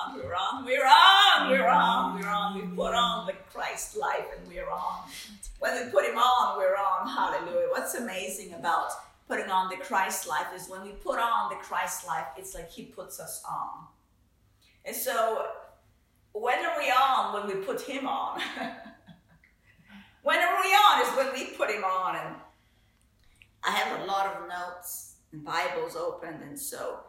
on, 0.00 0.16
we're 0.16 0.34
on, 0.34 0.64
we're 0.64 0.86
on, 0.86 1.50
we're 1.50 1.68
on, 1.68 2.20
we're 2.20 2.28
on. 2.28 2.54
We 2.54 2.76
put 2.76 2.94
on 2.94 3.26
the 3.26 3.34
Christ 3.52 3.96
life 3.96 4.26
and 4.36 4.48
we're 4.48 4.70
on. 4.70 5.08
When 5.58 5.84
we 5.84 5.90
put 5.90 6.04
him 6.04 6.16
on, 6.16 6.58
we're 6.58 6.76
on. 6.76 7.08
Hallelujah. 7.08 7.68
What's 7.70 7.94
amazing 7.94 8.54
about 8.54 8.90
putting 9.28 9.50
on 9.50 9.68
the 9.68 9.76
Christ 9.76 10.28
life 10.28 10.46
is 10.54 10.68
when 10.68 10.82
we 10.82 10.90
put 10.90 11.18
on 11.18 11.50
the 11.50 11.56
Christ 11.56 12.06
life, 12.06 12.26
it's 12.36 12.54
like 12.54 12.70
he 12.70 12.84
puts 12.84 13.20
us 13.20 13.42
on. 13.48 13.86
And 14.84 14.96
so, 14.96 15.46
when 16.32 16.64
are 16.64 16.78
we 16.78 16.90
on 16.90 17.34
when 17.34 17.46
we 17.46 17.64
put 17.64 17.80
him 17.82 18.06
on? 18.06 18.40
when 20.22 20.38
are 20.38 20.62
we 20.62 20.68
on 20.68 21.02
is 21.02 21.16
when 21.16 21.32
we 21.32 21.56
put 21.56 21.70
him 21.70 21.84
on. 21.84 22.16
And 22.16 22.34
I 23.62 23.70
have 23.72 24.00
a 24.00 24.04
lot 24.04 24.26
of 24.26 24.48
notes 24.48 25.16
and 25.32 25.44
Bibles 25.44 25.94
open, 25.94 26.40
and 26.42 26.58
so 26.58 27.00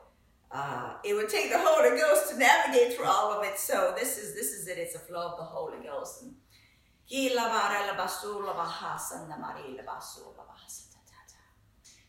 uh, 0.53 0.95
it 1.03 1.13
would 1.13 1.29
take 1.29 1.49
the 1.49 1.59
Holy 1.59 1.97
Ghost 1.97 2.31
to 2.31 2.37
navigate 2.37 2.95
through 2.95 3.05
all 3.05 3.31
of 3.31 3.45
it. 3.45 3.57
So 3.57 3.93
this 3.97 4.17
is 4.17 4.35
this 4.35 4.51
is 4.51 4.67
it. 4.67 4.77
It's 4.77 4.95
a 4.95 4.99
flow 4.99 5.29
of 5.29 5.37
the 5.37 5.43
Holy 5.43 5.77
Ghost. 5.83 6.25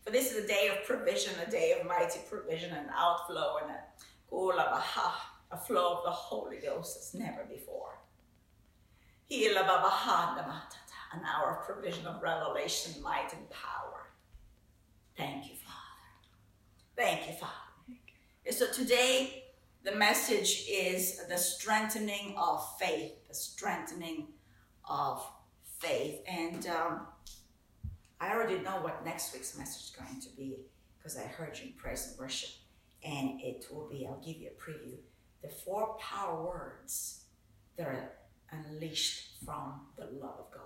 For 0.04 0.10
this 0.10 0.32
is 0.32 0.44
a 0.44 0.48
day 0.48 0.68
of 0.68 0.84
provision, 0.84 1.32
a 1.46 1.50
day 1.50 1.76
of 1.78 1.86
mighty 1.86 2.20
provision 2.28 2.72
and 2.72 2.88
outflow, 2.96 3.58
and 3.62 3.70
a, 3.70 3.80
a 5.52 5.56
flow 5.56 5.98
of 5.98 6.04
the 6.04 6.10
Holy 6.10 6.56
Ghost 6.56 6.98
as 6.98 7.14
never 7.14 7.44
before. 7.44 8.00
An 11.14 11.20
hour 11.24 11.58
of 11.58 11.66
provision 11.66 12.06
of 12.06 12.22
revelation, 12.22 13.00
might, 13.02 13.32
and 13.32 13.48
power. 13.50 14.10
Thank 15.16 15.48
you, 15.48 15.56
Father. 15.56 16.96
Thank 16.96 17.28
you, 17.28 17.34
Father. 17.34 17.61
So 18.50 18.70
today, 18.70 19.44
the 19.84 19.94
message 19.94 20.66
is 20.68 21.20
the 21.28 21.38
strengthening 21.38 22.34
of 22.36 22.76
faith, 22.78 23.28
the 23.28 23.34
strengthening 23.34 24.26
of 24.84 25.24
faith. 25.78 26.20
And 26.26 26.66
um, 26.66 27.06
I 28.20 28.32
already 28.32 28.58
know 28.58 28.80
what 28.82 29.04
next 29.04 29.32
week's 29.32 29.56
message 29.56 29.84
is 29.84 29.90
going 29.90 30.20
to 30.20 30.28
be 30.36 30.56
because 30.98 31.16
I 31.16 31.22
heard 31.22 31.56
you 31.58 31.66
in 31.68 31.72
praise 31.74 32.08
and 32.08 32.18
worship. 32.18 32.50
And 33.04 33.40
it 33.40 33.66
will 33.70 33.88
be, 33.88 34.06
I'll 34.06 34.20
give 34.20 34.36
you 34.36 34.48
a 34.48 34.60
preview, 34.60 34.96
the 35.40 35.48
four 35.48 35.96
power 35.98 36.44
words 36.44 37.24
that 37.76 37.86
are 37.86 38.10
unleashed 38.50 39.44
from 39.44 39.82
the 39.96 40.06
love 40.06 40.38
of 40.40 40.50
God. 40.52 40.62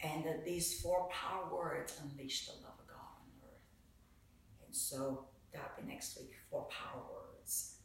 And 0.00 0.24
that 0.26 0.44
these 0.44 0.78
four 0.80 1.08
power 1.10 1.52
words 1.52 1.98
unleash 2.02 2.46
the 2.46 2.52
love 2.52 2.78
of 2.78 2.86
God 2.86 2.96
on 2.96 3.48
earth. 3.48 4.66
And 4.66 4.76
so 4.76 5.26
that'll 5.56 5.88
next 5.88 6.18
week, 6.18 6.32
four 6.50 6.66
power 6.70 7.02
words, 7.12 7.76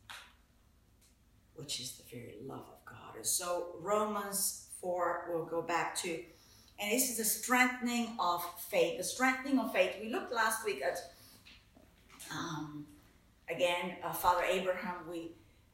which 1.56 1.80
is 1.80 1.94
the 1.94 2.04
very 2.16 2.36
love 2.46 2.66
of 2.68 2.86
God. 2.86 3.26
So 3.26 3.76
Romans 3.80 4.68
4, 4.82 5.30
we'll 5.30 5.46
go 5.46 5.62
back 5.62 5.96
to, 5.98 6.10
and 6.80 6.92
this 6.92 7.10
is 7.10 7.18
the 7.18 7.26
strengthening 7.26 8.16
of 8.20 8.44
faith. 8.70 8.98
The 8.98 9.04
strengthening 9.04 9.60
of 9.60 9.72
faith. 9.72 9.96
We 10.02 10.10
looked 10.10 10.34
last 10.34 10.66
week 10.66 10.82
at, 10.84 10.98
um, 12.32 12.86
again, 13.50 13.96
uh, 14.04 14.12
Father 14.14 14.44
Abraham. 14.44 14.96
We 15.10 15.32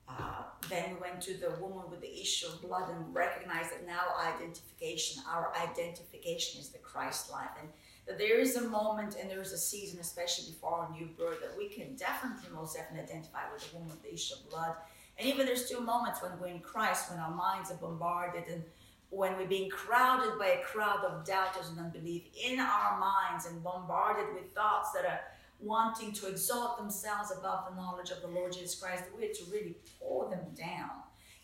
uh, 0.09 0.43
then 0.69 0.95
we 0.95 1.01
went 1.01 1.21
to 1.21 1.33
the 1.33 1.51
woman 1.59 1.89
with 1.89 2.01
the 2.01 2.21
issue 2.21 2.47
of 2.47 2.61
blood 2.61 2.89
and 2.89 3.13
recognized 3.13 3.71
that 3.71 3.85
now 3.85 4.01
identification, 4.25 5.21
our 5.29 5.51
identification 5.61 6.61
is 6.61 6.69
the 6.69 6.77
Christ 6.77 7.29
life. 7.29 7.49
And 7.59 7.69
that 8.07 8.17
there 8.17 8.39
is 8.39 8.55
a 8.55 8.61
moment 8.61 9.17
and 9.19 9.29
there 9.29 9.41
is 9.41 9.51
a 9.51 9.57
season, 9.57 9.99
especially 9.99 10.51
before 10.51 10.79
our 10.79 10.91
new 10.91 11.07
birth, 11.17 11.41
that 11.41 11.57
we 11.57 11.67
can 11.67 11.95
definitely, 11.95 12.49
most 12.53 12.75
definitely 12.75 13.03
identify 13.03 13.41
with 13.51 13.69
the 13.69 13.75
woman 13.75 13.89
with 13.89 14.01
the 14.01 14.13
issue 14.13 14.35
of 14.35 14.49
blood. 14.49 14.73
And 15.19 15.27
even 15.27 15.45
there's 15.45 15.65
still 15.65 15.81
moments 15.81 16.21
when 16.21 16.31
we're 16.39 16.47
in 16.47 16.59
Christ, 16.59 17.11
when 17.11 17.19
our 17.19 17.33
minds 17.33 17.69
are 17.71 17.75
bombarded 17.75 18.45
and 18.51 18.63
when 19.09 19.35
we're 19.37 19.47
being 19.47 19.69
crowded 19.69 20.37
by 20.37 20.47
a 20.47 20.63
crowd 20.63 21.03
of 21.03 21.25
doubters 21.25 21.69
and 21.69 21.79
unbelief 21.79 22.23
in 22.41 22.59
our 22.59 22.99
minds 22.99 23.45
and 23.45 23.63
bombarded 23.63 24.33
with 24.33 24.51
thoughts 24.51 24.91
that 24.91 25.05
are 25.05 25.21
wanting 25.59 26.11
to 26.13 26.27
exalt 26.27 26.77
themselves 26.77 27.31
above 27.31 27.65
the 27.69 27.75
knowledge 27.75 28.11
of 28.11 28.21
the 28.21 28.27
Lord 28.27 28.53
Jesus 28.53 28.79
Christ, 28.79 29.05
we're 29.17 29.33
to 29.33 29.43
really 29.51 29.75
pour 29.99 30.29
them 30.29 30.45
down 30.55 30.91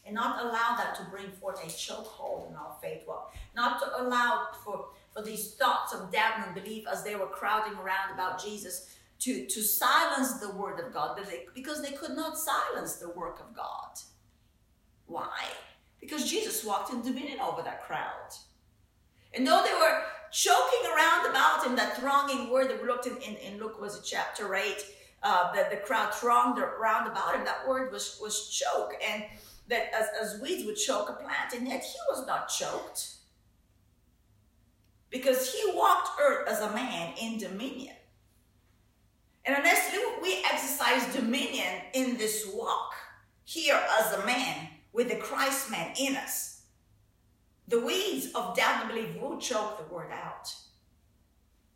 and 0.06 0.16
not 0.16 0.44
allow 0.44 0.76
that 0.78 0.96
to 0.96 1.04
bring 1.10 1.32
forth 1.32 1.64
a 1.64 1.68
chokehold 1.68 2.50
in 2.50 2.56
our 2.56 2.76
faith 2.82 3.04
walk, 3.08 3.34
not 3.56 3.80
to 3.80 4.02
allow 4.02 4.48
for 4.64 4.88
for 5.14 5.22
these 5.22 5.54
thoughts 5.54 5.94
of 5.94 6.12
doubt 6.12 6.34
and 6.38 6.46
unbelief 6.46 6.86
as 6.92 7.04
they 7.04 7.16
were 7.16 7.28
crowding 7.28 7.78
around 7.78 8.14
about 8.14 8.44
Jesus 8.44 8.96
to, 9.20 9.46
to 9.46 9.62
silence 9.62 10.34
the 10.40 10.52
word 10.52 10.80
of 10.80 10.94
God 10.94 11.18
they, 11.30 11.46
because 11.54 11.82
they 11.82 11.92
could 11.92 12.16
not 12.16 12.38
silence 12.38 12.96
the 12.96 13.10
work 13.10 13.40
of 13.40 13.56
God. 13.56 14.00
Why? 15.06 15.46
Because 16.02 16.30
Jesus 16.30 16.66
walked 16.66 16.92
in 16.92 17.02
dominion 17.02 17.40
over 17.40 17.62
that 17.62 17.84
crowd. 17.84 18.34
And 19.34 19.46
though 19.46 19.64
they 19.64 19.74
were 19.74 20.02
choking 20.32 20.92
around 20.94 21.30
about 21.30 21.66
him, 21.66 21.76
that 21.76 21.98
thronging 21.98 22.52
word 22.52 22.70
that 22.70 22.82
we 22.82 22.88
looked 22.88 23.08
in, 23.08 23.18
in, 23.18 23.36
in 23.36 23.60
Luke 23.60 23.80
was 23.80 23.98
it 23.98 24.04
chapter 24.04 24.56
8, 24.56 24.86
uh, 25.22 25.54
that 25.54 25.72
the 25.72 25.78
crowd 25.78 26.14
thronged 26.14 26.60
around 26.60 27.08
about 27.08 27.36
him, 27.36 27.46
that 27.46 27.68
word 27.68 27.92
was, 27.92 28.20
was 28.22 28.50
choke. 28.50 28.94
And 29.08 29.24
that 29.70 29.92
as, 29.94 30.34
as 30.34 30.42
weeds 30.42 30.66
would 30.66 30.76
choke 30.76 31.10
a 31.10 31.14
plant, 31.14 31.54
and 31.56 31.68
yet 31.68 31.84
he 31.84 31.98
was 32.10 32.28
not 32.28 32.50
choked 32.50 33.14
because 35.14 35.54
he 35.54 35.72
walked 35.76 36.10
earth 36.20 36.50
as 36.50 36.60
a 36.60 36.74
man 36.74 37.14
in 37.22 37.38
dominion. 37.38 37.96
And 39.46 39.56
unless 39.56 39.96
we 40.22 40.44
exercise 40.52 41.14
dominion 41.14 41.82
in 41.94 42.18
this 42.18 42.50
walk 42.52 42.94
here 43.44 43.80
as 44.00 44.14
a 44.14 44.26
man 44.26 44.70
with 44.92 45.10
the 45.10 45.18
Christ 45.18 45.70
man 45.70 45.94
in 46.00 46.16
us, 46.16 46.64
the 47.68 47.80
weeds 47.80 48.32
of 48.34 48.58
doubt 48.58 48.86
and 48.86 48.90
belief 48.90 49.22
will 49.22 49.38
choke 49.38 49.78
the 49.78 49.94
word 49.94 50.12
out. 50.12 50.52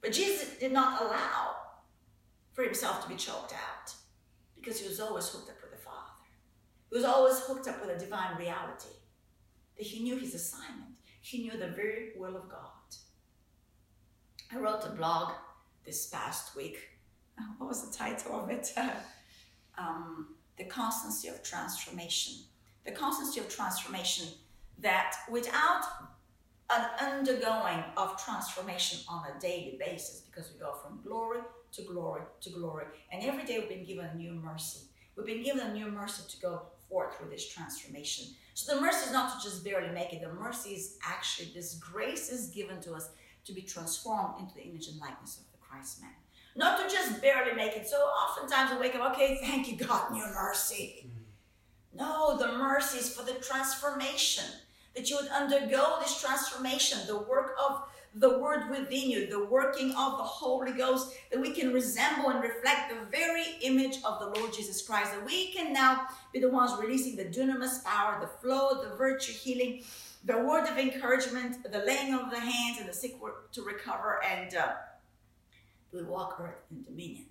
But 0.01 0.13
Jesus 0.13 0.57
did 0.57 0.71
not 0.71 1.01
allow 1.01 1.57
for 2.53 2.63
himself 2.63 3.03
to 3.03 3.09
be 3.09 3.15
choked 3.15 3.53
out 3.53 3.93
because 4.55 4.79
he 4.79 4.87
was 4.87 4.99
always 4.99 5.27
hooked 5.27 5.49
up 5.49 5.57
with 5.61 5.71
the 5.71 5.77
Father. 5.77 6.25
He 6.89 6.95
was 6.95 7.05
always 7.05 7.39
hooked 7.41 7.67
up 7.67 7.85
with 7.85 7.95
a 7.95 7.99
divine 7.99 8.35
reality 8.37 8.95
that 9.77 9.85
he 9.85 10.01
knew 10.01 10.17
his 10.17 10.33
assignment. 10.33 10.95
He 11.21 11.43
knew 11.43 11.51
the 11.51 11.67
very 11.67 12.13
will 12.17 12.35
of 12.35 12.49
God. 12.49 12.76
I 14.51 14.57
wrote 14.57 14.85
a 14.85 14.91
blog 14.91 15.33
this 15.85 16.07
past 16.07 16.55
week. 16.55 16.77
What 17.57 17.67
was 17.67 17.89
the 17.89 17.95
title 17.95 18.39
of 18.39 18.49
it? 18.49 18.73
um, 19.77 20.35
the 20.57 20.63
constancy 20.65 21.27
of 21.27 21.43
transformation. 21.43 22.35
The 22.85 22.91
constancy 22.91 23.41
of 23.41 23.49
transformation 23.49 24.27
that 24.79 25.15
without 25.29 25.83
an 26.69 26.85
undergoing 26.99 27.83
of 27.97 28.23
transformation 28.23 28.99
on 29.09 29.25
a 29.25 29.39
daily 29.39 29.77
basis, 29.79 30.21
because 30.21 30.51
we 30.53 30.59
go 30.59 30.73
from 30.73 31.01
glory 31.03 31.39
to 31.73 31.81
glory 31.81 32.21
to 32.41 32.49
glory, 32.49 32.85
and 33.11 33.23
every 33.23 33.43
day 33.43 33.59
we've 33.59 33.69
been 33.69 33.85
given 33.85 34.05
a 34.05 34.15
new 34.15 34.31
mercy. 34.31 34.87
We've 35.15 35.25
been 35.25 35.43
given 35.43 35.67
a 35.67 35.73
new 35.73 35.87
mercy 35.87 36.23
to 36.29 36.41
go 36.41 36.61
forth 36.89 37.17
through 37.17 37.29
this 37.29 37.47
transformation. 37.47 38.27
So 38.53 38.75
the 38.75 38.81
mercy 38.81 39.07
is 39.07 39.11
not 39.11 39.37
to 39.37 39.47
just 39.47 39.63
barely 39.63 39.93
make 39.93 40.13
it. 40.13 40.21
The 40.21 40.33
mercy 40.33 40.69
is 40.71 40.97
actually 41.03 41.51
this 41.53 41.75
grace 41.75 42.31
is 42.31 42.47
given 42.49 42.81
to 42.81 42.93
us 42.93 43.09
to 43.47 43.53
be 43.53 43.61
transformed 43.61 44.39
into 44.39 44.53
the 44.53 44.63
image 44.63 44.87
and 44.87 44.99
likeness 44.99 45.37
of 45.37 45.51
the 45.51 45.57
Christ 45.57 46.01
man. 46.01 46.11
Not 46.55 46.77
to 46.79 46.93
just 46.93 47.21
barely 47.21 47.53
make 47.53 47.75
it. 47.75 47.87
So 47.87 47.97
oftentimes 47.97 48.71
we 48.71 48.77
wake 48.77 48.95
up, 48.95 49.13
okay, 49.13 49.39
thank 49.41 49.71
you, 49.71 49.77
God, 49.77 50.11
new 50.11 50.25
mercy. 50.33 51.05
Mm-hmm. 51.07 51.97
No, 51.97 52.37
the 52.37 52.57
mercy 52.57 52.99
is 52.99 53.15
for 53.15 53.23
the 53.23 53.33
transformation, 53.33 54.45
that 54.95 55.09
you 55.09 55.15
would 55.15 55.29
undergo 55.29 55.97
this 56.01 56.19
transformation, 56.21 56.99
the 57.07 57.17
work 57.17 57.55
of 57.63 57.83
the 58.15 58.39
word 58.39 58.69
within 58.71 59.09
you, 59.09 59.27
the 59.27 59.45
working 59.45 59.91
of 59.91 60.17
the 60.17 60.23
Holy 60.23 60.71
Ghost, 60.71 61.13
that 61.31 61.39
we 61.39 61.51
can 61.51 61.71
resemble 61.71 62.29
and 62.29 62.41
reflect 62.41 62.89
the 62.89 63.05
very 63.15 63.43
image 63.61 63.97
of 64.03 64.19
the 64.19 64.39
Lord 64.39 64.51
Jesus 64.53 64.81
Christ, 64.81 65.11
that 65.11 65.25
we 65.25 65.51
can 65.53 65.71
now 65.71 66.07
be 66.33 66.39
the 66.39 66.49
ones 66.49 66.71
releasing 66.81 67.15
the 67.15 67.25
dunamis 67.25 67.83
power, 67.83 68.19
the 68.19 68.27
flow, 68.27 68.81
the 68.81 68.95
virtue, 68.95 69.31
healing, 69.31 69.83
the 70.23 70.37
word 70.37 70.67
of 70.67 70.77
encouragement, 70.77 71.63
the 71.71 71.79
laying 71.79 72.13
of 72.13 72.29
the 72.31 72.39
hands, 72.39 72.79
and 72.79 72.87
the 72.87 72.93
sick 72.93 73.15
to 73.51 73.61
recover, 73.61 74.19
and 74.23 74.55
uh, 74.55 74.73
we 75.91 76.03
walk 76.03 76.37
earth 76.41 76.63
in 76.71 76.83
dominion. 76.83 77.25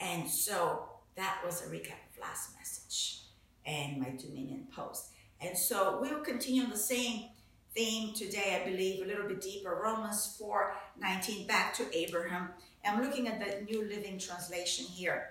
And 0.00 0.28
so 0.28 0.88
that 1.16 1.40
was 1.44 1.62
a 1.62 1.66
recap 1.66 1.98
of 2.10 2.20
last 2.20 2.56
message 2.56 3.22
and 3.66 3.98
my 3.98 4.10
dominion 4.18 4.66
post. 4.74 5.08
And 5.40 5.56
so 5.56 5.98
we 6.00 6.12
will 6.12 6.20
continue 6.20 6.62
on 6.62 6.70
the 6.70 6.76
same 6.76 7.24
theme 7.74 8.14
today, 8.14 8.60
I 8.60 8.68
believe, 8.68 9.02
a 9.02 9.06
little 9.06 9.28
bit 9.28 9.40
deeper. 9.40 9.80
Romans 9.82 10.36
4 10.38 10.74
19, 11.00 11.46
back 11.46 11.74
to 11.74 11.84
Abraham. 11.96 12.50
I'm 12.84 13.02
looking 13.02 13.28
at 13.28 13.38
the 13.38 13.64
New 13.64 13.86
Living 13.86 14.18
Translation 14.18 14.86
here. 14.86 15.30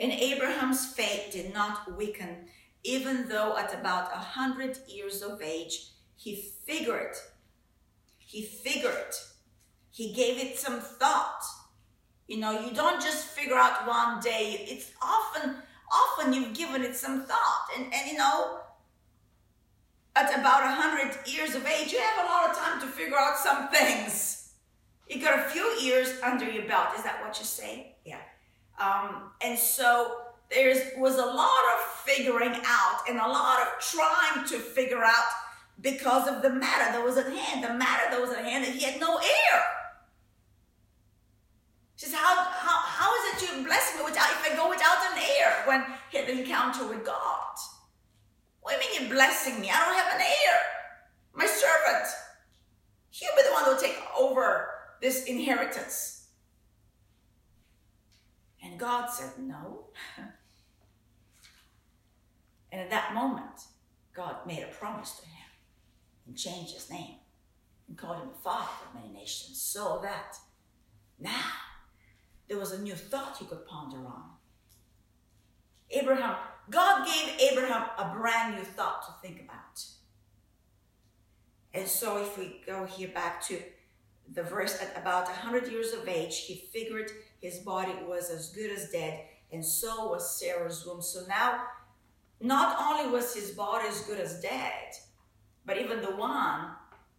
And 0.00 0.10
Abraham's 0.10 0.86
faith 0.94 1.30
did 1.32 1.52
not 1.52 1.96
weaken 1.96 2.46
even 2.84 3.28
though 3.28 3.56
at 3.56 3.74
about 3.74 4.12
a 4.12 4.18
hundred 4.18 4.78
years 4.88 5.22
of 5.22 5.40
age, 5.40 5.90
he 6.16 6.36
figured, 6.66 7.14
he 8.18 8.42
figured, 8.42 9.14
he 9.90 10.12
gave 10.12 10.38
it 10.38 10.58
some 10.58 10.80
thought. 10.80 11.42
You 12.28 12.38
know, 12.38 12.66
you 12.66 12.74
don't 12.74 13.00
just 13.00 13.26
figure 13.26 13.56
out 13.56 13.86
one 13.86 14.20
day. 14.20 14.64
It's 14.68 14.92
often, 15.02 15.56
often 15.92 16.32
you've 16.32 16.54
given 16.54 16.82
it 16.82 16.96
some 16.96 17.24
thought. 17.24 17.66
And, 17.76 17.92
and 17.92 18.10
you 18.10 18.16
know, 18.16 18.60
at 20.16 20.38
about 20.38 20.62
a 20.62 20.66
100 20.66 21.26
years 21.26 21.54
of 21.54 21.66
age, 21.66 21.92
you 21.92 21.98
have 21.98 22.24
a 22.24 22.28
lot 22.28 22.50
of 22.50 22.56
time 22.56 22.80
to 22.80 22.86
figure 22.86 23.18
out 23.18 23.36
some 23.36 23.68
things. 23.68 24.52
You 25.08 25.20
got 25.20 25.38
a 25.38 25.50
few 25.50 25.64
years 25.80 26.18
under 26.22 26.48
your 26.50 26.66
belt. 26.66 26.88
Is 26.96 27.02
that 27.04 27.20
what 27.22 27.38
you 27.38 27.44
say? 27.44 27.96
Yeah. 28.04 28.20
Um, 28.80 29.30
and 29.42 29.58
so 29.58 30.21
there 30.52 30.74
was 30.98 31.16
a 31.16 31.24
lot 31.24 31.64
of 31.74 31.80
figuring 32.04 32.54
out 32.64 33.08
and 33.08 33.18
a 33.18 33.28
lot 33.28 33.60
of 33.60 33.68
trying 33.80 34.46
to 34.48 34.58
figure 34.58 35.02
out 35.02 35.24
because 35.80 36.28
of 36.28 36.42
the 36.42 36.50
matter 36.50 36.92
that 36.92 37.02
was 37.02 37.16
at 37.16 37.26
hand. 37.26 37.64
The 37.64 37.74
matter 37.74 38.10
that 38.10 38.20
was 38.20 38.30
at 38.30 38.44
hand 38.44 38.64
that 38.64 38.72
he 38.72 38.84
had 38.84 39.00
no 39.00 39.16
heir. 39.16 39.62
She 41.96 42.06
says, 42.06 42.14
how, 42.14 42.34
how, 42.34 42.78
how 42.82 43.14
is 43.14 43.42
it 43.42 43.56
you 43.56 43.64
bless 43.64 43.96
me 43.96 44.04
without, 44.04 44.26
if 44.30 44.52
I 44.52 44.56
go 44.56 44.68
without 44.68 44.98
an 45.12 45.18
heir 45.18 45.62
when 45.66 45.84
he 46.10 46.18
had 46.18 46.28
an 46.28 46.38
encounter 46.38 46.86
with 46.86 47.04
God? 47.04 47.54
What 48.60 48.78
do 48.78 48.84
you 48.84 49.00
mean 49.00 49.08
you're 49.08 49.16
blessing 49.16 49.60
me? 49.60 49.70
I 49.70 49.84
don't 49.84 49.96
have 49.96 50.14
an 50.14 50.20
heir. 50.20 50.58
My 51.34 51.46
servant. 51.46 52.08
He'll 53.10 53.36
be 53.36 53.42
the 53.42 53.52
one 53.52 53.64
who'll 53.64 53.76
take 53.76 53.98
over 54.18 54.68
this 55.00 55.24
inheritance. 55.24 56.28
And 58.62 58.78
God 58.78 59.08
said, 59.10 59.30
No. 59.38 59.86
and 62.72 62.80
at 62.80 62.90
that 62.90 63.14
moment, 63.14 63.60
God 64.14 64.46
made 64.46 64.62
a 64.62 64.74
promise 64.74 65.12
to 65.20 65.26
him 65.26 65.46
and 66.26 66.36
changed 66.36 66.74
his 66.74 66.90
name 66.90 67.16
and 67.86 67.96
called 67.96 68.16
him 68.16 68.28
the 68.28 68.42
father 68.42 68.70
of 68.88 68.94
many 69.00 69.12
nations 69.12 69.60
so 69.60 70.00
that 70.02 70.36
now 71.20 71.52
there 72.48 72.58
was 72.58 72.72
a 72.72 72.82
new 72.82 72.94
thought 72.94 73.36
he 73.36 73.44
could 73.44 73.66
ponder 73.66 73.98
on. 73.98 74.24
Abraham, 75.90 76.36
God 76.70 77.06
gave 77.06 77.38
Abraham 77.52 77.84
a 77.98 78.14
brand 78.14 78.56
new 78.56 78.64
thought 78.64 79.02
to 79.02 79.26
think 79.26 79.42
about. 79.42 79.84
And 81.74 81.86
so 81.86 82.22
if 82.22 82.38
we 82.38 82.62
go 82.66 82.86
here 82.86 83.08
back 83.08 83.42
to 83.48 83.58
the 84.32 84.42
verse 84.42 84.80
at 84.80 84.96
about 84.96 85.24
100 85.24 85.70
years 85.70 85.92
of 85.92 86.08
age, 86.08 86.44
he 86.46 86.68
figured 86.72 87.10
his 87.40 87.58
body 87.58 87.92
was 88.06 88.30
as 88.30 88.50
good 88.50 88.70
as 88.70 88.90
dead, 88.90 89.24
and 89.50 89.64
so 89.64 90.08
was 90.10 90.38
Sarah's 90.38 90.86
womb. 90.86 91.02
So 91.02 91.24
now, 91.28 91.64
not 92.42 92.76
only 92.80 93.10
was 93.10 93.34
his 93.34 93.52
body 93.52 93.86
as 93.88 94.00
good 94.02 94.18
as 94.18 94.40
dead, 94.40 94.92
but 95.64 95.78
even 95.78 96.02
the 96.02 96.16
one 96.16 96.72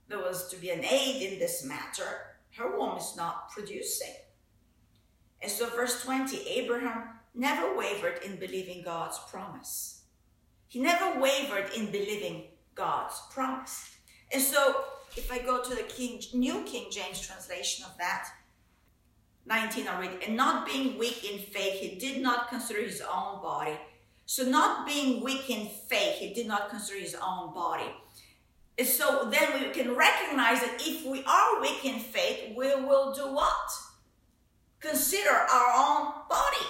that 0.09 0.19
was 0.19 0.49
to 0.49 0.57
be 0.57 0.69
an 0.69 0.83
aid 0.83 1.31
in 1.31 1.39
this 1.39 1.63
matter, 1.63 2.37
her 2.57 2.77
womb 2.77 2.97
is 2.97 3.15
not 3.15 3.49
producing. 3.51 4.13
And 5.41 5.51
so, 5.51 5.69
verse 5.69 6.03
20 6.03 6.47
Abraham 6.49 7.09
never 7.33 7.75
wavered 7.75 8.19
in 8.23 8.35
believing 8.37 8.83
God's 8.83 9.19
promise. 9.31 10.03
He 10.67 10.81
never 10.81 11.19
wavered 11.19 11.71
in 11.75 11.87
believing 11.91 12.45
God's 12.75 13.21
promise. 13.31 13.95
And 14.31 14.41
so, 14.41 14.83
if 15.15 15.31
I 15.31 15.39
go 15.39 15.63
to 15.63 15.75
the 15.75 15.83
King, 15.83 16.21
New 16.33 16.63
King 16.63 16.87
James 16.91 17.21
translation 17.21 17.85
of 17.85 17.97
that, 17.97 18.27
19 19.45 19.87
I 19.87 19.99
read, 19.99 20.23
and 20.25 20.35
not 20.35 20.65
being 20.65 20.97
weak 20.97 21.23
in 21.29 21.39
faith, 21.39 21.79
he 21.79 21.99
did 21.99 22.21
not 22.21 22.49
consider 22.49 22.81
his 22.81 23.01
own 23.01 23.41
body. 23.41 23.77
So, 24.25 24.43
not 24.43 24.87
being 24.87 25.23
weak 25.23 25.49
in 25.49 25.67
faith, 25.67 26.19
he 26.19 26.33
did 26.33 26.47
not 26.47 26.69
consider 26.69 26.99
his 26.99 27.15
own 27.15 27.53
body. 27.53 27.91
So 28.81 29.29
then 29.29 29.53
we 29.53 29.69
can 29.69 29.95
recognize 29.95 30.61
that 30.61 30.81
if 30.81 31.05
we 31.05 31.23
are 31.25 31.61
weak 31.61 31.85
in 31.85 31.99
faith, 31.99 32.55
we 32.55 32.73
will 32.73 33.13
do 33.13 33.31
what? 33.31 33.69
Consider 34.79 35.29
our 35.29 35.73
own 35.77 36.13
body. 36.27 36.65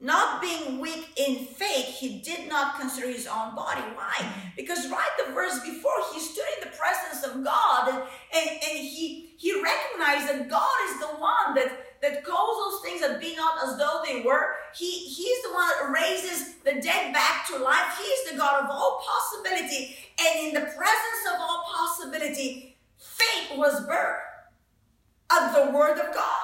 Not 0.00 0.42
being 0.42 0.80
weak 0.80 1.08
in 1.16 1.46
faith, 1.46 1.86
he 1.86 2.18
did 2.18 2.48
not 2.48 2.78
consider 2.78 3.06
his 3.06 3.26
own 3.26 3.54
body. 3.54 3.80
Why? 3.94 4.26
Because 4.56 4.90
right 4.90 5.10
the 5.24 5.32
verse 5.32 5.60
before, 5.60 5.94
he 6.12 6.20
stood 6.20 6.44
in 6.58 6.68
the 6.68 6.76
presence 6.76 7.24
of 7.24 7.44
God 7.44 7.88
and, 7.88 7.98
and, 8.34 8.50
and 8.50 8.78
he, 8.78 9.34
he 9.38 9.62
recognized 9.62 10.28
that 10.28 10.50
God 10.50 10.76
is 10.90 11.00
the 11.00 11.06
one 11.06 11.54
that 11.54 11.85
that 12.02 12.24
calls 12.24 12.56
those 12.56 12.82
things 12.82 13.00
that 13.00 13.20
be 13.20 13.34
not 13.36 13.62
as 13.66 13.78
though 13.78 14.02
they 14.04 14.22
were. 14.22 14.54
He, 14.74 14.90
he's 14.90 15.42
the 15.42 15.52
one 15.52 15.68
that 15.68 15.90
raises 15.90 16.54
the 16.64 16.80
dead 16.80 17.12
back 17.12 17.46
to 17.48 17.58
life. 17.58 17.98
He's 17.98 18.32
the 18.32 18.38
God 18.38 18.64
of 18.64 18.70
all 18.70 19.02
possibility. 19.06 19.96
And 20.18 20.48
in 20.48 20.54
the 20.54 20.60
presence 20.60 21.22
of 21.34 21.40
all 21.40 21.64
possibility, 21.66 22.76
faith 22.98 23.56
was 23.56 23.86
birthed 23.86 24.26
of 25.30 25.54
the 25.54 25.76
word 25.76 25.98
of 25.98 26.14
God. 26.14 26.42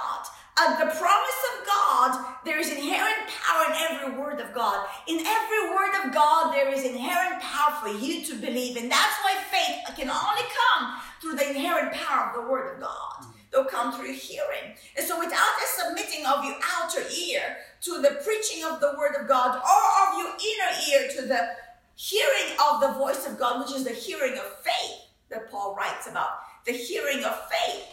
Of 0.68 0.78
the 0.78 0.84
promise 0.84 1.42
of 1.54 1.66
God, 1.66 2.26
there 2.44 2.58
is 2.58 2.70
inherent 2.70 3.26
power 3.26 3.64
in 3.68 3.72
every 3.90 4.20
word 4.20 4.38
of 4.38 4.52
God. 4.54 4.86
In 5.08 5.24
every 5.24 5.70
word 5.70 6.04
of 6.04 6.12
God, 6.12 6.52
there 6.52 6.70
is 6.70 6.84
inherent 6.84 7.40
power 7.40 7.72
for 7.80 7.88
you 7.88 8.22
to 8.26 8.34
believe. 8.34 8.76
And 8.76 8.90
that's 8.90 9.16
why 9.24 9.34
faith 9.50 9.96
can 9.96 10.10
only 10.10 10.42
come 10.76 11.00
through 11.20 11.36
the 11.36 11.48
inherent 11.50 11.94
power 11.94 12.28
of 12.28 12.34
the 12.34 12.50
word 12.50 12.74
of 12.74 12.80
God 12.82 13.21
they'll 13.52 13.64
come 13.64 13.92
through 13.92 14.12
hearing. 14.12 14.74
And 14.96 15.06
so 15.06 15.18
without 15.18 15.54
the 15.60 15.82
submitting 15.82 16.26
of 16.26 16.44
your 16.44 16.56
outer 16.80 17.02
ear 17.10 17.56
to 17.82 18.00
the 18.00 18.20
preaching 18.24 18.64
of 18.64 18.80
the 18.80 18.94
word 18.98 19.14
of 19.20 19.28
God 19.28 19.56
or 19.56 20.08
of 20.08 20.18
your 20.18 20.32
inner 20.32 20.72
ear 20.90 21.10
to 21.16 21.28
the 21.28 21.48
hearing 21.94 22.56
of 22.64 22.80
the 22.80 22.92
voice 22.98 23.26
of 23.26 23.38
God, 23.38 23.60
which 23.60 23.76
is 23.76 23.84
the 23.84 23.90
hearing 23.90 24.34
of 24.34 24.56
faith 24.62 25.00
that 25.30 25.50
Paul 25.50 25.74
writes 25.76 26.08
about, 26.08 26.30
the 26.66 26.72
hearing 26.72 27.24
of 27.24 27.38
faith. 27.50 27.84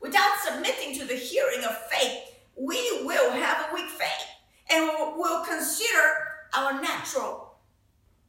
Without 0.00 0.32
submitting 0.44 0.96
to 0.98 1.04
the 1.04 1.14
hearing 1.14 1.64
of 1.64 1.76
faith, 1.88 2.36
we 2.56 3.02
will 3.04 3.32
have 3.32 3.66
a 3.68 3.74
weak 3.74 3.88
faith 3.88 4.26
and 4.70 4.90
we'll 5.16 5.44
consider 5.44 6.14
our 6.54 6.80
natural 6.80 7.54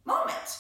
moment. 0.06 0.57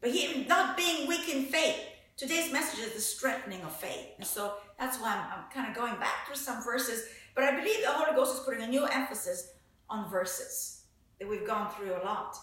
But 0.00 0.10
he 0.10 0.44
not 0.44 0.76
being 0.76 1.08
weak 1.08 1.28
in 1.28 1.46
faith, 1.46 1.80
Today's 2.16 2.50
message 2.50 2.80
is 2.80 2.94
the 2.94 3.00
strengthening 3.00 3.60
of 3.60 3.76
faith. 3.76 4.06
And 4.16 4.26
so 4.26 4.54
that's 4.78 4.98
why 4.98 5.14
I'm, 5.14 5.38
I'm 5.38 5.50
kind 5.52 5.68
of 5.68 5.76
going 5.76 6.00
back 6.00 6.26
through 6.26 6.36
some 6.36 6.64
verses. 6.64 7.04
But 7.34 7.44
I 7.44 7.50
believe 7.60 7.82
the 7.82 7.90
Holy 7.90 8.16
Ghost 8.16 8.38
is 8.38 8.44
putting 8.44 8.62
a 8.62 8.66
new 8.66 8.86
emphasis 8.86 9.52
on 9.90 10.10
verses 10.10 10.84
that 11.20 11.28
we've 11.28 11.46
gone 11.46 11.70
through 11.72 11.92
a 11.92 12.00
lot. 12.02 12.34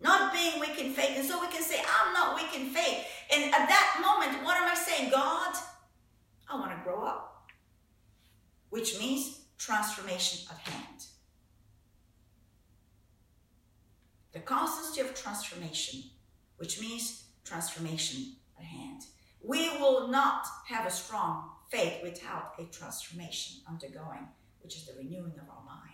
Not 0.00 0.32
being 0.32 0.58
weak 0.58 0.80
in 0.80 0.92
faith. 0.92 1.12
And 1.16 1.24
so 1.24 1.40
we 1.40 1.46
can 1.48 1.62
say, 1.62 1.76
I'm 1.78 2.12
not 2.12 2.34
weak 2.34 2.52
in 2.58 2.70
faith. 2.70 3.04
And 3.32 3.54
at 3.54 3.68
that 3.68 4.00
moment, 4.02 4.44
what 4.44 4.56
am 4.56 4.68
I 4.68 4.74
saying? 4.74 5.10
God, 5.12 5.54
I 6.48 6.58
want 6.58 6.72
to 6.76 6.82
grow 6.82 7.04
up. 7.04 7.46
Which 8.70 8.98
means 8.98 9.42
transformation 9.56 10.48
at 10.50 10.58
hand. 10.68 11.04
The 14.32 14.40
constancy 14.40 15.00
of 15.00 15.14
transformation, 15.14 16.02
which 16.56 16.80
means 16.80 17.24
transformation 17.44 18.36
hand. 18.64 19.02
We 19.42 19.70
will 19.78 20.08
not 20.08 20.46
have 20.68 20.86
a 20.86 20.90
strong 20.90 21.50
faith 21.70 22.02
without 22.02 22.54
a 22.58 22.64
transformation 22.64 23.60
undergoing, 23.68 24.28
which 24.62 24.76
is 24.76 24.86
the 24.86 24.94
renewing 24.96 25.34
of 25.40 25.48
our 25.48 25.64
mind 25.64 25.90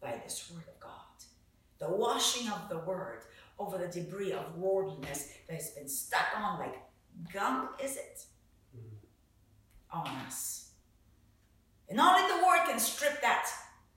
by 0.00 0.20
this 0.22 0.50
word 0.52 0.64
of 0.68 0.80
God. 0.80 0.92
The 1.78 1.90
washing 1.90 2.48
of 2.48 2.68
the 2.68 2.78
word 2.78 3.22
over 3.58 3.78
the 3.78 3.88
debris 3.88 4.32
of 4.32 4.56
worldliness 4.56 5.30
that 5.48 5.54
has 5.54 5.70
been 5.70 5.88
stuck 5.88 6.26
on 6.36 6.58
like 6.58 6.76
gum, 7.32 7.70
is 7.82 7.96
it? 7.96 8.24
Mm-hmm. 8.76 9.98
On 9.98 10.06
us. 10.26 10.70
And 11.88 12.00
only 12.00 12.22
the 12.28 12.46
word 12.46 12.66
can 12.66 12.78
strip 12.78 13.20
that 13.22 13.48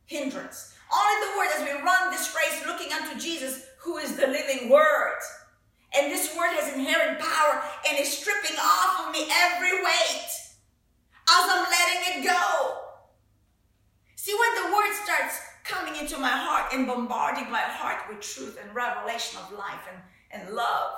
hindrance. 0.06 0.76
Only 0.94 1.28
the 1.28 1.38
word 1.38 1.48
as 1.56 1.64
we 1.64 1.84
run 1.84 2.12
this 2.12 2.36
race 2.36 2.66
looking 2.66 2.92
unto 2.94 3.20
Jesus, 3.20 3.66
who 3.80 3.98
is 3.98 4.16
the 4.16 4.28
living 4.28 4.70
word. 4.70 5.20
And 5.96 6.12
this 6.12 6.36
word 6.38 6.54
has 6.54 6.74
inherent 6.74 7.20
power 7.20 7.64
and 7.88 8.00
is 8.00 8.16
stripping 8.16 8.58
off 8.58 9.08
of 9.08 9.14
me 9.14 9.28
every 9.30 9.74
weight 9.84 10.30
as 11.30 11.46
I'm 11.50 11.66
letting 11.66 12.22
it 12.22 12.28
go. 12.28 12.78
See, 14.16 14.36
when 14.38 14.64
the 14.64 14.76
word 14.76 14.94
starts 15.04 15.40
coming 15.64 15.96
into 16.00 16.18
my 16.18 16.30
heart 16.30 16.74
and 16.74 16.88
bombarding 16.88 17.50
my 17.52 17.62
heart 17.62 18.02
with 18.10 18.22
truth 18.22 18.58
revelation 19.20 19.40
of 19.40 19.58
life 19.58 19.88
and, 19.92 20.02
and 20.32 20.56
love, 20.56 20.92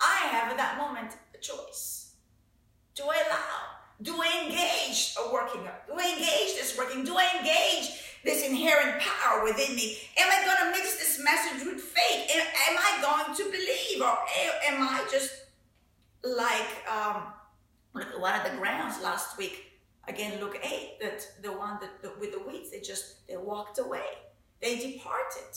I 0.00 0.26
have 0.30 0.50
at 0.50 0.56
that 0.56 0.78
moment 0.78 1.16
a 1.34 1.38
choice. 1.38 2.14
Do 2.94 3.04
I 3.04 3.16
allow? 3.26 3.72
Do 4.02 4.14
I 4.20 4.44
engage 4.44 5.14
a 5.18 5.32
working? 5.32 5.62
Do 5.62 5.94
I 5.98 6.12
engage 6.12 6.56
this 6.56 6.76
working? 6.76 7.04
Do 7.04 7.16
I 7.16 7.28
engage 7.38 7.90
this 8.24 8.46
inherent 8.46 9.00
power 9.00 9.44
within 9.44 9.76
me? 9.76 9.98
Am 10.18 10.28
I 10.30 10.44
going 10.44 10.72
to 10.72 10.78
mix 10.78 10.98
this 10.98 11.20
message 11.22 11.66
with 11.66 11.80
faith? 11.80 12.30
Am, 12.34 12.40
am 12.40 12.78
I 12.78 13.24
going 13.24 13.36
to 13.36 13.44
believe? 13.44 14.02
Or 14.02 14.18
am 14.68 14.82
I 14.82 15.06
just 15.10 15.32
like 16.24 16.88
um, 16.90 17.22
one 17.92 18.34
of 18.34 18.50
the 18.50 18.56
grounds 18.58 19.00
last 19.02 19.38
week? 19.38 19.68
Again, 20.08 20.40
Luke 20.40 20.58
8, 20.62 20.98
that 21.00 21.26
the 21.42 21.52
one 21.52 21.78
that 21.80 22.02
the, 22.02 22.12
with 22.18 22.32
the 22.32 22.42
weeds, 22.42 22.72
they 22.72 22.80
just, 22.80 23.26
they 23.28 23.36
walked 23.36 23.78
away. 23.78 24.02
They 24.60 24.76
departed. 24.76 25.56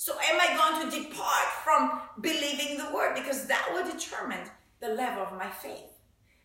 So 0.00 0.14
am 0.14 0.40
I 0.40 0.56
going 0.56 0.80
to 0.80 0.96
depart 0.96 1.48
from 1.62 2.00
believing 2.22 2.78
the 2.78 2.90
word? 2.90 3.14
Because 3.14 3.46
that 3.48 3.68
will 3.70 3.84
determine 3.84 4.40
the 4.80 4.94
level 4.94 5.22
of 5.22 5.36
my 5.36 5.50
faith. 5.50 5.92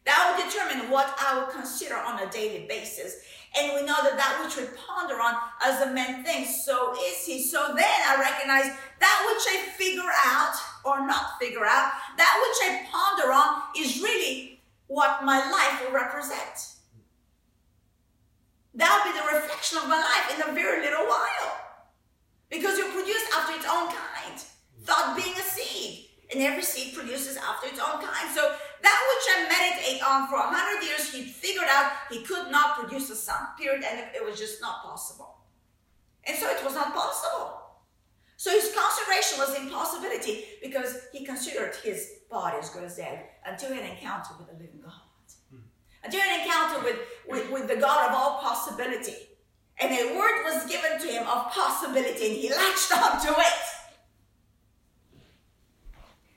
That 0.03 0.19
will 0.27 0.43
determine 0.43 0.91
what 0.91 1.15
I 1.17 1.39
will 1.39 1.47
consider 1.47 1.95
on 1.95 2.19
a 2.19 2.29
daily 2.29 2.65
basis. 2.67 3.15
And 3.57 3.71
we 3.71 3.85
know 3.88 3.95
that 4.03 4.17
that 4.17 4.43
which 4.43 4.57
we 4.57 4.75
ponder 4.75 5.21
on 5.21 5.35
as 5.63 5.81
a 5.83 5.93
man 5.93 6.25
thinks, 6.25 6.65
so 6.65 6.95
is 7.00 7.25
he. 7.25 7.41
So 7.41 7.74
then 7.77 8.00
I 8.05 8.19
recognize 8.19 8.77
that 9.00 9.25
which 9.31 9.47
I 9.47 9.71
figure 9.77 10.12
out 10.25 10.55
or 10.83 11.07
not 11.07 11.39
figure 11.39 11.63
out, 11.63 11.93
that 12.17 12.35
which 12.43 12.69
I 12.69 12.85
ponder 12.91 13.31
on 13.31 13.62
is 13.79 14.03
really 14.03 14.59
what 14.88 15.24
my 15.24 15.39
life 15.50 15.81
will 15.81 15.95
represent. 15.95 16.75
That'll 18.74 19.09
be 19.09 19.17
the 19.17 19.33
reflection 19.33 19.77
of 19.77 19.88
my 19.88 19.95
life 19.95 20.35
in 20.35 20.51
a 20.51 20.53
very 20.53 20.81
little 20.81 21.05
while. 21.05 21.64
Because 22.49 22.77
you 22.77 22.85
produce 22.91 23.23
after 23.35 23.55
its 23.55 23.65
own 23.65 23.87
kind. 23.87 24.37
Thought 24.83 25.17
being 25.17 25.35
a 25.35 25.41
seed. 25.41 26.09
And 26.33 26.41
every 26.41 26.63
seed 26.63 26.93
produces 26.95 27.37
after 27.37 27.67
its 27.67 27.79
own 27.79 28.01
kind. 28.01 28.27
So 28.33 28.41
that 28.81 28.99
which 29.09 29.25
I 29.33 29.47
meditate 29.49 30.01
on 30.05 30.27
for 30.27 30.35
a 30.35 30.47
hundred 30.47 30.85
years, 30.85 31.11
he 31.11 31.23
figured 31.23 31.67
out 31.69 31.91
he 32.09 32.23
could 32.23 32.51
not 32.51 32.77
produce 32.79 33.09
a 33.09 33.15
son. 33.15 33.47
Period. 33.57 33.83
And 33.83 33.99
it 34.15 34.23
was 34.23 34.39
just 34.39 34.61
not 34.61 34.83
possible. 34.83 35.37
And 36.25 36.37
so 36.37 36.49
it 36.49 36.63
was 36.63 36.73
not 36.73 36.93
possible. 36.93 37.61
So 38.37 38.51
his 38.51 38.75
consecration 38.75 39.39
was 39.39 39.57
impossibility 39.57 40.45
because 40.61 41.07
he 41.13 41.25
considered 41.25 41.73
his 41.83 42.11
body 42.29 42.57
as 42.59 42.69
good 42.69 42.83
as 42.83 42.97
dead 42.97 43.25
until 43.45 43.71
an 43.71 43.79
encounter 43.79 44.31
with 44.37 44.47
the 44.47 44.53
living 44.53 44.81
God. 44.83 44.91
Hmm. 45.51 45.61
Until 46.03 46.21
an 46.21 46.41
encounter 46.41 46.83
with, 46.83 46.99
with, 47.29 47.51
with 47.51 47.67
the 47.67 47.77
God 47.77 48.09
of 48.09 48.15
all 48.15 48.39
possibility. 48.41 49.15
And 49.79 49.91
a 49.91 50.17
word 50.17 50.44
was 50.46 50.65
given 50.70 51.00
to 51.00 51.08
him 51.08 51.27
of 51.27 51.51
possibility, 51.51 52.27
and 52.27 52.36
he 52.36 52.50
latched 52.50 52.91
onto 52.96 53.39
it. 53.39 53.63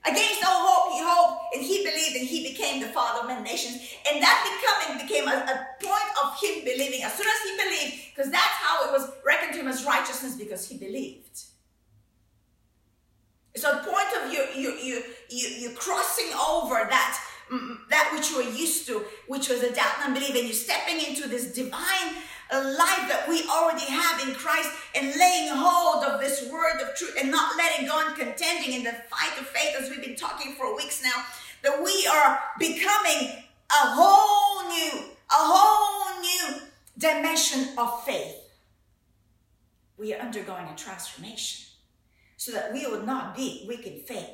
Against 0.05 0.45
all 0.45 0.67
hope, 0.67 0.93
he 0.95 1.01
hoped 1.05 1.55
and 1.55 1.63
he 1.63 1.85
believed, 1.85 2.17
and 2.17 2.27
he 2.27 2.49
became 2.51 2.81
the 2.81 2.89
father 2.89 3.21
of 3.21 3.27
many 3.27 3.43
nations. 3.43 3.77
And 4.11 4.23
that 4.23 4.41
becoming 4.43 5.07
became 5.07 5.29
a, 5.29 5.37
a 5.37 5.67
point 5.85 6.11
of 6.25 6.41
him 6.41 6.65
believing. 6.65 7.03
As 7.03 7.13
soon 7.15 7.27
as 7.27 7.41
he 7.45 7.57
believed, 7.57 8.15
because 8.15 8.31
that's 8.31 8.57
how 8.63 8.89
it 8.89 8.93
was 8.93 9.11
reckoned 9.25 9.53
to 9.55 9.61
him 9.61 9.69
as 9.69 9.85
righteousness, 9.85 10.35
because 10.35 10.67
he 10.67 10.79
believed. 10.79 11.43
So 13.57 13.73
the 13.73 13.91
point 13.91 14.09
of 14.23 14.33
you, 14.33 14.45
you, 14.55 14.71
you, 14.79 15.03
you, 15.31 15.49
you 15.49 15.71
crossing 15.77 16.33
over 16.49 16.75
that 16.75 17.21
mm, 17.51 17.77
that 17.91 18.11
which 18.15 18.31
you 18.31 18.37
were 18.37 18.51
used 18.51 18.87
to, 18.87 19.05
which 19.27 19.49
was 19.49 19.63
a 19.63 19.75
doubt 19.75 19.95
and 19.99 20.15
unbelief, 20.15 20.35
and 20.37 20.45
you're 20.45 20.53
stepping 20.53 21.01
into 21.05 21.29
this 21.29 21.53
divine 21.53 22.15
a 22.51 22.63
life 22.63 23.09
that 23.09 23.27
we 23.29 23.43
already 23.45 23.85
have 23.85 24.27
in 24.27 24.35
Christ 24.35 24.71
and 24.95 25.15
laying 25.19 25.51
hold 25.53 26.05
of 26.05 26.21
this 26.21 26.51
word 26.51 26.81
of 26.81 26.97
truth 26.97 27.15
and 27.21 27.31
not 27.31 27.57
letting 27.57 27.87
go 27.87 28.01
and 28.07 28.17
contending 28.17 28.73
in 28.73 28.85
the 28.85 28.93
fight 29.11 29.39
of 29.39 29.47
faith 29.49 29.75
as 29.79 29.91
we've 29.91 30.03
been 30.03 30.17
talking 30.17 30.55
for 30.55 30.75
weeks 30.75 31.03
now, 31.03 31.25
that 31.63 31.83
we 31.85 32.07
are 32.07 32.41
becoming 32.59 33.31
a 33.71 33.87
whole 33.95 34.69
new, 34.69 35.11
a 35.31 35.35
whole 35.35 36.21
new 36.21 36.63
dimension 36.97 37.69
of 37.77 38.05
faith. 38.05 38.37
We 39.99 40.15
are 40.15 40.21
undergoing 40.21 40.69
a 40.69 40.77
transformation 40.77 41.67
so 42.37 42.53
that 42.53 42.73
we 42.73 42.87
will 42.87 43.03
not 43.03 43.37
be 43.37 43.67
weak 43.69 43.87
in 43.87 44.01
faith 44.01 44.31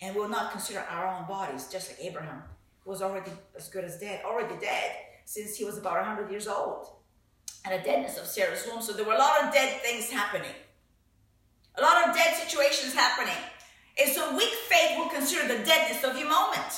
and 0.00 0.16
will 0.16 0.28
not 0.28 0.50
consider 0.50 0.80
our 0.80 1.06
own 1.06 1.28
bodies 1.28 1.68
just 1.70 1.90
like 1.90 2.00
Abraham, 2.00 2.42
who 2.80 2.90
was 2.90 3.02
already 3.02 3.30
as 3.56 3.68
good 3.68 3.84
as 3.84 3.98
dead, 3.98 4.22
already 4.24 4.58
dead 4.60 4.92
since 5.24 5.56
he 5.56 5.64
was 5.64 5.76
about 5.76 5.96
100 5.98 6.30
years 6.30 6.48
old 6.48 6.97
and 7.64 7.74
a 7.74 7.84
deadness 7.84 8.18
of 8.18 8.26
Sarah's 8.26 8.66
womb. 8.66 8.82
So 8.82 8.92
there 8.92 9.04
were 9.04 9.14
a 9.14 9.18
lot 9.18 9.44
of 9.44 9.52
dead 9.52 9.80
things 9.82 10.10
happening, 10.10 10.54
a 11.76 11.82
lot 11.82 12.08
of 12.08 12.14
dead 12.14 12.34
situations 12.36 12.94
happening. 12.94 13.38
And 14.00 14.10
so 14.10 14.36
weak 14.36 14.54
faith 14.70 14.96
will 14.96 15.10
consider 15.10 15.48
the 15.48 15.64
deadness 15.64 16.04
of 16.04 16.16
your 16.16 16.30
moment. 16.30 16.72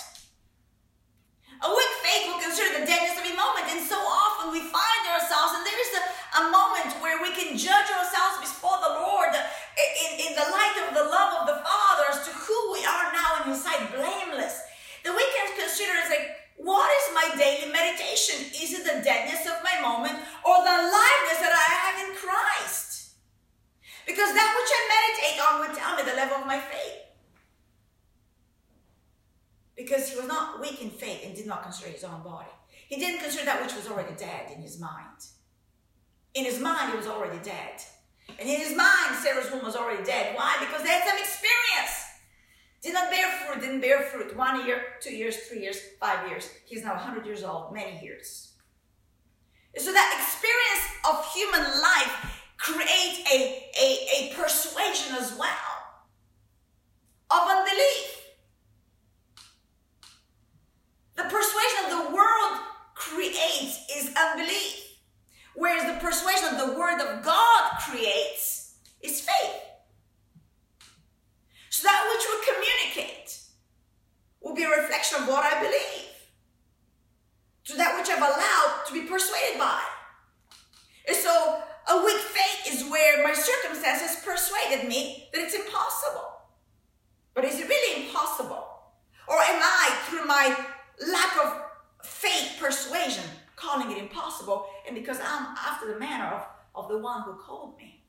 A 1.61 1.69
weak 1.69 1.95
faith 2.01 2.25
will 2.33 2.41
consider 2.41 2.81
the 2.81 2.89
deadness 2.89 3.21
of 3.21 3.29
your 3.29 3.37
moment. 3.37 3.69
And 3.69 3.85
so 3.85 4.01
often 4.01 4.49
we 4.49 4.65
find 4.65 5.03
ourselves, 5.13 5.53
and 5.53 5.65
there 5.69 5.77
is 5.77 5.93
a, 6.01 6.05
a 6.41 6.43
moment 6.49 6.97
where 7.05 7.21
we 7.21 7.37
can 7.37 7.53
judge 7.61 7.91
ourselves 7.93 8.41
before 8.41 8.81
the 8.81 8.97
Lord 8.97 9.37
in, 9.37 10.11
in 10.17 10.33
the 10.33 10.49
light 10.49 10.77
of 10.89 10.97
the 10.97 11.05
love 11.05 11.45
of 11.45 11.53
the 11.53 11.61
Father 11.61 12.05
as 12.09 12.25
to 12.25 12.33
who 12.33 12.59
we 12.73 12.81
are 12.89 13.13
now 13.13 13.45
in 13.45 13.53
His 13.53 13.61
sight, 13.61 13.93
blameless. 13.93 14.65
That 15.05 15.13
we 15.13 15.25
can 15.37 15.61
consider 15.61 15.93
as 16.01 16.09
like, 16.09 16.41
what 16.57 16.89
is 16.89 17.15
my 17.17 17.27
daily 17.37 17.73
meditation? 17.73 18.41
Is 18.57 18.73
it 18.73 18.85
the 18.85 19.05
deadness 19.05 19.45
of 19.45 19.65
my 19.65 19.81
moment 19.81 20.17
or 20.45 20.61
the 20.65 20.77
aliveness 20.77 21.41
that 21.41 21.53
I 21.57 21.69
have 21.73 21.97
in 22.09 22.17
Christ? 22.17 23.17
Because 24.07 24.33
that 24.33 24.51
which 24.57 24.73
I 24.73 24.81
meditate 24.93 25.39
on 25.41 25.55
will 25.61 25.77
tell 25.77 25.97
me 25.97 26.03
the 26.09 26.17
level 26.17 26.37
of 26.41 26.47
my 26.47 26.59
faith. 26.59 27.01
Because 29.75 30.11
he 30.11 30.17
was 30.17 30.27
not 30.27 30.61
weak 30.61 30.83
in 30.83 30.91
faith 30.91 31.25
and 31.25 31.35
did 31.35 31.47
not 31.47 31.63
consider 31.63 31.91
his 31.91 32.05
own 32.05 32.23
body. 32.23 32.51
He 32.91 32.97
didn't 32.99 33.21
consider 33.21 33.45
that 33.45 33.63
which 33.63 33.75
was 33.77 33.87
already 33.87 34.15
dead 34.17 34.51
in 34.55 34.61
his 34.61 34.81
mind. 34.81 35.23
In 36.35 36.45
his 36.45 36.59
mind, 36.59 36.91
he 36.91 36.97
was 36.97 37.07
already 37.07 37.39
dead. 37.39 37.81
And 38.39 38.49
in 38.49 38.61
his 38.61 38.77
mind, 38.77 39.15
Sarah's 39.23 39.51
womb 39.53 39.65
was 39.65 39.77
already 39.77 40.03
dead. 40.03 40.37
Why? 40.37 40.57
Because 40.59 40.83
they 40.83 40.91
had 40.91 41.05
some 41.07 41.17
experience. 41.17 41.95
Did 42.83 42.95
not 42.95 43.11
bear 43.11 43.29
fruit, 43.29 43.61
didn't 43.61 43.81
bear 43.81 44.03
fruit. 44.03 44.37
One 44.37 44.67
year, 44.67 44.83
two 45.01 45.15
years, 45.15 45.37
three 45.37 45.61
years, 45.61 45.79
five 46.01 46.29
years. 46.29 46.51
He's 46.67 46.83
now 46.83 46.95
100 46.95 47.25
years 47.27 47.45
old, 47.45 47.73
many 47.73 48.01
years. 48.03 48.55
So 49.77 49.93
that 49.93 50.19
experience 50.19 50.85
of 51.09 51.33
human 51.33 51.63
life 51.63 52.43
creates 52.57 53.21
a, 53.33 53.71
a, 53.81 54.09
a 54.19 54.35
persuasion 54.35 55.15
as 55.15 55.39
well 55.39 55.79
of 57.31 57.49
unbelief. 57.49 58.21
The 61.15 61.23
persuasion 61.23 61.80
creates 63.11 63.87
is 63.97 64.15
unbelief, 64.17 64.99
whereas 65.55 65.85
the 65.85 66.01
persuasion 66.01 66.55
of 66.55 66.59
the 66.59 66.79
word 66.79 67.01
of 67.01 67.23
God 67.23 67.71
creates 67.81 68.77
is 69.03 69.21
faith. 69.21 69.61
So 71.71 71.85
that 71.85 72.09
which 72.13 72.27
we 72.29 72.53
communicate 72.53 73.39
will 74.41 74.55
be 74.55 74.65
a 74.65 74.69
reflection 74.69 75.23
of 75.23 75.29
what 75.29 75.45
I 75.45 75.61
believe. 75.61 76.07
To 77.67 77.77
that 77.77 77.99
which 77.99 78.09
I've 78.11 78.19
allowed 78.19 78.85
to 78.87 78.93
be 78.93 79.03
persuaded 79.03 79.59
by. 79.59 79.81
And 81.07 81.17
so 81.17 81.63
a 81.89 82.05
weak 82.05 82.19
faith 82.19 82.75
is 82.75 82.91
where 82.91 83.23
my 83.25 83.33
circumstances 83.33 84.23
persuaded 84.25 84.89
me 84.89 85.29
that 85.33 85.43
it's 85.43 85.55
impossible. 85.55 86.29
But 87.35 87.45
is 87.45 87.61
it 87.61 87.69
really 87.69 88.07
impossible? 88.07 88.67
Or 89.29 89.37
am 89.37 89.61
I, 89.63 89.97
through 90.09 90.25
my 90.27 90.57
lack 91.07 91.45
of 91.45 91.70
faith 92.21 92.57
persuasion, 92.61 93.25
calling 93.57 93.91
it 93.91 93.99
impossible? 93.99 94.67
And 94.87 94.95
because 94.95 95.19
I'm 95.19 95.57
after 95.57 95.93
the 95.93 95.99
manner 95.99 96.27
of, 96.27 96.47
of 96.75 96.89
the 96.89 96.99
one 96.99 97.23
who 97.23 97.35
called 97.35 97.77
me. 97.79 98.05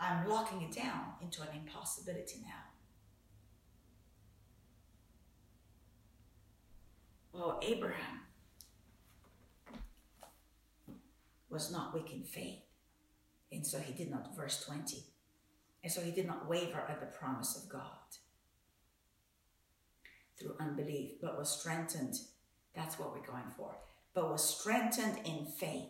I'm 0.00 0.28
locking 0.28 0.62
it 0.62 0.72
down 0.72 1.12
into 1.22 1.42
an 1.42 1.48
impossibility 1.54 2.40
now. 2.42 2.64
Well, 7.32 7.60
Abraham 7.62 8.20
was 11.48 11.70
not 11.70 11.94
weak 11.94 12.12
in 12.12 12.24
faith. 12.24 12.58
And 13.52 13.64
so 13.64 13.78
he 13.78 13.92
did 13.92 14.10
not, 14.10 14.34
verse 14.34 14.64
20. 14.64 15.04
And 15.84 15.92
so 15.92 16.00
he 16.00 16.10
did 16.10 16.26
not 16.26 16.48
waver 16.48 16.82
at 16.88 16.98
the 17.00 17.06
promise 17.06 17.56
of 17.56 17.68
God 17.68 18.01
through 20.38 20.56
unbelief, 20.60 21.12
but 21.20 21.38
was 21.38 21.60
strengthened. 21.60 22.14
That's 22.74 22.98
what 22.98 23.12
we're 23.12 23.26
going 23.26 23.50
for. 23.56 23.76
But 24.14 24.30
was 24.30 24.58
strengthened 24.58 25.18
in 25.24 25.46
faith. 25.46 25.88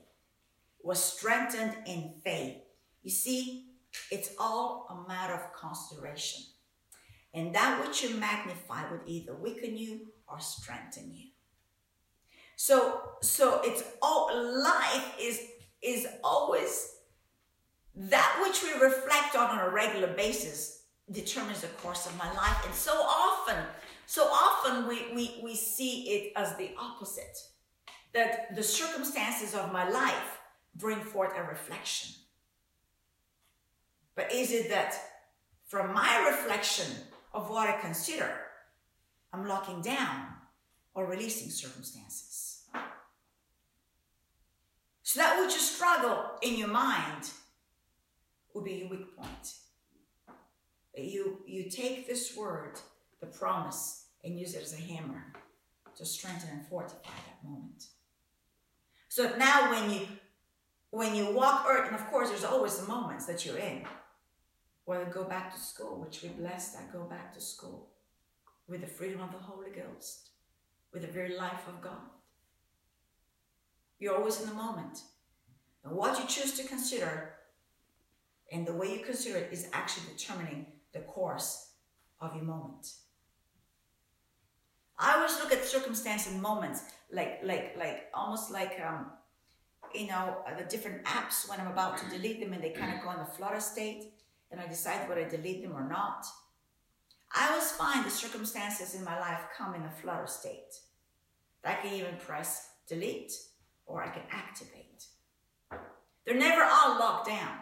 Was 0.82 1.02
strengthened 1.02 1.76
in 1.86 2.14
faith. 2.24 2.56
You 3.02 3.10
see, 3.10 3.66
it's 4.10 4.30
all 4.38 4.86
a 4.90 5.08
matter 5.08 5.34
of 5.34 5.52
consideration. 5.52 6.42
And 7.34 7.54
that 7.54 7.80
which 7.84 8.02
you 8.02 8.16
magnify 8.16 8.90
would 8.90 9.02
either 9.06 9.34
weaken 9.34 9.76
you 9.76 10.08
or 10.28 10.38
strengthen 10.40 11.12
you. 11.14 11.28
So, 12.56 13.00
so 13.22 13.60
it's 13.64 13.82
all 14.00 14.30
life 14.62 15.14
is 15.20 15.40
is 15.82 16.06
always 16.22 16.92
that 17.94 18.40
which 18.42 18.62
we 18.62 18.80
reflect 18.80 19.34
on 19.36 19.50
on 19.50 19.58
a 19.58 19.70
regular 19.70 20.06
basis 20.14 20.84
determines 21.10 21.60
the 21.60 21.66
course 21.68 22.06
of 22.06 22.16
my 22.16 22.32
life. 22.32 22.64
And 22.64 22.74
so 22.74 22.92
often, 22.92 23.56
so 24.06 24.24
often 24.24 24.86
we, 24.88 25.12
we, 25.14 25.40
we 25.42 25.54
see 25.54 26.02
it 26.10 26.32
as 26.36 26.56
the 26.56 26.70
opposite. 26.78 27.38
That 28.12 28.54
the 28.54 28.62
circumstances 28.62 29.54
of 29.54 29.72
my 29.72 29.88
life 29.88 30.38
bring 30.74 31.00
forth 31.00 31.32
a 31.36 31.42
reflection. 31.42 32.14
But 34.14 34.32
is 34.32 34.52
it 34.52 34.68
that 34.68 34.94
from 35.66 35.94
my 35.94 36.28
reflection 36.28 36.86
of 37.32 37.48
what 37.48 37.68
I 37.68 37.80
consider, 37.80 38.30
I'm 39.32 39.48
locking 39.48 39.80
down 39.80 40.26
or 40.94 41.06
releasing 41.06 41.48
circumstances? 41.48 42.64
So 45.02 45.20
that 45.20 45.40
which 45.40 45.54
you 45.54 45.60
struggle 45.60 46.24
in 46.42 46.56
your 46.56 46.68
mind 46.68 47.30
will 48.54 48.62
be 48.62 48.72
your 48.72 48.88
weak 48.88 49.16
point. 49.16 49.54
You, 50.96 51.38
you 51.46 51.70
take 51.70 52.06
this 52.06 52.36
word, 52.36 52.78
the 53.22 53.28
promise, 53.28 54.06
and 54.24 54.38
use 54.38 54.54
it 54.54 54.62
as 54.62 54.74
a 54.74 54.82
hammer 54.82 55.32
to 55.96 56.04
strengthen 56.04 56.50
and 56.50 56.66
fortify 56.66 57.10
that 57.26 57.48
moment. 57.48 57.86
So 59.08 59.34
now 59.38 59.70
when 59.70 59.90
you 59.90 60.06
when 60.90 61.14
you 61.14 61.32
walk 61.32 61.64
earth, 61.66 61.86
and 61.86 61.96
of 61.96 62.06
course 62.08 62.28
there's 62.28 62.44
always 62.44 62.78
the 62.78 62.86
moments 62.86 63.24
that 63.26 63.46
you're 63.46 63.56
in. 63.56 63.84
Whether 64.84 65.06
go 65.06 65.24
back 65.24 65.54
to 65.54 65.60
school, 65.60 66.00
which 66.00 66.22
we 66.22 66.28
blessed, 66.30 66.74
that 66.74 66.92
go 66.92 67.04
back 67.04 67.32
to 67.34 67.40
school 67.40 67.88
with 68.66 68.80
the 68.80 68.86
freedom 68.86 69.20
of 69.20 69.30
the 69.30 69.38
Holy 69.38 69.70
Ghost, 69.70 70.30
with 70.92 71.02
the 71.02 71.08
very 71.08 71.38
life 71.38 71.66
of 71.68 71.80
God. 71.80 72.10
You're 74.00 74.16
always 74.16 74.40
in 74.40 74.48
the 74.48 74.54
moment. 74.54 75.02
And 75.84 75.94
what 75.94 76.18
you 76.18 76.26
choose 76.26 76.54
to 76.58 76.66
consider 76.66 77.34
and 78.50 78.66
the 78.66 78.74
way 78.74 78.92
you 78.92 79.04
consider 79.04 79.38
it 79.38 79.52
is 79.52 79.68
actually 79.72 80.06
determining 80.14 80.66
the 80.92 81.00
course 81.00 81.70
of 82.20 82.34
your 82.34 82.44
moment. 82.44 82.92
I 84.98 85.14
always 85.16 85.38
look 85.38 85.52
at 85.52 85.64
circumstance 85.64 86.28
and 86.28 86.40
moments 86.40 86.82
like 87.12 87.40
like 87.42 87.74
like 87.78 88.08
almost 88.14 88.50
like 88.50 88.80
um 88.84 89.06
you 89.94 90.06
know 90.06 90.38
the 90.58 90.64
different 90.64 91.04
apps 91.04 91.48
when 91.48 91.60
I'm 91.60 91.66
about 91.66 91.98
to 91.98 92.08
delete 92.08 92.40
them 92.40 92.52
and 92.52 92.62
they 92.62 92.70
kind 92.70 92.96
of 92.96 93.02
go 93.02 93.10
in 93.10 93.18
the 93.18 93.24
flutter 93.24 93.60
state 93.60 94.12
and 94.50 94.60
I 94.60 94.66
decide 94.66 95.08
whether 95.08 95.24
I 95.24 95.28
delete 95.28 95.62
them 95.62 95.76
or 95.76 95.88
not. 95.88 96.26
I 97.34 97.48
always 97.48 97.70
find 97.72 98.04
the 98.04 98.10
circumstances 98.10 98.94
in 98.94 99.04
my 99.04 99.18
life 99.18 99.40
come 99.56 99.74
in 99.74 99.82
a 99.82 99.90
flutter 99.90 100.26
state. 100.26 100.74
I 101.64 101.74
can 101.74 101.94
even 101.94 102.16
press 102.16 102.70
delete 102.88 103.32
or 103.86 104.02
I 104.02 104.08
can 104.08 104.22
activate. 104.30 105.06
They're 106.24 106.36
never 106.38 106.62
all 106.62 106.98
locked 106.98 107.28
down. 107.28 107.58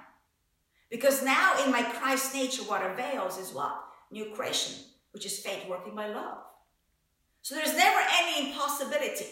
Because 0.91 1.23
now 1.23 1.65
in 1.65 1.71
my 1.71 1.83
Christ 1.83 2.35
nature, 2.35 2.63
what 2.63 2.85
avails 2.85 3.39
is 3.39 3.53
what? 3.53 3.85
New 4.11 4.33
creation, 4.35 4.83
which 5.13 5.25
is 5.25 5.39
faith 5.39 5.69
working 5.69 5.95
by 5.95 6.09
love. 6.09 6.39
So 7.43 7.55
there's 7.55 7.77
never 7.77 8.01
any 8.23 8.49
impossibility. 8.49 9.27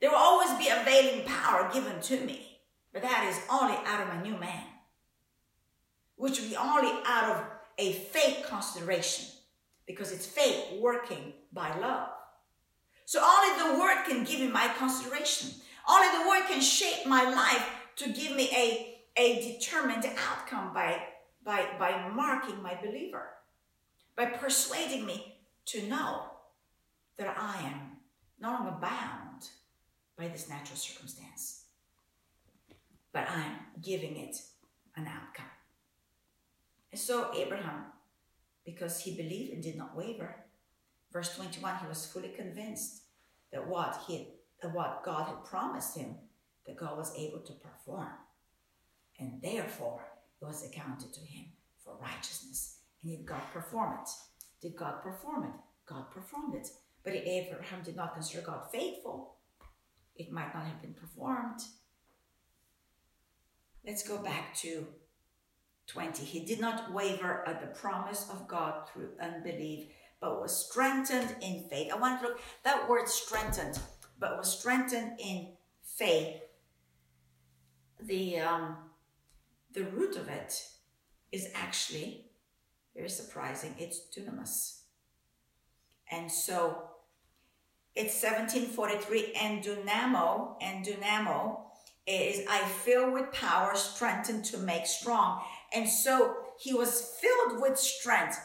There 0.00 0.10
will 0.10 0.18
always 0.18 0.50
be 0.58 0.68
availing 0.68 1.24
power 1.26 1.70
given 1.72 2.00
to 2.00 2.20
me. 2.20 2.58
But 2.92 3.02
that 3.02 3.26
is 3.28 3.40
only 3.50 3.74
out 3.84 4.02
of 4.02 4.08
my 4.08 4.22
new 4.22 4.36
man. 4.36 4.64
Which 6.16 6.40
will 6.40 6.48
be 6.48 6.56
only 6.56 6.92
out 7.06 7.36
of 7.36 7.44
a 7.78 7.92
faith 7.92 8.46
consideration. 8.48 9.26
Because 9.86 10.12
it's 10.12 10.26
faith 10.26 10.80
working 10.80 11.32
by 11.52 11.76
love. 11.78 12.08
So 13.04 13.22
only 13.22 13.74
the 13.74 13.80
word 13.80 14.04
can 14.06 14.24
give 14.24 14.40
me 14.40 14.48
my 14.48 14.68
consideration. 14.78 15.50
Only 15.88 16.18
the 16.18 16.28
word 16.28 16.46
can 16.48 16.60
shape 16.60 17.06
my 17.06 17.24
life 17.24 17.66
to 17.96 18.12
give 18.12 18.34
me 18.34 18.48
a 18.54 18.94
a 19.16 19.40
determined 19.40 20.04
outcome 20.18 20.72
by, 20.74 21.00
by, 21.44 21.66
by 21.78 22.08
marking 22.08 22.62
my 22.62 22.74
believer, 22.82 23.28
by 24.16 24.26
persuading 24.26 25.06
me 25.06 25.38
to 25.66 25.86
know 25.86 26.22
that 27.18 27.34
I 27.38 27.66
am 27.66 27.98
no 28.40 28.50
longer 28.50 28.76
bound 28.80 29.48
by 30.16 30.28
this 30.28 30.48
natural 30.48 30.76
circumstance, 30.76 31.64
but 33.12 33.28
I 33.28 33.40
am 33.42 33.56
giving 33.82 34.16
it 34.16 34.36
an 34.96 35.06
outcome. 35.06 35.50
And 36.92 37.00
so 37.00 37.30
Abraham, 37.34 37.86
because 38.64 39.00
he 39.00 39.16
believed 39.16 39.52
and 39.52 39.62
did 39.62 39.76
not 39.76 39.96
waver, 39.96 40.36
verse 41.12 41.34
21, 41.36 41.78
he 41.78 41.86
was 41.86 42.06
fully 42.06 42.28
convinced 42.28 43.02
that 43.52 43.66
what 43.66 44.02
he 44.06 44.28
that 44.62 44.72
what 44.72 45.02
God 45.04 45.26
had 45.26 45.44
promised 45.44 45.96
him, 45.96 46.14
that 46.66 46.76
God 46.76 46.96
was 46.96 47.14
able 47.18 47.40
to 47.40 47.52
perform 47.52 48.08
and 49.18 49.40
therefore 49.42 50.00
it 50.40 50.44
was 50.44 50.64
accounted 50.64 51.12
to 51.12 51.20
him 51.20 51.46
for 51.82 51.96
righteousness. 52.00 52.78
And 53.02 53.12
did 53.12 53.26
God 53.26 53.42
perform 53.52 53.98
it? 54.02 54.08
Did 54.60 54.76
God 54.76 55.02
perform 55.02 55.44
it? 55.44 55.50
God 55.86 56.10
performed 56.10 56.54
it. 56.54 56.68
But 57.04 57.14
if 57.14 57.26
Abraham 57.26 57.82
did 57.84 57.96
not 57.96 58.14
consider 58.14 58.42
God 58.42 58.62
faithful. 58.72 59.36
It 60.16 60.32
might 60.32 60.54
not 60.54 60.64
have 60.64 60.80
been 60.80 60.94
performed. 60.94 61.60
Let's 63.86 64.06
go 64.06 64.18
back 64.18 64.54
to 64.58 64.86
20. 65.88 66.24
He 66.24 66.44
did 66.44 66.60
not 66.60 66.92
waver 66.92 67.46
at 67.46 67.60
the 67.60 67.78
promise 67.78 68.28
of 68.30 68.48
God 68.48 68.88
through 68.88 69.10
unbelief, 69.20 69.88
but 70.20 70.40
was 70.40 70.66
strengthened 70.66 71.36
in 71.42 71.68
faith. 71.68 71.92
I 71.92 71.96
want 71.96 72.20
to 72.20 72.28
look 72.28 72.40
that 72.62 72.88
word 72.88 73.08
strengthened, 73.08 73.78
but 74.18 74.38
was 74.38 74.58
strengthened 74.58 75.18
in 75.18 75.48
faith. 75.82 76.40
The 78.00 78.38
um, 78.40 78.76
the 79.72 79.84
root 79.84 80.16
of 80.16 80.28
it 80.28 80.66
is 81.32 81.48
actually 81.54 82.26
very 82.94 83.10
surprising. 83.10 83.74
It's 83.78 84.00
dunamis. 84.16 84.80
And 86.10 86.30
so 86.30 86.93
it's 87.96 88.20
1743 88.22 89.34
and 89.40 89.62
dunamo 89.62 90.56
and 90.60 90.84
dunamo 90.84 91.60
is 92.06 92.44
I 92.50 92.60
fill 92.64 93.12
with 93.12 93.32
power, 93.32 93.74
strengthened 93.76 94.44
to 94.46 94.58
make 94.58 94.86
strong. 94.86 95.40
And 95.74 95.88
so 95.88 96.34
he 96.58 96.74
was 96.74 97.16
filled 97.20 97.62
with 97.62 97.78
strength. 97.78 98.38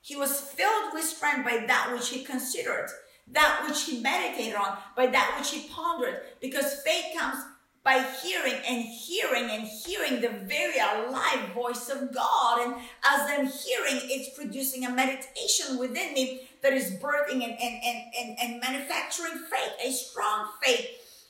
He 0.00 0.16
was 0.16 0.40
filled 0.40 0.92
with 0.92 1.04
strength 1.04 1.44
by 1.44 1.64
that 1.66 1.90
which 1.92 2.08
he 2.10 2.24
considered, 2.24 2.88
that 3.32 3.64
which 3.66 3.84
he 3.84 4.00
meditated 4.00 4.54
on, 4.54 4.78
by 4.96 5.06
that 5.06 5.36
which 5.38 5.50
he 5.50 5.68
pondered, 5.68 6.20
because 6.40 6.82
faith 6.82 7.16
comes 7.16 7.42
by 7.84 8.04
hearing 8.22 8.60
and 8.68 8.84
hearing 8.84 9.50
and 9.50 9.66
hearing 9.66 10.20
the 10.20 10.28
very 10.28 10.78
alive 10.78 11.52
voice 11.54 11.88
of 11.88 12.12
God. 12.12 12.60
And 12.60 12.74
as 12.74 13.20
I'm 13.30 13.46
hearing, 13.46 14.02
it's 14.10 14.36
producing 14.36 14.84
a 14.84 14.90
meditation 14.90 15.78
within 15.78 16.12
me 16.12 16.47
that 16.62 16.72
is 16.72 16.92
birthing 16.92 17.44
and, 17.44 17.52
and, 17.60 17.82
and, 17.84 18.02
and, 18.18 18.38
and 18.40 18.60
manufacturing 18.60 19.44
faith, 19.50 19.72
a 19.84 19.92
strong 19.92 20.48
faith. 20.62 20.86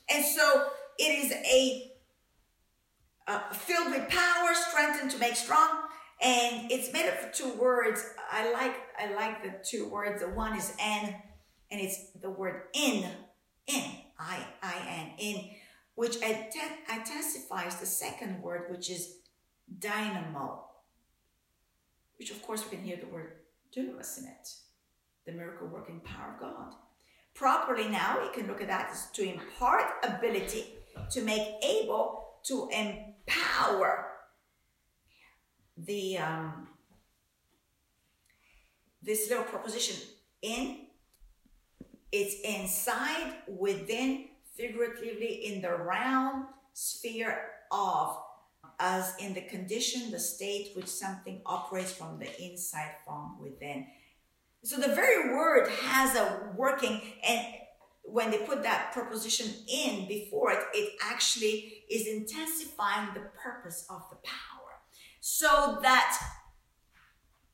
And 0.09 0.23
so 0.25 0.67
it 0.97 1.23
is 1.23 1.31
a 1.31 1.91
uh, 3.27 3.51
filled 3.51 3.91
with 3.91 4.09
power, 4.09 4.53
strengthened 4.53 5.11
to 5.11 5.17
make 5.19 5.35
strong. 5.35 5.69
And 6.21 6.71
it's 6.71 6.91
made 6.91 7.07
of 7.07 7.31
two 7.31 7.53
words. 7.53 8.03
I 8.31 8.51
like 8.51 8.75
I 8.99 9.13
like 9.13 9.43
the 9.43 9.53
two 9.63 9.87
words. 9.87 10.21
The 10.21 10.27
one 10.27 10.57
is 10.57 10.73
"n," 10.77 11.15
and 11.71 11.79
it's 11.79 12.11
the 12.19 12.29
word 12.29 12.63
"in," 12.73 13.05
"in," 13.67 13.83
I 14.19 14.45
I 14.61 14.75
N, 14.85 15.11
"in." 15.17 15.49
which 15.99 16.15
intensifies 16.15 17.75
the 17.75 17.85
second 17.85 18.41
word, 18.41 18.71
which 18.71 18.89
is 18.89 19.17
dynamo, 19.79 20.63
which 22.17 22.31
of 22.31 22.41
course 22.41 22.63
we 22.63 22.77
can 22.77 22.85
hear 22.85 22.95
the 22.95 23.05
word 23.05 23.33
dunamis 23.75 24.17
in 24.17 24.23
it, 24.23 24.49
the 25.29 25.37
miracle 25.37 25.67
working 25.67 25.99
power 26.01 26.33
of 26.33 26.39
God. 26.39 26.73
Properly 27.35 27.87
now, 27.87 28.19
you 28.23 28.31
can 28.33 28.47
look 28.47 28.61
at 28.61 28.67
that 28.67 28.89
as 28.91 29.11
to 29.11 29.23
impart 29.23 29.85
ability, 30.03 30.73
to 31.11 31.21
make 31.21 31.47
able, 31.63 32.39
to 32.43 32.69
empower 32.71 34.07
the 35.77 36.17
um, 36.17 36.67
this 39.01 39.29
little 39.29 39.45
proposition 39.45 39.95
in 40.41 40.87
it's 42.11 42.35
inside 42.43 43.35
within 43.47 44.25
figuratively 44.57 45.45
in 45.45 45.61
the 45.61 45.73
realm 45.73 46.47
sphere 46.73 47.39
of 47.71 48.17
as 48.79 49.13
in 49.19 49.33
the 49.33 49.41
condition, 49.41 50.09
the 50.09 50.19
state 50.19 50.71
which 50.73 50.87
something 50.87 51.41
operates 51.45 51.91
from 51.91 52.17
the 52.17 52.43
inside 52.43 52.95
from 53.05 53.37
within. 53.41 53.85
So 54.63 54.77
the 54.77 54.93
very 54.93 55.33
word 55.33 55.69
has 55.69 56.15
a 56.15 56.51
working, 56.55 57.01
and 57.27 57.45
when 58.03 58.31
they 58.31 58.39
put 58.39 58.63
that 58.63 58.91
preposition 58.91 59.53
in 59.67 60.07
before 60.07 60.51
it, 60.51 60.59
it 60.73 60.93
actually 61.03 61.83
is 61.89 62.07
intensifying 62.07 63.13
the 63.13 63.21
purpose 63.41 63.85
of 63.89 64.03
the 64.09 64.17
power. 64.17 64.81
So 65.21 65.79
that 65.81 66.17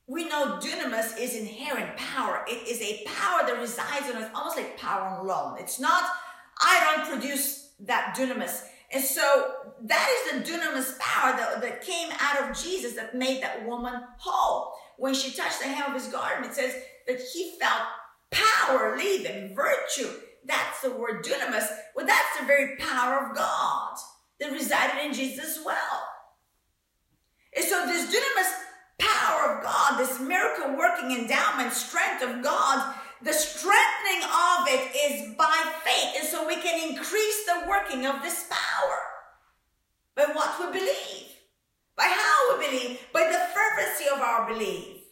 we 0.08 0.28
know 0.28 0.60
dunamis 0.62 1.20
is 1.20 1.36
inherent 1.36 1.98
power. 1.98 2.46
It 2.48 2.68
is 2.68 2.82
a 2.82 3.04
power 3.06 3.46
that 3.46 3.60
resides 3.60 4.10
in 4.10 4.18
us, 4.18 4.30
almost 4.34 4.58
like 4.58 4.78
power 4.78 5.02
on 5.02 5.28
loan. 5.28 5.58
It's 5.60 5.80
not 5.80 6.04
I 6.60 6.96
don't 6.96 7.08
produce 7.10 7.72
that 7.82 8.16
dunamis. 8.18 8.64
And 8.92 9.04
so 9.04 9.54
that 9.84 10.10
is 10.10 10.46
the 10.46 10.52
dunamis 10.52 10.98
power 11.00 11.36
that, 11.36 11.62
that 11.62 11.82
came 11.82 12.10
out 12.20 12.50
of 12.50 12.58
Jesus 12.58 12.94
that 12.94 13.16
made 13.16 13.42
that 13.44 13.66
woman 13.66 14.04
whole. 14.18 14.74
When 14.98 15.14
she 15.14 15.36
touched 15.36 15.60
the 15.60 15.66
hem 15.66 15.94
of 15.94 16.02
his 16.02 16.12
garment, 16.12 16.52
it 16.52 16.56
says 16.56 16.76
that 17.08 17.20
he 17.34 17.54
felt 17.60 17.84
power 18.32 18.98
leaving, 18.98 19.56
virtue. 19.56 20.10
That's 20.46 20.82
the 20.82 20.92
word 20.92 21.24
dunamis. 21.24 21.68
Well, 21.96 22.06
that's 22.06 22.40
the 22.40 22.46
very 22.46 22.78
power 22.78 23.28
of 23.28 23.36
God 23.36 23.96
that 24.40 24.52
resided 24.52 25.06
in 25.06 25.14
Jesus 25.14 25.58
as 25.58 25.66
well. 25.66 26.08
And 27.56 27.66
so 27.66 27.86
this 27.86 28.14
dunamis 28.14 28.52
power 28.98 29.58
of 29.58 29.64
God, 29.64 30.00
this 30.00 30.20
miracle 30.20 30.78
working 30.78 31.12
endowment, 31.12 31.74
strength 31.74 32.24
of 32.24 32.44
God 32.44 32.96
the 33.26 33.34
strengthening 33.34 34.22
of 34.24 34.68
it 34.68 34.96
is 34.96 35.36
by 35.36 35.74
faith. 35.84 36.20
And 36.20 36.28
so 36.28 36.46
we 36.46 36.62
can 36.62 36.90
increase 36.90 37.46
the 37.46 37.68
working 37.68 38.06
of 38.06 38.22
this 38.22 38.46
power 38.50 39.00
by 40.16 40.32
what 40.34 40.60
we 40.60 40.80
believe, 40.80 41.32
by 41.96 42.04
how 42.04 42.58
we 42.58 42.68
believe, 42.68 43.00
by 43.14 43.24
the 43.24 43.40
fervency 43.54 44.06
of 44.14 44.20
our 44.20 44.48
belief. 44.48 45.04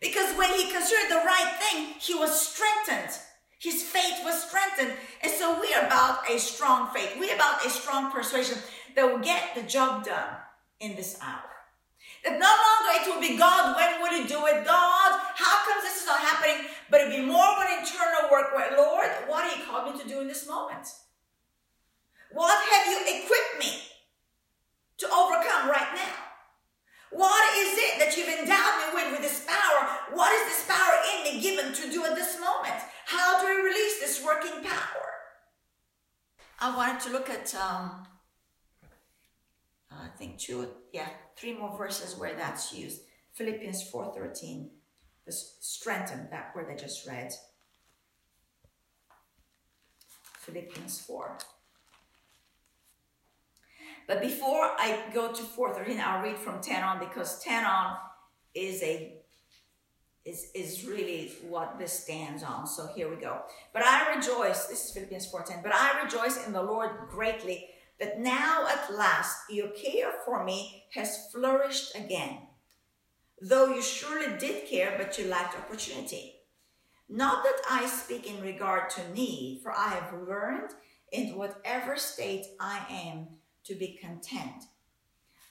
Because 0.00 0.36
when 0.36 0.50
he 0.50 0.70
considered 0.70 1.10
the 1.10 1.24
right 1.26 1.58
thing, 1.70 1.94
he 1.98 2.14
was 2.14 2.48
strengthened. 2.48 3.12
His 3.58 3.82
faith 3.82 4.20
was 4.24 4.42
strengthened. 4.44 4.92
And 5.22 5.32
so 5.32 5.60
we're 5.60 5.86
about 5.86 6.28
a 6.30 6.38
strong 6.38 6.90
faith. 6.94 7.16
We're 7.18 7.34
about 7.34 7.64
a 7.64 7.70
strong 7.70 8.10
persuasion 8.10 8.58
that 8.96 9.04
will 9.04 9.20
get 9.20 9.54
the 9.54 9.62
job 9.62 10.04
done 10.04 10.36
in 10.80 10.96
this 10.96 11.18
hour. 11.22 11.42
That 12.24 12.38
no 12.38 12.46
longer 12.46 13.00
it 13.00 13.14
will 13.14 13.20
be 13.20 13.38
God, 13.38 13.76
when 13.76 14.00
will 14.00 14.18
you 14.18 14.26
do 14.26 14.46
it? 14.46 14.64
God, 14.64 15.20
how 15.34 15.64
comes 15.66 15.84
this 15.84 16.02
is 16.02 16.06
not 16.06 16.20
happening? 16.20 16.66
But 16.90 17.02
it'll 17.02 17.16
be 17.16 17.26
more 17.26 17.44
of 17.44 17.62
an 17.62 17.78
internal 17.80 18.30
work 18.30 18.54
where, 18.54 18.76
Lord, 18.76 19.08
what 19.26 19.44
are 19.44 19.56
you 19.56 19.64
called 19.64 19.94
me 19.94 20.00
to 20.02 20.08
do 20.08 20.20
in 20.20 20.28
this 20.28 20.48
moment? 20.48 20.86
What 22.32 22.58
have 22.70 22.86
you 22.86 23.00
equipped 23.02 23.58
me 23.58 23.82
to 24.98 25.06
overcome 25.06 25.70
right 25.70 25.94
now? 25.94 26.29
What 27.10 27.58
is 27.58 27.76
it 27.76 27.98
that 27.98 28.16
you've 28.16 28.28
endowed 28.28 28.78
me 28.78 28.94
with, 28.94 29.12
with 29.12 29.22
this 29.22 29.44
power? 29.46 29.88
What 30.12 30.32
is 30.32 30.46
this 30.46 30.66
power 30.68 30.94
in 31.12 31.24
me 31.24 31.42
given 31.42 31.72
to 31.72 31.90
do 31.90 32.04
at 32.04 32.14
this 32.14 32.38
moment? 32.38 32.80
How 33.06 33.40
do 33.40 33.46
we 33.46 33.62
release 33.62 34.00
this 34.00 34.24
working 34.24 34.62
power? 34.62 35.06
I 36.60 36.76
wanted 36.76 37.00
to 37.02 37.10
look 37.10 37.28
at, 37.28 37.52
um, 37.54 38.06
I 39.90 40.08
think 40.16 40.38
two, 40.38 40.68
yeah, 40.92 41.08
three 41.36 41.56
more 41.56 41.76
verses 41.76 42.16
where 42.16 42.36
that's 42.36 42.72
used. 42.72 43.00
Philippians 43.32 43.90
4.13, 43.90 44.68
the 45.26 45.32
strengthen, 45.32 46.28
that 46.30 46.54
word 46.54 46.68
I 46.70 46.76
just 46.76 47.06
read. 47.08 47.32
Philippians 50.38 51.00
4. 51.00 51.38
But 54.10 54.20
before 54.20 54.72
I 54.76 55.04
go 55.14 55.30
to 55.30 55.40
413, 55.40 56.02
I'll 56.04 56.20
read 56.20 56.36
from 56.36 56.60
10 56.60 56.82
on 56.82 56.98
because 56.98 57.38
10 57.44 57.64
on 57.64 57.96
is 58.52 58.82
a 58.82 59.14
is, 60.24 60.50
is 60.52 60.84
really 60.84 61.30
what 61.48 61.78
this 61.78 61.92
stands 61.92 62.42
on. 62.42 62.66
So 62.66 62.88
here 62.88 63.08
we 63.08 63.14
go. 63.14 63.42
But 63.72 63.84
I 63.84 64.12
rejoice, 64.16 64.66
this 64.66 64.86
is 64.86 64.90
Philippians 64.90 65.30
4:10, 65.30 65.62
but 65.62 65.72
I 65.72 66.02
rejoice 66.02 66.44
in 66.44 66.52
the 66.52 66.60
Lord 66.60 66.90
greatly 67.08 67.68
that 68.00 68.18
now 68.18 68.66
at 68.66 68.92
last 68.92 69.48
your 69.48 69.68
care 69.68 70.12
for 70.24 70.44
me 70.44 70.86
has 70.94 71.30
flourished 71.30 71.94
again. 71.94 72.48
Though 73.40 73.72
you 73.72 73.80
surely 73.80 74.36
did 74.38 74.66
care, 74.68 74.96
but 74.98 75.18
you 75.18 75.28
lacked 75.28 75.56
opportunity. 75.56 76.40
Not 77.08 77.44
that 77.44 77.60
I 77.70 77.86
speak 77.86 78.26
in 78.26 78.42
regard 78.42 78.90
to 78.90 79.12
need, 79.12 79.60
for 79.62 79.70
I 79.70 79.90
have 79.90 80.26
learned 80.26 80.72
in 81.12 81.36
whatever 81.36 81.96
state 81.96 82.46
I 82.58 82.84
am 82.90 83.39
to 83.70 83.76
be 83.76 83.96
content. 84.00 84.64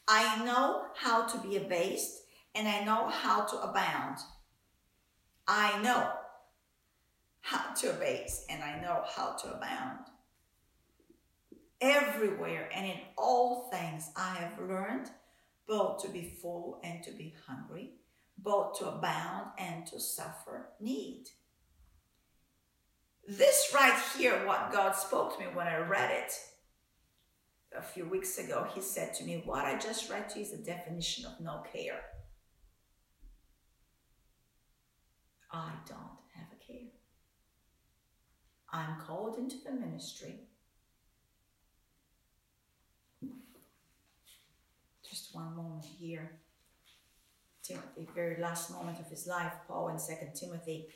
I 0.06 0.44
know 0.44 0.84
how 0.96 1.26
to 1.26 1.38
be 1.40 1.56
abased 1.56 2.24
and 2.54 2.68
I 2.68 2.84
know 2.84 3.08
how 3.08 3.46
to 3.46 3.56
abound. 3.62 4.18
I 5.48 5.82
know 5.82 6.12
how 7.40 7.74
to 7.76 7.92
abase 7.92 8.46
and 8.50 8.62
I 8.62 8.82
know 8.82 9.04
how 9.16 9.38
to 9.38 9.54
abound. 9.54 10.00
Everywhere 11.80 12.70
and 12.76 12.86
in 12.86 12.98
all 13.18 13.70
things 13.72 14.12
I 14.18 14.36
have 14.36 14.60
learned 14.60 15.10
both 15.66 16.04
to 16.04 16.10
be 16.10 16.38
full 16.42 16.82
and 16.84 17.02
to 17.04 17.12
be 17.12 17.34
hungry, 17.48 17.92
both 18.38 18.78
to 18.80 18.90
abound 18.90 19.52
and 19.58 19.88
to 19.88 20.00
suffer 20.00 20.72
need. 20.82 21.28
This 23.26 23.72
right 23.74 23.98
here, 24.18 24.46
what 24.46 24.74
God 24.74 24.94
spoke 24.94 25.38
to 25.38 25.40
me 25.40 25.46
when 25.54 25.68
I 25.68 25.78
read 25.78 26.12
it, 26.12 26.34
a 27.78 27.82
few 27.82 28.06
weeks 28.06 28.38
ago, 28.38 28.68
he 28.74 28.82
said 28.82 29.14
to 29.16 29.24
me, 29.24 29.42
What 29.46 29.66
I 29.66 29.78
just 29.78 30.10
read 30.10 30.30
to 30.30 30.40
you 30.40 30.46
is 30.46 30.52
the 30.52 30.58
definition 30.58 31.26
of 31.26 31.40
no 31.40 31.64
care. 31.72 32.02
I 35.52 35.72
don't 35.88 36.20
have 36.36 36.48
a 36.52 36.64
care. 36.66 36.90
I'm 38.72 39.00
called 39.02 39.38
into 39.38 39.58
the 39.64 39.72
ministry. 39.72 40.42
Just 45.10 45.34
one 45.34 45.56
moment 45.56 45.86
here. 46.00 46.40
Timothy, 47.64 48.08
very 48.16 48.42
last 48.42 48.72
moment 48.72 49.00
of 49.00 49.08
his 49.10 49.28
life, 49.28 49.54
Paul 49.68 49.90
in 49.90 49.98
2 49.98 50.04
Timothy 50.36 50.88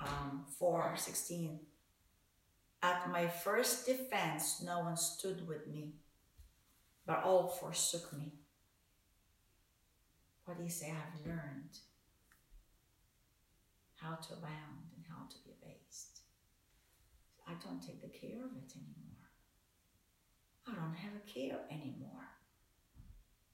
um, 0.00 0.44
4 0.58 0.94
16. 0.96 1.60
At 2.84 3.10
my 3.10 3.26
first 3.28 3.86
defense, 3.86 4.60
no 4.62 4.80
one 4.80 4.98
stood 4.98 5.48
with 5.48 5.66
me, 5.66 5.94
but 7.06 7.24
all 7.24 7.48
forsook 7.48 8.12
me. 8.12 8.34
What 10.44 10.58
do 10.58 10.64
you 10.64 10.68
say? 10.68 10.92
I've 10.92 11.26
learned 11.26 11.78
how 13.96 14.16
to 14.16 14.34
abound 14.34 14.90
and 14.94 15.04
how 15.08 15.24
to 15.30 15.36
be 15.46 15.52
abased. 15.62 16.20
I 17.48 17.52
don't 17.66 17.80
take 17.80 18.02
the 18.02 18.08
care 18.08 18.44
of 18.44 18.52
it 18.52 18.74
anymore. 18.76 19.30
I 20.68 20.74
don't 20.74 20.94
have 20.94 21.12
a 21.14 21.26
care 21.26 21.60
anymore. 21.70 22.28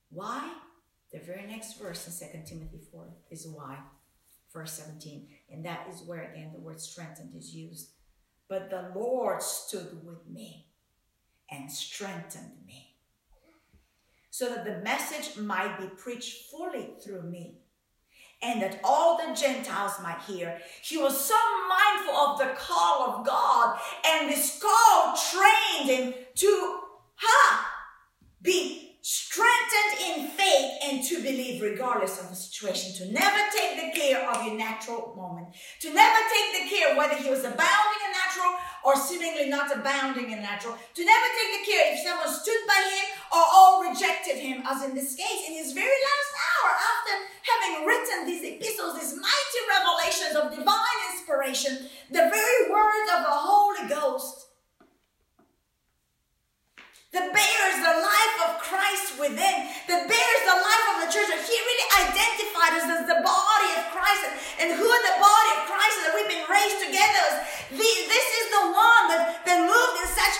Why? 0.08 0.54
The 1.12 1.20
very 1.20 1.46
next 1.46 1.78
verse 1.78 2.04
in 2.04 2.42
2 2.42 2.48
Timothy 2.48 2.80
4 2.90 3.06
is 3.30 3.46
why, 3.46 3.78
verse 4.52 4.72
17. 4.72 5.28
And 5.52 5.64
that 5.64 5.86
is 5.88 6.02
where 6.02 6.32
again 6.32 6.50
the 6.52 6.60
word 6.60 6.80
strengthened 6.80 7.36
is 7.36 7.54
used. 7.54 7.90
But 8.50 8.68
the 8.68 8.90
Lord 8.96 9.40
stood 9.40 10.04
with 10.04 10.28
me 10.28 10.66
and 11.48 11.70
strengthened 11.70 12.66
me 12.66 12.96
so 14.30 14.48
that 14.48 14.64
the 14.64 14.78
message 14.78 15.36
might 15.36 15.78
be 15.78 15.86
preached 15.86 16.50
fully 16.50 16.90
through 17.00 17.22
me 17.22 17.58
and 18.42 18.60
that 18.60 18.80
all 18.82 19.18
the 19.18 19.34
Gentiles 19.34 19.92
might 20.02 20.20
hear. 20.22 20.58
He 20.82 20.98
was 20.98 21.18
so 21.18 21.36
mindful 21.68 22.14
of 22.16 22.38
the 22.40 22.54
call 22.58 23.02
of 23.10 23.26
God, 23.26 23.78
and 24.04 24.28
this 24.28 24.60
call 24.60 25.14
trained 25.14 25.88
him 25.88 26.14
to 26.36 26.80
ha, 27.14 27.70
be 28.42 28.48
in 28.72 28.79
faith 28.79 28.79
and 30.90 31.04
to 31.06 31.22
believe 31.22 31.62
regardless 31.62 32.20
of 32.20 32.28
the 32.28 32.34
situation, 32.34 32.90
to 32.98 33.12
never 33.12 33.38
take 33.54 33.78
the 33.78 33.94
care 33.94 34.28
of 34.28 34.44
your 34.44 34.58
natural 34.58 35.14
moment, 35.16 35.54
to 35.78 35.94
never 35.94 36.18
take 36.26 36.48
the 36.58 36.66
care 36.66 36.96
whether 36.96 37.14
he 37.14 37.30
was 37.30 37.46
abounding 37.46 38.00
in 38.02 38.10
natural 38.10 38.58
or 38.84 38.96
seemingly 38.96 39.48
not 39.48 39.70
abounding 39.70 40.32
in 40.32 40.42
natural, 40.42 40.74
to 40.94 41.04
never 41.04 41.26
take 41.38 41.62
the 41.62 41.70
care 41.70 41.94
if 41.94 42.02
someone 42.02 42.26
stood 42.26 42.62
by 42.66 42.82
him 42.90 43.06
or 43.30 43.42
all 43.54 43.86
rejected 43.86 44.36
him, 44.36 44.62
as 44.66 44.82
in 44.82 44.94
this 44.94 45.14
case, 45.14 45.46
in 45.46 45.54
his 45.54 45.72
very 45.72 45.86
last 46.10 46.30
hour, 46.42 46.70
after 46.74 47.14
having 47.46 47.86
written 47.86 48.26
these 48.26 48.42
epistles, 48.42 48.98
these 48.98 49.14
mighty 49.14 49.60
revelations 49.70 50.34
of 50.34 50.50
divine 50.50 50.98
inspiration, 51.14 51.86
the 52.10 52.26
very 52.34 52.60
words 52.66 53.08
of 53.14 53.22
the 53.22 53.36
Holy 53.38 53.86
Ghost 53.88 54.49
that 57.10 57.26
bears 57.34 57.76
the 57.82 57.96
life 58.06 58.36
of 58.46 58.50
Christ 58.62 59.18
within, 59.18 59.56
that 59.90 60.02
bears 60.06 60.42
the 60.46 60.58
life 60.62 60.86
of 60.94 60.96
the 61.02 61.08
church. 61.10 61.26
That 61.26 61.42
he 61.42 61.56
really 61.58 61.88
identified 62.06 62.72
us 62.78 62.86
as 62.86 63.02
the 63.10 63.18
body 63.18 63.70
of 63.82 63.82
Christ 63.90 64.22
and, 64.30 64.34
and 64.62 64.68
who 64.78 64.86
the 64.86 65.16
body 65.18 65.50
of 65.58 65.60
Christ 65.66 65.94
is, 65.98 66.02
that 66.06 66.14
we've 66.14 66.30
been 66.30 66.46
raised 66.46 66.78
together. 66.86 67.26
The, 67.74 67.90
this 68.06 68.28
is 68.30 68.46
the 68.54 68.64
one 68.70 69.04
that, 69.10 69.42
that 69.42 69.58
moved 69.58 69.96
in 69.98 70.08
such 70.14 70.34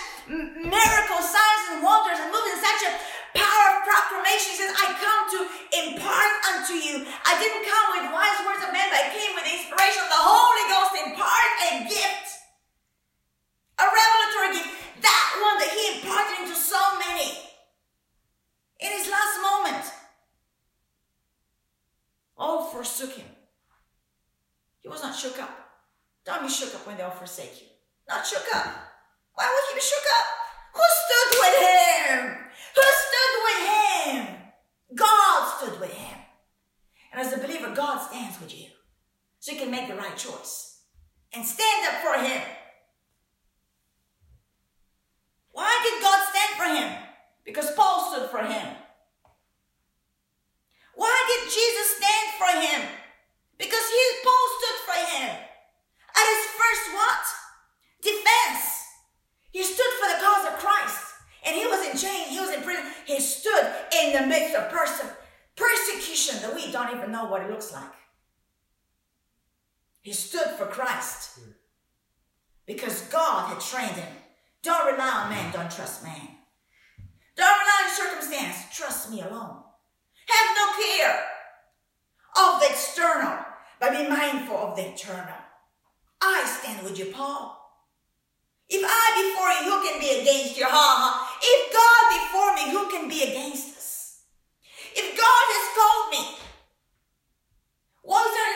miracles, 0.63 1.27
signs, 1.27 1.65
and 1.75 1.83
wonders, 1.83 2.23
and 2.23 2.31
moved 2.31 2.55
in 2.55 2.59
such 2.63 2.83
a 2.87 2.93
power 3.35 3.67
of 3.75 3.77
proclamation. 3.83 4.55
He 4.55 4.59
says, 4.63 4.71
I 4.71 4.95
come 4.95 5.23
to 5.27 5.41
impart 5.75 6.33
unto 6.55 6.79
you. 6.79 7.03
I 7.03 7.35
didn't 7.43 7.67
come 7.67 7.87
with 7.99 8.15
wise 8.15 8.39
words 8.47 8.63
of 8.63 8.71
men, 8.71 8.87
but 8.95 9.11
I 9.11 9.11
came 9.11 9.35
with 9.35 9.43
the 9.43 9.59
inspiration 9.59 10.07
of 10.07 10.11
the 10.15 10.23
Holy 10.23 10.65
Ghost, 10.71 10.95
impart 11.03 11.51
a 11.67 11.71
gift. 11.91 12.27
A 13.83 13.87
revelatory 13.91 14.51
gift 14.55 14.80
that 15.03 15.27
one 15.43 15.59
that 15.59 15.71
he 15.73 15.99
imparted 15.99 16.45
into 16.45 16.57
so 16.57 16.79
many 16.99 17.33
in 18.81 18.91
his 18.93 19.09
last 19.11 19.41
moment. 19.43 19.85
All 22.37 22.65
forsook 22.65 23.13
him. 23.13 23.27
He 24.81 24.89
was 24.89 25.03
not 25.03 25.15
shook 25.15 25.41
up. 25.41 25.51
Don't 26.25 26.43
be 26.43 26.49
shook 26.49 26.75
up 26.75 26.87
when 26.87 26.97
they 26.97 27.03
all 27.03 27.11
forsake 27.11 27.61
you. 27.61 27.69
Not 28.09 28.27
shook 28.27 28.47
up. 28.55 28.67
Why 29.35 29.47
would 29.47 29.69
he 29.69 29.75
be 29.75 29.81
shook 29.81 30.05
up? 30.19 30.27
Who 30.75 30.83
stood 31.05 31.41
with 31.41 31.57
him? 31.61 32.37
Who 32.75 32.83
stood 32.83 33.35
with 33.45 33.61
him? 33.69 34.37
God 34.95 35.59
stood 35.59 35.81
with 35.81 35.93
him. 35.93 36.19
And 37.13 37.21
as 37.21 37.33
a 37.33 37.39
believer, 37.39 37.75
God 37.75 37.99
stands 37.99 38.41
with 38.41 38.59
you. 38.59 38.67
So 39.41 39.53
you 39.53 39.59
can 39.59 39.71
make 39.71 39.89
the 39.89 39.95
right 39.95 40.17
choice 40.17 40.83
and 41.33 41.45
stand 41.45 41.87
up 41.87 42.03
for 42.03 42.23
him 42.23 42.43
why 45.61 45.73
did 45.85 46.01
God 46.01 46.21
stand 46.33 46.53
for 46.57 46.69
him? 46.73 46.89
Because 47.45 47.71
Paul 47.77 48.09
stood 48.09 48.31
for 48.31 48.41
him. 48.41 48.67
Why 50.95 51.17
did 51.29 51.53
Jesus 51.53 51.89
stand 52.01 52.27
for 52.41 52.51
him? 52.65 52.89
Because 53.59 53.87
he, 53.93 54.05
Paul 54.25 54.47
stood 54.57 54.79
for 54.89 54.99
him. 55.17 55.31
At 56.17 56.27
his 56.33 56.45
first 56.57 56.85
what? 56.97 57.25
Defense. 58.01 58.65
He 59.51 59.63
stood 59.63 59.93
for 60.01 60.09
the 60.09 60.23
cause 60.25 60.47
of 60.49 60.59
Christ. 60.65 61.05
And 61.45 61.55
he 61.55 61.67
was 61.67 61.87
in 61.87 61.93
chains, 61.93 62.31
he 62.31 62.41
was 62.41 62.51
in 62.51 62.63
prison. 62.63 62.85
He 63.05 63.21
stood 63.21 63.65
in 64.03 64.13
the 64.15 64.27
midst 64.27 64.55
of 64.55 64.71
perse- 64.71 65.13
persecution 65.57 66.41
that 66.41 66.55
we 66.55 66.73
don't 66.73 66.97
even 66.97 67.13
know 67.13 67.27
what 67.27 67.43
it 67.43 67.51
looks 67.51 67.73
like. 67.73 67.93
He 70.01 70.13
stood 70.13 70.57
for 70.57 70.67
Christ. 70.67 71.39
Hmm. 71.39 71.51
because 72.67 73.03
God 73.09 73.49
had 73.49 73.61
trained 73.61 73.97
him. 73.97 74.20
Don't 74.63 74.93
rely 74.93 75.09
on 75.09 75.31
man, 75.31 75.53
don't 75.53 75.71
trust 75.71 76.03
man. 76.03 76.29
Don't 77.37 77.47
rely 77.47 77.85
on 77.85 77.97
circumstance, 77.97 78.77
trust 78.77 79.11
me 79.11 79.21
alone. 79.21 79.63
Have 80.29 80.57
no 80.57 80.67
care 80.83 81.27
of 82.37 82.61
the 82.61 82.69
external, 82.69 83.39
but 83.81 83.93
be 83.93 84.09
mindful 84.09 84.57
of 84.57 84.77
the 84.77 84.93
eternal. 84.93 85.35
I 86.21 86.45
stand 86.45 86.85
with 86.85 86.99
you, 86.99 87.07
Paul. 87.07 87.57
If 88.69 88.85
I 88.87 89.07
before 89.19 89.51
you, 89.51 89.73
who 89.73 89.83
can 89.83 89.99
be 89.99 90.21
against 90.21 90.57
you? 90.57 90.65
Ha 90.65 90.71
ha. 90.71 91.39
If 91.43 91.61
God 91.75 92.03
before 92.21 92.55
me, 92.55 92.71
who 92.71 92.89
can 92.89 93.09
be 93.09 93.23
against 93.31 93.77
us? 93.77 94.23
If 94.95 95.17
God 95.17 95.45
has 95.51 95.67
called 95.75 96.07
me, 96.15 96.39
what 98.03 98.23
was 98.27 98.35
there 98.35 98.50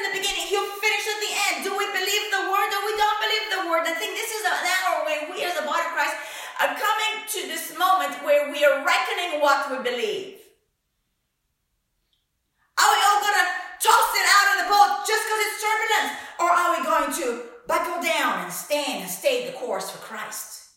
He'll 0.44 0.72
finish 0.76 1.04
at 1.08 1.20
the 1.24 1.32
end. 1.48 1.56
Do 1.64 1.72
we 1.72 1.86
believe 1.88 2.24
the 2.28 2.44
word 2.52 2.70
or 2.72 2.82
we 2.84 2.94
don't 3.00 3.20
believe 3.20 3.46
the 3.48 3.62
word? 3.72 3.84
I 3.88 3.94
think 3.96 4.12
this 4.12 4.32
is 4.32 4.44
an 4.44 4.60
hour 4.60 5.08
where 5.08 5.22
we 5.32 5.40
as 5.44 5.56
the 5.56 5.64
body 5.64 5.88
of 5.88 5.96
Christ 5.96 6.16
are 6.60 6.72
coming 6.76 7.14
to 7.24 7.40
this 7.48 7.72
moment 7.76 8.14
where 8.22 8.52
we 8.52 8.64
are 8.64 8.84
reckoning 8.84 9.40
what 9.40 9.72
we 9.72 9.80
believe. 9.82 10.44
Are 12.76 12.90
we 12.90 13.00
all 13.00 13.24
to 13.24 13.46
toss 13.80 14.10
it 14.14 14.26
out 14.28 14.48
of 14.52 14.56
the 14.64 14.68
boat 14.70 14.90
just 15.06 15.22
because 15.24 15.40
it's 15.44 15.60
turbulence? 15.62 16.12
Or 16.40 16.48
are 16.50 16.70
we 16.76 16.80
going 16.84 17.12
to 17.20 17.26
buckle 17.66 18.02
down 18.02 18.44
and 18.44 18.52
stand 18.52 19.02
and 19.02 19.10
stay 19.10 19.46
the 19.46 19.52
course 19.52 19.90
for 19.90 19.98
Christ? 19.98 20.70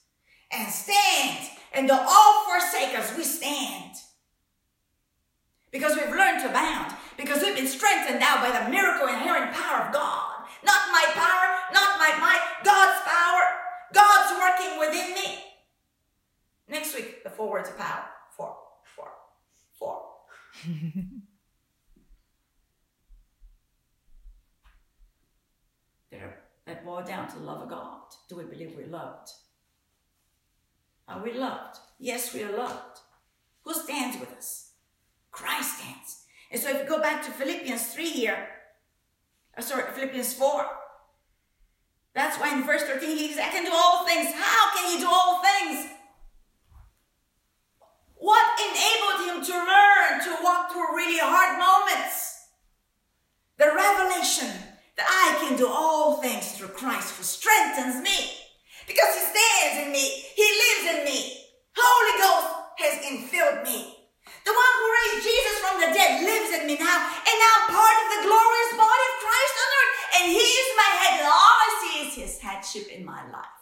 And 0.51 0.71
stand. 0.71 1.49
And 1.73 1.89
though 1.89 1.99
all 1.99 2.45
forsake 2.45 2.97
us, 2.97 3.15
we 3.17 3.23
stand. 3.23 3.95
Because 5.71 5.95
we've 5.95 6.15
learned 6.15 6.41
to 6.41 6.49
abound. 6.49 6.93
Because 7.17 7.41
we've 7.41 7.55
been 7.55 7.67
strengthened 7.67 8.19
now 8.19 8.37
by 8.41 8.51
the 8.51 8.69
miracle 8.69 9.07
inherent 9.07 9.51
power 9.53 9.87
of 9.87 9.93
God. 9.93 10.45
Not 10.63 10.91
my 10.91 11.05
power, 11.13 11.57
not 11.73 11.97
my 11.97 12.15
might, 12.19 12.63
God's 12.63 13.01
power. 13.03 13.43
God's 13.93 14.39
working 14.39 14.79
within 14.79 15.13
me. 15.15 15.43
Next 16.69 16.93
week, 16.95 17.23
the 17.23 17.29
four 17.29 17.49
words 17.49 17.69
of 17.69 17.77
power. 17.77 18.05
Four, 18.35 18.55
four, 18.95 19.09
four. 19.79 20.03
that 26.67 26.85
boil 26.85 27.03
down 27.03 27.27
to 27.29 27.37
the 27.37 27.43
love 27.43 27.61
of 27.61 27.69
God. 27.69 28.01
Do 28.29 28.35
we 28.35 28.43
believe 28.43 28.75
we're 28.75 28.87
loved? 28.87 29.31
Are 31.07 31.23
we 31.23 31.33
loved? 31.33 31.77
Yes, 31.99 32.33
we 32.33 32.43
are 32.43 32.55
loved. 32.55 32.99
Who 33.63 33.73
stands 33.73 34.19
with 34.19 34.33
us? 34.33 34.73
Christ 35.31 35.79
stands. 35.79 36.26
And 36.51 36.61
so 36.61 36.69
if 36.69 36.83
you 36.83 36.89
go 36.89 37.01
back 37.01 37.23
to 37.25 37.31
Philippians 37.31 37.93
3 37.93 38.09
here, 38.09 38.47
uh, 39.57 39.61
sorry, 39.61 39.83
Philippians 39.93 40.33
4, 40.33 40.65
that's 42.13 42.39
why 42.39 42.53
in 42.53 42.63
verse 42.63 42.83
13 42.83 43.17
he 43.17 43.29
says, 43.29 43.39
I 43.39 43.49
can 43.51 43.65
do 43.65 43.71
all 43.73 44.05
things. 44.05 44.33
How 44.33 44.75
can 44.75 44.93
you 44.93 44.99
do 44.99 45.07
all 45.07 45.41
things? 45.43 45.91
What 48.15 48.59
enabled 48.59 49.29
him 49.29 49.45
to 49.45 49.53
learn 49.53 50.23
to 50.23 50.43
walk 50.43 50.71
through 50.71 50.95
really 50.95 51.19
hard 51.19 51.59
moments? 51.59 52.47
The 53.57 53.67
revelation 53.67 54.49
that 54.95 55.05
I 55.07 55.45
can 55.47 55.57
do 55.57 55.67
all 55.67 56.21
things 56.21 56.53
through 56.53 56.69
Christ 56.69 57.15
who 57.15 57.23
strengthens 57.23 58.01
me. 58.01 58.33
Because 58.87 59.13
he 59.13 59.21
stands 59.21 59.85
in 59.85 59.91
me. 59.91 60.23
He 60.35 60.43
lives 60.43 60.97
in 60.97 61.05
me. 61.05 61.43
Holy 61.75 62.17
Ghost 62.19 62.55
has 62.79 63.05
infilled 63.05 63.63
me. 63.63 63.96
The 64.45 64.55
one 64.55 64.73
who 64.77 64.87
raised 64.97 65.27
Jesus 65.27 65.55
from 65.59 65.75
the 65.81 65.91
dead 65.93 66.23
lives 66.23 66.51
in 66.55 66.67
me 66.67 66.75
now. 66.77 66.97
And 66.97 67.37
I'm 67.37 67.63
part 67.71 67.97
of 68.01 68.07
the 68.13 68.23
glorious 68.27 68.71
body 68.75 69.05
of 69.11 69.21
Christ 69.23 69.55
on 69.59 69.69
earth. 69.77 69.93
And 70.17 70.25
he 70.31 70.47
is 70.47 70.69
my 70.77 70.91
head. 71.01 71.13
And 71.21 71.27
all 71.27 71.57
I 71.63 71.69
see 71.81 71.95
is 72.07 72.13
his 72.15 72.39
headship 72.39 72.87
in 72.91 73.05
my 73.05 73.23
life. 73.31 73.57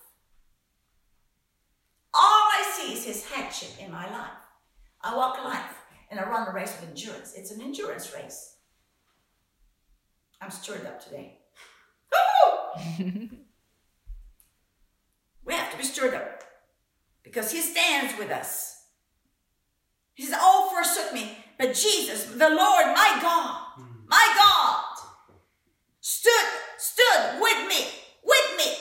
All 2.14 2.46
I 2.56 2.64
see 2.76 2.94
is 2.94 3.04
his 3.04 3.26
headship 3.26 3.78
in 3.80 3.92
my 3.92 4.10
life. 4.10 4.42
I 5.02 5.16
walk 5.16 5.44
life 5.44 5.76
and 6.10 6.20
I 6.20 6.30
run 6.30 6.48
a 6.48 6.54
race 6.54 6.78
of 6.78 6.88
endurance. 6.88 7.34
It's 7.36 7.52
an 7.52 7.62
endurance 7.62 8.14
race. 8.14 8.56
I'm 10.42 10.52
stirred 10.52 10.86
up 10.86 11.04
today. 11.04 11.40
we 15.46 15.54
have 15.54 15.72
to 15.72 15.78
be 15.78 15.84
stirred 15.84 16.14
up 16.14 16.44
because 17.24 17.52
He 17.52 17.62
stands 17.62 18.18
with 18.18 18.30
us. 18.32 18.75
He 20.16 20.26
says, 20.26 20.40
All 20.42 20.72
forsook 20.72 21.14
me, 21.14 21.38
but 21.58 21.76
Jesus, 21.76 22.26
the 22.26 22.50
Lord, 22.50 22.86
my 22.92 23.20
God, 23.22 23.62
hmm. 23.76 24.08
my 24.08 24.34
God, 24.36 24.84
stood, 26.02 26.48
stood 26.78 27.40
with 27.40 27.68
me, 27.68 27.86
with 28.24 28.50
me, 28.58 28.74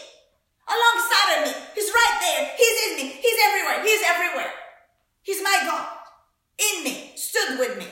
alongside 0.66 1.38
of 1.38 1.47
me. 1.47 1.53
He's 1.75 1.90
right 1.90 2.18
there. 2.20 2.51
He's 2.57 2.90
in 2.90 2.97
me. 2.97 3.12
He's 3.20 3.38
everywhere. 3.47 3.85
He's 3.85 4.03
everywhere. 4.07 4.53
He's 5.23 5.42
my 5.42 5.59
God, 5.66 5.88
in 6.59 6.85
me, 6.85 7.12
stood 7.16 7.59
with 7.59 7.79
me 7.79 7.87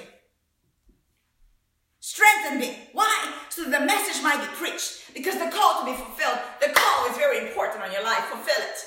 strengthened 2.12 2.60
me. 2.60 2.76
Why? 2.92 3.32
So 3.48 3.64
that 3.64 3.80
the 3.80 3.86
message 3.86 4.22
might 4.22 4.40
be 4.40 4.50
preached. 4.56 5.14
Because 5.14 5.38
the 5.38 5.50
call 5.50 5.80
to 5.80 5.86
be 5.86 5.96
fulfilled, 5.96 6.38
the 6.60 6.68
call 6.68 7.08
is 7.08 7.16
very 7.16 7.48
important 7.48 7.82
on 7.82 7.92
your 7.92 8.04
life. 8.04 8.24
Fulfill 8.28 8.62
it. 8.62 8.78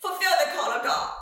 Fulfill 0.00 0.34
the 0.44 0.52
call 0.52 0.70
of 0.70 0.84
God. 0.84 1.16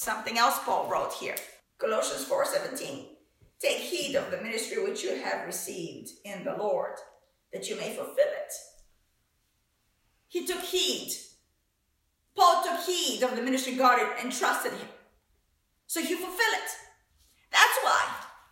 Something 0.00 0.38
else 0.38 0.58
Paul 0.64 0.88
wrote 0.88 1.12
here. 1.12 1.36
Colossians 1.76 2.24
4:17. 2.24 3.18
Take 3.58 3.80
heed 3.80 4.16
of 4.16 4.30
the 4.30 4.40
ministry 4.40 4.82
which 4.82 5.04
you 5.04 5.14
have 5.16 5.44
received 5.44 6.12
in 6.24 6.42
the 6.42 6.56
Lord, 6.56 6.98
that 7.52 7.68
you 7.68 7.76
may 7.76 7.94
fulfill 7.94 8.32
it. 8.42 8.52
He 10.26 10.46
took 10.46 10.62
heed. 10.62 11.12
Paul 12.34 12.62
took 12.62 12.80
heed 12.80 13.22
of 13.22 13.36
the 13.36 13.42
ministry 13.42 13.74
God 13.74 13.98
had 13.98 14.24
entrusted 14.24 14.72
him. 14.72 14.88
So 15.86 16.00
he 16.00 16.14
fulfill 16.14 16.54
it. 16.62 16.70
That's 17.50 17.78
why 17.82 18.02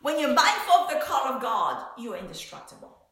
when 0.02 0.20
you're 0.20 0.34
mindful 0.34 0.74
of 0.74 0.90
the 0.90 1.00
call 1.00 1.32
of 1.32 1.40
God, 1.40 1.82
you're 1.96 2.18
indestructible. 2.18 3.08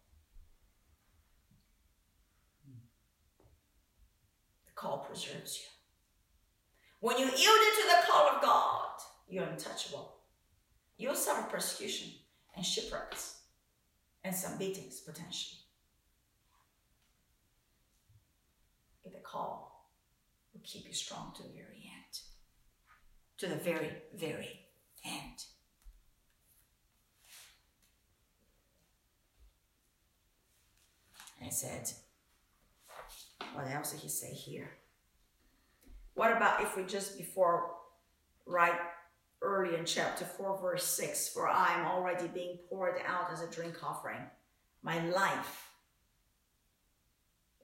The 4.66 4.72
call 4.74 4.98
preserves 4.98 5.58
you. 5.58 5.75
When 7.06 7.18
you 7.18 7.26
yield 7.26 7.36
to 7.36 7.84
the 7.88 8.10
call 8.10 8.26
of 8.30 8.42
God, 8.42 8.88
you're 9.28 9.44
untouchable. 9.44 10.16
You'll 10.98 11.14
suffer 11.14 11.48
persecution 11.48 12.10
and 12.56 12.66
shipwrecks 12.66 13.42
and 14.24 14.34
some 14.34 14.58
beatings 14.58 14.98
potentially. 14.98 15.60
But 19.04 19.12
the 19.12 19.20
call 19.20 19.88
will 20.52 20.62
keep 20.64 20.88
you 20.88 20.92
strong 20.92 21.32
to 21.36 21.44
the 21.44 21.50
very 21.50 21.92
end. 21.94 22.18
To 23.38 23.46
the 23.46 23.54
very, 23.54 23.92
very 24.12 24.66
end. 25.04 25.44
And 31.38 31.46
I 31.46 31.50
said, 31.50 31.88
what 33.54 33.70
else 33.70 33.92
did 33.92 34.00
he 34.00 34.08
say 34.08 34.32
here? 34.32 34.70
What 36.16 36.36
about 36.36 36.62
if 36.62 36.76
we 36.76 36.82
just 36.82 37.16
before, 37.16 37.70
right 38.46 38.74
early 39.42 39.76
in 39.76 39.84
chapter 39.84 40.24
4, 40.24 40.60
verse 40.60 40.84
6, 40.84 41.28
for 41.28 41.48
I 41.48 41.78
am 41.78 41.86
already 41.86 42.26
being 42.26 42.58
poured 42.68 42.96
out 43.06 43.30
as 43.32 43.42
a 43.42 43.50
drink 43.50 43.84
offering. 43.84 44.22
My 44.82 45.06
life 45.08 45.70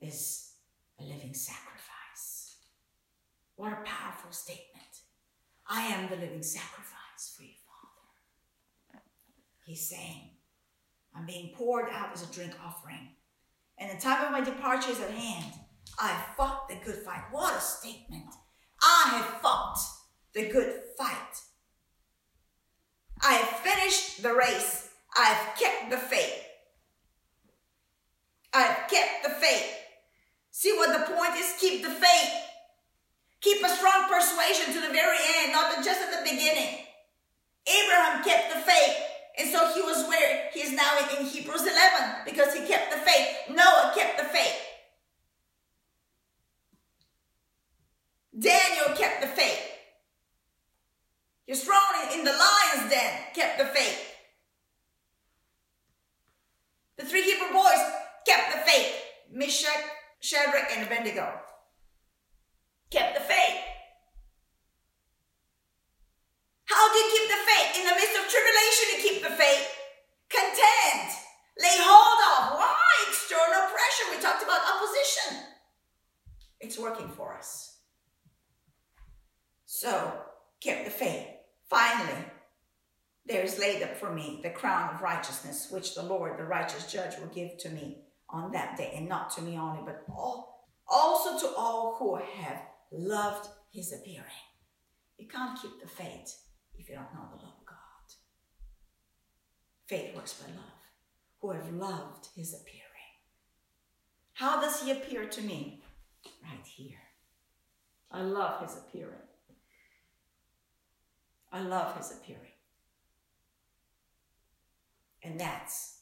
is 0.01 0.53
a 1.01 1.03
living 1.03 1.35
sacrifice. 1.35 2.59
What 3.57 3.73
a 3.73 3.83
powerful 3.85 4.31
statement. 4.31 4.69
I 5.67 5.87
am 5.87 6.09
the 6.11 6.17
living 6.17 6.43
sacrifice 6.43 7.35
for 7.37 7.43
you, 7.43 7.55
Father. 7.67 9.03
He's 9.65 9.89
saying, 9.89 10.31
I'm 11.17 11.27
being 11.27 11.55
poured 11.57 11.89
out 11.91 12.11
as 12.13 12.23
a 12.23 12.33
drink 12.33 12.53
offering 12.65 13.09
and 13.83 13.99
the 13.99 14.01
time 14.01 14.25
of 14.25 14.33
my 14.33 14.41
departure 14.41 14.91
is 14.91 15.01
at 15.01 15.11
hand. 15.11 15.53
I 15.99 16.25
fought 16.37 16.69
the 16.69 16.77
good 16.85 17.03
fight. 17.03 17.23
What 17.33 17.57
a 17.57 17.61
statement. 17.61 18.25
I 18.83 19.09
have 19.17 19.41
fought 19.41 19.79
the 20.35 20.49
good 20.49 20.81
fight. 20.99 21.41
I 23.23 23.35
have 23.35 23.61
finished 23.61 24.23
the 24.23 24.35
race. 24.35 24.89
I 25.17 25.25
have 25.25 25.57
kept 25.57 25.91
the 25.91 25.97
faith. 25.97 26.45
I 28.53 28.63
have 28.63 28.91
kept 28.91 29.25
the 29.25 29.31
faith. 29.31 29.77
See 30.51 30.73
what 30.73 30.93
the 30.93 31.15
point 31.15 31.37
is? 31.37 31.55
Keep 31.61 31.83
the 31.83 31.91
faith. 31.91 32.31
Keep 33.41 33.65
a 33.65 33.69
strong 33.69 34.09
persuasion 34.09 34.75
to 34.75 34.81
the 34.87 34.93
very 34.93 35.19
end, 35.39 35.53
not 35.53 35.75
just 35.85 36.01
at 36.01 36.11
the 36.11 36.31
beginning. 36.31 36.79
Abraham 37.67 38.25
kept 38.25 38.53
the 38.55 38.61
faith. 38.61 38.97
And 39.39 39.51
so 39.51 39.73
he 39.73 39.81
was 39.81 40.07
where 40.09 40.51
he 40.53 40.61
is 40.61 40.73
now 40.73 40.99
in 41.19 41.25
Hebrews 41.25 41.63
11 41.63 41.75
because 42.27 42.53
he 42.55 42.67
kept 42.67 42.93
the 42.93 42.99
faith. 42.99 43.29
Noah 43.51 43.93
kept 43.97 44.19
the 44.19 44.25
faith. 44.25 44.55
Daniel 48.43 48.97
kept 48.97 49.21
the 49.21 49.29
faith. 49.29 49.69
He's 51.47 51.65
thrown 51.65 51.81
in 52.13 52.25
the 52.25 52.33
lion's 52.33 52.91
den, 52.91 53.13
kept 53.35 53.59
the 53.59 53.67
faith. 53.67 54.09
The 56.99 57.05
three 57.05 57.23
Hebrew 57.23 57.53
boys 57.53 57.83
kept 58.27 58.53
the 58.53 58.71
faith. 58.71 58.95
Meshach, 59.33 59.83
Shadrach, 60.21 60.71
and 60.77 60.87
Abednego. 60.87 61.41
Kept 62.91 63.15
the 63.15 63.25
faith. 63.25 63.59
How 66.67 66.93
do 66.93 66.99
you 66.99 67.11
keep 67.11 67.29
the 67.29 67.43
faith? 67.45 67.81
In 67.81 67.87
the 67.87 67.95
midst 67.95 68.17
of 68.17 68.31
tribulation, 68.31 68.87
you 68.93 68.99
keep 69.03 69.23
the 69.23 69.37
faith. 69.37 69.69
Content. 70.31 71.11
Lay 71.61 71.77
hold 71.81 72.21
of. 72.33 72.59
Why? 72.59 73.07
External 73.09 73.69
pressure. 73.69 74.11
We 74.11 74.23
talked 74.23 74.43
about 74.43 74.61
opposition. 74.77 75.45
It's 76.61 76.79
working 76.79 77.09
for 77.09 77.37
us. 77.37 77.72
So, 79.83 80.13
kept 80.61 80.85
the 80.85 80.93
faith. 80.93 81.27
Finally, 81.69 82.25
there 83.27 83.43
is 83.43 83.59
laid 83.59 83.83
up 83.83 83.97
for 83.97 84.13
me 84.13 84.39
the 84.41 84.51
crown 84.51 84.95
of 84.95 85.03
righteousness, 85.03 85.73
which 85.73 85.97
the 85.97 86.05
Lord, 86.05 86.39
the 86.39 86.45
righteous 86.45 86.87
judge, 86.87 87.19
will 87.19 87.35
give 87.35 87.59
to 87.59 87.69
me 87.69 87.99
on 88.31 88.53
that 88.53 88.77
day, 88.77 88.93
and 88.95 89.09
not 89.09 89.31
to 89.31 89.43
me 89.43 89.59
only, 89.59 89.83
but 89.85 90.05
all, 90.09 90.69
also 90.87 91.37
to 91.37 91.53
all 91.57 91.97
who 91.99 92.15
have 92.15 92.63
loved 92.93 93.49
his 93.73 93.93
appearing. 93.93 94.47
You 95.19 95.27
can't 95.27 95.61
keep 95.61 95.73
the 95.83 95.89
faith 95.89 96.33
if 96.79 96.89
you 96.89 96.95
don't 96.95 97.13
know 97.13 97.27
the 97.33 97.43
love 97.43 97.55
of 97.59 97.67
God. 97.67 98.07
Faith 99.89 100.15
works 100.15 100.35
by 100.35 100.47
love, 100.53 100.87
who 101.41 101.51
have 101.51 101.75
loved 101.75 102.29
his 102.37 102.55
appearing. 102.55 102.85
How 104.35 104.61
does 104.61 104.81
he 104.81 104.93
appear 104.93 105.27
to 105.27 105.43
me? 105.43 105.83
Right 106.41 106.65
here. 106.65 107.01
I 108.13 108.23
love 108.23 108.63
his 108.63 108.77
appearing. 108.77 109.19
I 111.53 111.61
love 111.61 111.97
his 111.97 112.13
appearing. 112.13 112.41
And 115.23 115.39
that's, 115.39 115.99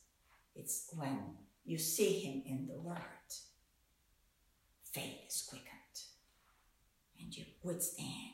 it's 0.54 0.90
when 0.96 1.18
you 1.64 1.76
see 1.76 2.20
him 2.20 2.42
in 2.46 2.68
the 2.68 2.80
word. 2.80 2.98
Faith 4.92 5.26
is 5.28 5.46
quickened. 5.48 5.68
And 7.20 7.36
you 7.36 7.44
withstand 7.62 8.30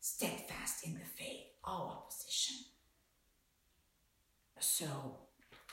steadfast 0.00 0.86
in 0.86 0.94
the 0.94 1.00
faith, 1.16 1.46
all 1.64 2.04
opposition. 2.04 2.56
So, 4.60 4.86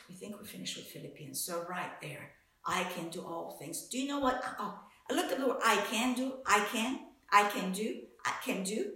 we 0.07 0.15
think 0.15 0.39
we 0.39 0.47
finished 0.47 0.77
with 0.77 0.87
Philippians. 0.87 1.39
So, 1.39 1.65
right 1.69 2.01
there, 2.01 2.31
I 2.65 2.83
can 2.95 3.09
do 3.09 3.21
all 3.21 3.57
things. 3.59 3.87
Do 3.87 3.99
you 3.99 4.07
know 4.07 4.19
what? 4.19 4.43
Oh, 4.59 4.79
I 5.09 5.13
at 5.31 5.39
the 5.39 5.47
word 5.47 5.59
I 5.63 5.77
can 5.91 6.15
do, 6.15 6.33
I 6.45 6.65
can, 6.71 6.99
I 7.31 7.43
can 7.49 7.71
do, 7.71 8.01
I 8.25 8.33
can 8.43 8.63
do. 8.63 8.91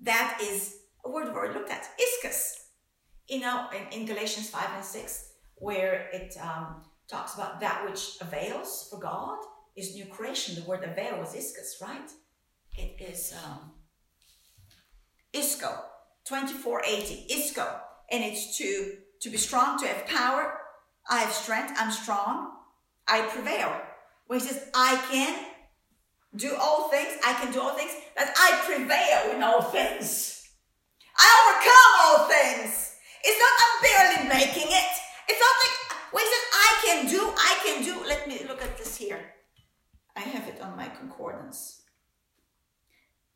That 0.00 0.38
is 0.42 0.80
word 1.10 1.28
we 1.28 1.34
already 1.34 1.54
looked 1.54 1.70
at. 1.70 1.88
Iskus. 1.98 2.52
You 3.28 3.40
know, 3.40 3.66
in, 3.74 4.00
in 4.00 4.06
Galatians 4.06 4.48
5 4.50 4.68
and 4.76 4.84
6, 4.84 5.32
where 5.56 6.08
it 6.12 6.36
um, 6.40 6.82
talks 7.08 7.34
about 7.34 7.60
that 7.60 7.84
which 7.88 8.16
avails 8.20 8.88
for 8.90 9.00
God 9.00 9.38
is 9.76 9.94
new 9.94 10.06
creation. 10.06 10.54
The 10.54 10.68
word 10.68 10.84
avail 10.84 11.22
is 11.22 11.34
iskus, 11.34 11.86
right? 11.86 12.10
It 12.76 13.00
is 13.00 13.34
um, 13.44 13.72
isko, 15.34 15.80
2480, 16.24 17.26
isco. 17.32 17.80
And 18.10 18.22
it's 18.22 18.56
to, 18.58 18.92
to 19.22 19.30
be 19.30 19.36
strong, 19.36 19.78
to 19.80 19.86
have 19.86 20.06
power. 20.06 20.58
I 21.08 21.18
have 21.18 21.32
strength, 21.32 21.74
I'm 21.76 21.92
strong, 21.92 22.52
I 23.06 23.22
prevail. 23.22 23.80
When 24.26 24.40
he 24.40 24.46
says, 24.46 24.68
I 24.74 24.96
can 25.10 25.38
do 26.34 26.56
all 26.56 26.88
things, 26.88 27.16
I 27.24 27.32
can 27.34 27.52
do 27.52 27.60
all 27.60 27.74
things, 27.74 27.92
that 28.16 28.34
I 28.36 28.60
prevail 28.66 29.36
in 29.36 29.42
all 29.42 29.62
things. 29.62 30.48
I 31.16 31.28
overcome 31.42 31.92
all 32.02 32.28
things. 32.28 32.94
It's 33.24 33.40
not 33.40 33.54
I'm 33.62 33.76
barely 33.82 34.28
making 34.28 34.68
it. 34.68 34.92
It's 35.28 35.40
not 35.40 35.56
like 35.62 36.12
when 36.12 36.24
he 36.24 36.30
says 36.30 36.46
I 36.52 36.70
can 36.84 37.06
do, 37.06 37.32
I 37.36 37.52
can 37.64 37.84
do. 37.84 38.06
Let 38.06 38.28
me 38.28 38.40
look 38.46 38.62
at 38.62 38.76
this 38.76 38.96
here. 38.96 39.20
I 40.14 40.20
have 40.20 40.48
it 40.48 40.55
on 40.66 40.76
my 40.76 40.88
concordance. 40.88 41.82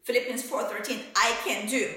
Philippians 0.04 0.42
4:13, 0.42 1.00
I 1.16 1.36
can 1.44 1.68
do. 1.68 1.94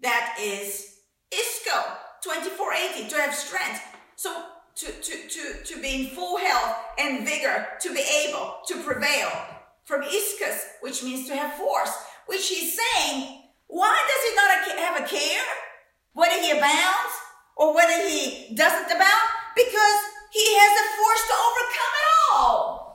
That 0.00 0.36
is 0.40 1.00
ISCO 1.30 1.78
2480 2.22 3.08
to 3.10 3.16
have 3.16 3.34
strength. 3.34 3.82
So 4.16 4.30
to, 4.76 4.86
to, 4.86 5.28
to, 5.28 5.64
to 5.64 5.82
be 5.82 6.06
in 6.06 6.14
full 6.14 6.38
health 6.38 6.76
and 6.98 7.26
vigor, 7.26 7.66
to 7.80 7.92
be 7.92 8.04
able 8.26 8.58
to 8.68 8.82
prevail. 8.82 9.30
From 9.84 10.02
iscus, 10.02 10.66
which 10.82 11.02
means 11.02 11.26
to 11.28 11.34
have 11.34 11.54
force, 11.54 11.90
which 12.26 12.46
he's 12.48 12.78
saying, 12.78 13.42
why 13.66 13.96
does 14.06 14.22
he 14.28 14.36
not 14.36 14.50
have 14.78 15.02
a 15.02 15.08
care? 15.08 15.44
Whether 16.12 16.40
he 16.40 16.50
abounds 16.50 17.14
or 17.56 17.74
whether 17.74 18.06
he 18.06 18.54
doesn't 18.54 18.84
abound? 18.84 19.28
Because 19.56 20.00
he 20.30 20.44
has 20.58 20.72
the 20.78 20.86
force 20.96 21.24
to 21.26 21.34
overcome 21.48 21.94
it 21.96 22.06
all. 22.30 22.88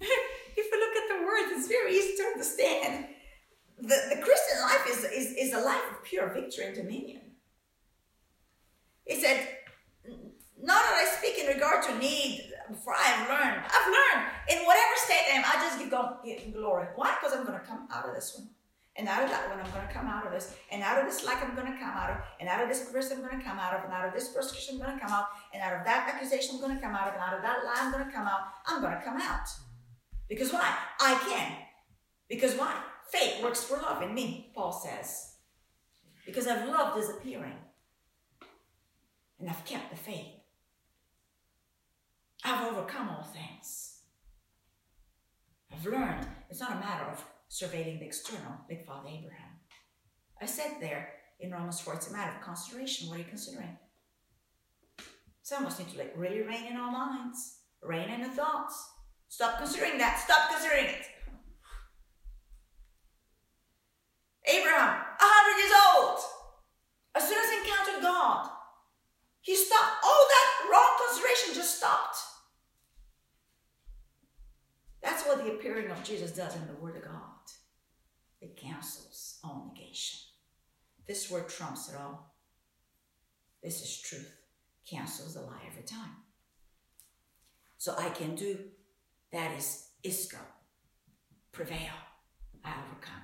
if 0.00 0.66
you 0.72 0.78
look 0.80 0.96
at 0.96 1.08
the 1.08 1.25
words, 1.36 1.52
it's 1.52 1.68
very 1.68 1.94
easy 1.94 2.16
to 2.16 2.22
understand. 2.24 3.06
The, 3.78 4.14
the 4.14 4.22
Christian 4.22 4.60
life 4.62 4.86
is, 4.88 5.04
is, 5.04 5.32
is 5.36 5.52
a 5.52 5.60
life 5.60 5.82
of 5.90 6.02
pure 6.04 6.32
victory 6.32 6.66
and 6.66 6.74
dominion. 6.74 7.20
He 9.04 9.20
said, 9.20 9.48
not 10.60 10.82
that 10.82 11.04
I 11.04 11.16
speak 11.18 11.38
in 11.38 11.46
regard 11.46 11.84
to 11.84 11.98
need, 11.98 12.52
for 12.82 12.94
I 12.94 13.02
have 13.02 13.28
learned. 13.28 13.62
I've 13.64 13.86
learned 13.86 14.26
in 14.48 14.66
whatever 14.66 14.94
state 14.96 15.30
I 15.32 15.36
am, 15.36 15.44
I 15.46 15.54
just 15.62 15.78
give 15.78 15.90
God 15.90 16.18
glory. 16.52 16.88
Why? 16.96 17.14
Because 17.20 17.36
I'm 17.36 17.46
going 17.46 17.60
to 17.60 17.66
come 17.66 17.86
out 17.92 18.08
of 18.08 18.14
this 18.14 18.34
one. 18.36 18.48
And 18.98 19.08
out 19.08 19.22
of 19.22 19.28
that 19.28 19.50
one, 19.50 19.60
I'm 19.60 19.70
going 19.72 19.86
to 19.86 19.92
come 19.92 20.06
out 20.06 20.24
of 20.24 20.32
this. 20.32 20.56
And 20.72 20.82
out 20.82 20.98
of 20.98 21.04
this 21.04 21.22
lack, 21.22 21.44
I'm 21.44 21.54
going 21.54 21.70
to 21.70 21.78
come 21.78 21.90
out 21.90 22.10
of. 22.10 22.16
And 22.40 22.48
out 22.48 22.62
of 22.62 22.68
this 22.68 22.90
verse, 22.90 23.12
I'm 23.12 23.20
going 23.20 23.38
to 23.38 23.44
come 23.44 23.58
out 23.58 23.74
of. 23.74 23.84
And 23.84 23.92
out 23.92 24.08
of 24.08 24.14
this 24.14 24.32
persecution, 24.32 24.76
I'm 24.76 24.86
going 24.86 24.98
to 24.98 25.04
come 25.04 25.12
out. 25.12 25.26
And 25.52 25.62
out 25.62 25.76
of 25.76 25.84
that 25.84 26.08
accusation, 26.14 26.54
I'm 26.54 26.62
going 26.62 26.74
to 26.74 26.82
come 26.82 26.94
out 26.94 27.08
of. 27.08 27.14
And 27.14 27.22
out 27.22 27.34
of 27.36 27.42
that 27.42 27.58
lie, 27.62 27.76
I'm 27.76 27.92
going 27.92 28.06
to 28.06 28.10
come 28.10 28.26
out. 28.26 28.40
I'm 28.66 28.80
going 28.80 28.96
to 28.96 29.02
come 29.04 29.20
out. 29.20 29.48
Because 30.28 30.52
why? 30.52 30.76
I 31.00 31.14
can. 31.28 31.52
Because 32.28 32.54
why? 32.54 32.74
Faith 33.10 33.42
works 33.42 33.62
for 33.64 33.76
love 33.76 34.02
in 34.02 34.14
me, 34.14 34.50
Paul 34.54 34.72
says. 34.72 35.36
Because 36.24 36.46
I've 36.46 36.68
loved 36.68 36.96
his 36.96 37.10
appearing. 37.10 37.58
And 39.38 39.48
I've 39.48 39.64
kept 39.64 39.90
the 39.90 39.96
faith. 39.96 40.26
I've 42.44 42.72
overcome 42.72 43.08
all 43.08 43.24
things. 43.24 44.00
I've 45.72 45.84
learned 45.84 46.26
it's 46.50 46.60
not 46.60 46.72
a 46.72 46.80
matter 46.80 47.04
of 47.04 47.24
surveilling 47.50 48.00
the 48.00 48.06
external, 48.06 48.60
like 48.68 48.86
Father 48.86 49.08
Abraham. 49.08 49.50
I 50.40 50.46
said 50.46 50.76
there 50.80 51.10
in 51.40 51.50
Romans 51.50 51.80
4, 51.80 51.94
it's 51.94 52.10
a 52.10 52.12
matter 52.12 52.32
of 52.36 52.42
consideration. 52.42 53.08
What 53.08 53.16
are 53.16 53.18
you 53.18 53.24
considering? 53.28 53.76
Some 55.42 55.64
of 55.64 55.72
us 55.72 55.78
need 55.78 55.90
to 55.90 55.98
like 55.98 56.12
really 56.16 56.42
rein 56.42 56.66
in 56.66 56.76
our 56.76 56.90
minds, 56.90 57.58
rein 57.82 58.10
in 58.10 58.22
the 58.22 58.28
thoughts. 58.28 58.90
Stop 59.28 59.58
considering 59.58 59.98
that. 59.98 60.18
Stop 60.18 60.50
considering 60.50 60.86
it. 60.86 61.06
Abraham, 64.46 65.00
a 65.00 65.16
hundred 65.20 65.58
years 65.60 65.74
old. 65.94 66.18
As 67.16 67.28
soon 67.28 67.38
as 67.38 67.50
he 67.50 67.58
encountered 67.58 68.02
God, 68.02 68.50
he 69.40 69.56
stopped. 69.56 70.04
All 70.04 70.26
that 70.28 70.68
wrong 70.70 71.06
consideration 71.06 71.54
just 71.54 71.78
stopped. 71.78 72.16
That's 75.02 75.24
what 75.24 75.44
the 75.44 75.52
appearing 75.52 75.90
of 75.90 76.02
Jesus 76.02 76.32
does 76.32 76.54
in 76.56 76.66
the 76.66 76.80
Word 76.80 76.96
of 76.96 77.04
God. 77.04 77.22
It 78.40 78.56
cancels 78.56 79.38
all 79.42 79.72
negation. 79.72 80.20
This 81.06 81.30
word 81.30 81.48
trumps 81.48 81.88
it 81.88 81.96
all. 81.96 82.34
This 83.62 83.82
is 83.82 84.00
truth. 84.00 84.36
Cancels 84.88 85.34
the 85.34 85.40
lie 85.40 85.62
every 85.70 85.84
time. 85.84 86.16
So 87.78 87.94
I 87.98 88.08
can 88.10 88.34
do 88.34 88.58
that 89.36 89.52
is 89.56 89.88
isco. 90.02 90.38
Prevail. 91.52 91.92
I 92.64 92.70
overcome. 92.70 93.22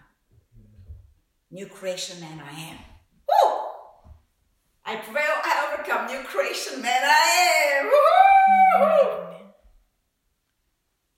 New 1.51 1.67
creation 1.67 2.21
man 2.21 2.39
I 2.39 2.53
am. 2.53 2.77
Woo! 3.29 3.61
I 4.85 4.97
prevail, 4.97 5.23
I 5.25 5.73
overcome. 5.73 6.07
New 6.07 6.23
creation 6.25 6.83
man 6.83 7.03
I 7.03 7.79
am. 7.79 7.85
Woo! 7.87 9.23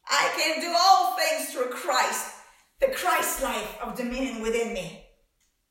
I 0.08 0.30
can 0.36 0.60
do 0.60 0.72
all 0.78 1.16
things 1.16 1.52
through 1.52 1.70
Christ, 1.70 2.34
the 2.80 2.88
Christ 2.88 3.42
life 3.42 3.76
of 3.82 3.96
dominion 3.96 4.42
within 4.42 4.72
me, 4.72 5.06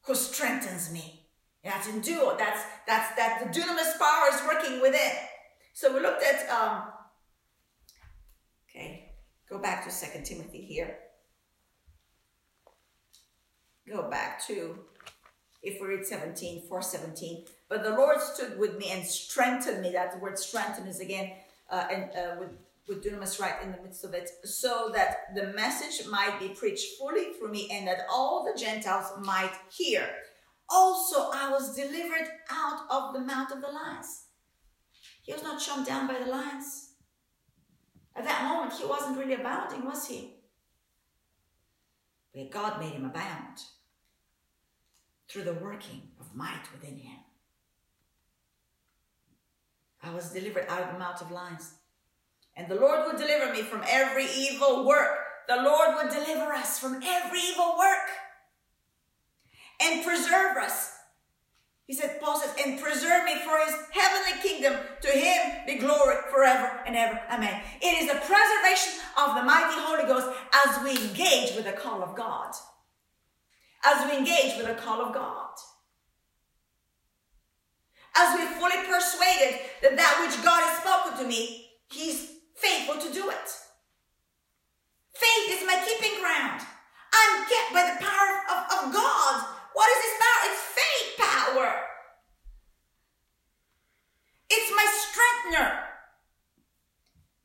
who 0.05 0.15
strengthens 0.15 0.91
me. 0.91 1.27
And 1.63 1.73
that's. 1.73 2.37
That's 2.37 2.61
that's 2.85 3.15
that 3.15 3.39
the 3.41 3.57
dunamis 3.57 3.97
power 3.97 4.27
is 4.33 4.41
working 4.45 4.81
within. 4.81 5.11
So 5.73 5.93
we 5.93 6.01
looked 6.01 6.23
at 6.23 6.49
um, 6.49 6.92
go 9.53 9.59
back 9.59 9.85
to 9.85 9.91
Second 9.91 10.25
Timothy 10.25 10.61
here. 10.61 10.97
Go 13.87 14.09
back 14.09 14.45
to 14.47 14.79
if 15.61 15.79
we 15.79 15.87
read 15.87 16.05
17, 16.05 16.67
4 16.67 16.81
17. 16.81 17.45
But 17.69 17.83
the 17.83 17.91
Lord 17.91 18.19
stood 18.19 18.57
with 18.57 18.77
me 18.77 18.89
and 18.91 19.05
strengthened 19.05 19.81
me. 19.81 19.91
That 19.91 20.19
word 20.19 20.39
strengthen 20.39 20.87
is 20.87 20.99
again 20.99 21.33
uh, 21.69 21.85
and 21.91 22.03
uh, 22.15 22.35
with 22.39 22.49
with 22.85 23.01
dunamis 23.01 23.39
right 23.39 23.63
in 23.63 23.71
the 23.71 23.81
midst 23.81 24.03
of 24.03 24.13
it, 24.13 24.29
so 24.43 24.91
that 24.93 25.33
the 25.35 25.53
message 25.53 26.05
might 26.09 26.37
be 26.37 26.49
preached 26.49 26.97
fully 26.99 27.31
through 27.31 27.49
me 27.49 27.69
and 27.71 27.87
that 27.87 28.05
all 28.11 28.43
the 28.43 28.59
Gentiles 28.59 29.05
might 29.21 29.53
hear. 29.71 30.09
Also, 30.69 31.29
I 31.33 31.49
was 31.49 31.75
delivered 31.75 32.27
out 32.51 32.81
of 32.91 33.13
the 33.13 33.21
mouth 33.21 33.53
of 33.53 33.61
the 33.61 33.69
lions. 33.69 34.25
He 35.21 35.31
was 35.31 35.43
not 35.43 35.61
chomped 35.61 35.85
down 35.85 36.07
by 36.07 36.19
the 36.19 36.29
lions. 36.29 36.92
At 38.15 38.25
that 38.25 38.43
moment, 38.47 38.73
he 38.73 38.85
wasn't 38.85 39.17
really 39.17 39.33
abounding, 39.33 39.85
was 39.85 40.07
he? 40.07 40.35
But 42.33 42.51
God 42.51 42.79
made 42.79 42.93
him 42.93 43.05
abound 43.05 43.59
through 45.27 45.43
the 45.43 45.53
working 45.53 46.01
of 46.19 46.35
might 46.35 46.63
within 46.71 46.97
him. 46.97 47.17
I 50.01 50.13
was 50.13 50.31
delivered 50.31 50.65
out 50.67 50.81
of 50.81 50.93
the 50.93 50.99
mouth 50.99 51.21
of 51.21 51.31
lions. 51.31 51.73
And 52.55 52.69
the 52.69 52.75
Lord 52.75 53.07
would 53.07 53.17
deliver 53.17 53.51
me 53.51 53.61
from 53.61 53.81
every 53.87 54.25
evil 54.25 54.85
work. 54.85 55.17
The 55.47 55.55
Lord 55.55 55.95
would 55.95 56.11
deliver 56.11 56.53
us 56.53 56.77
from 56.77 57.01
every 57.03 57.39
evil 57.39 57.75
work 57.79 58.09
and 59.81 60.05
preserve 60.05 60.57
us. 60.57 60.92
He 61.85 61.93
said, 61.93 62.21
Paul 62.21 62.39
says, 62.39 62.55
and 62.65 62.79
preserve 62.79 63.25
me 63.25 63.35
for 63.43 63.57
his 63.59 63.75
heavenly 63.91 64.41
kingdom. 64.41 64.79
To 65.01 65.09
him 65.09 65.65
be 65.67 65.75
glory 65.75 66.15
forever 66.31 66.79
and 66.87 66.95
ever. 66.95 67.19
Amen. 67.29 67.61
It 67.81 68.01
is 68.01 68.07
the 68.07 68.19
preservation 68.19 69.03
of 69.17 69.35
the 69.35 69.43
mighty 69.43 69.75
Holy 69.79 70.05
Ghost 70.05 70.35
as 70.65 70.83
we 70.83 70.91
engage 70.91 71.55
with 71.55 71.65
the 71.65 71.73
call 71.73 72.01
of 72.01 72.15
God. 72.15 72.53
As 73.83 74.09
we 74.09 74.17
engage 74.17 74.57
with 74.57 74.67
the 74.67 74.81
call 74.81 75.01
of 75.01 75.13
God. 75.13 75.51
As 78.15 78.37
we're 78.37 78.59
fully 78.59 78.79
persuaded 78.87 79.59
that 79.81 79.97
that 79.97 80.23
which 80.23 80.41
God 80.45 80.63
has 80.63 80.79
spoken 80.79 81.19
to 81.19 81.27
me, 81.27 81.67
he's 81.91 82.31
faithful 82.55 82.95
to 82.95 83.11
do 83.11 83.29
it. 83.29 83.49
Faith 85.13 85.59
is 85.59 85.67
my 85.67 85.83
keeping 85.83 86.21
ground. 86.21 86.61
I'm 87.11 87.45
kept 87.45 87.73
by 87.73 87.83
the 87.91 87.99
power 87.99 88.31
of, 88.49 88.59
of 88.71 88.93
God. 88.93 89.35
What 89.73 89.89
is 89.89 89.99
this 89.99 90.17
power? 90.21 90.41
It's 90.47 90.61
faith 90.77 91.02
power. 91.17 91.81
It's 94.49 94.71
my 94.75 94.85
strengthener. 94.91 95.79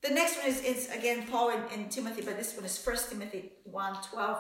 The 0.03 0.11
next 0.15 0.39
one 0.39 0.47
is, 0.47 0.63
is 0.63 0.91
again 0.91 1.27
Paul 1.31 1.51
in, 1.51 1.81
in 1.81 1.89
Timothy, 1.89 2.23
but 2.23 2.37
this 2.37 2.55
one 2.55 2.65
is 2.65 2.79
First 2.79 3.11
Timothy 3.11 3.53
1 3.65 3.97
12. 4.11 4.39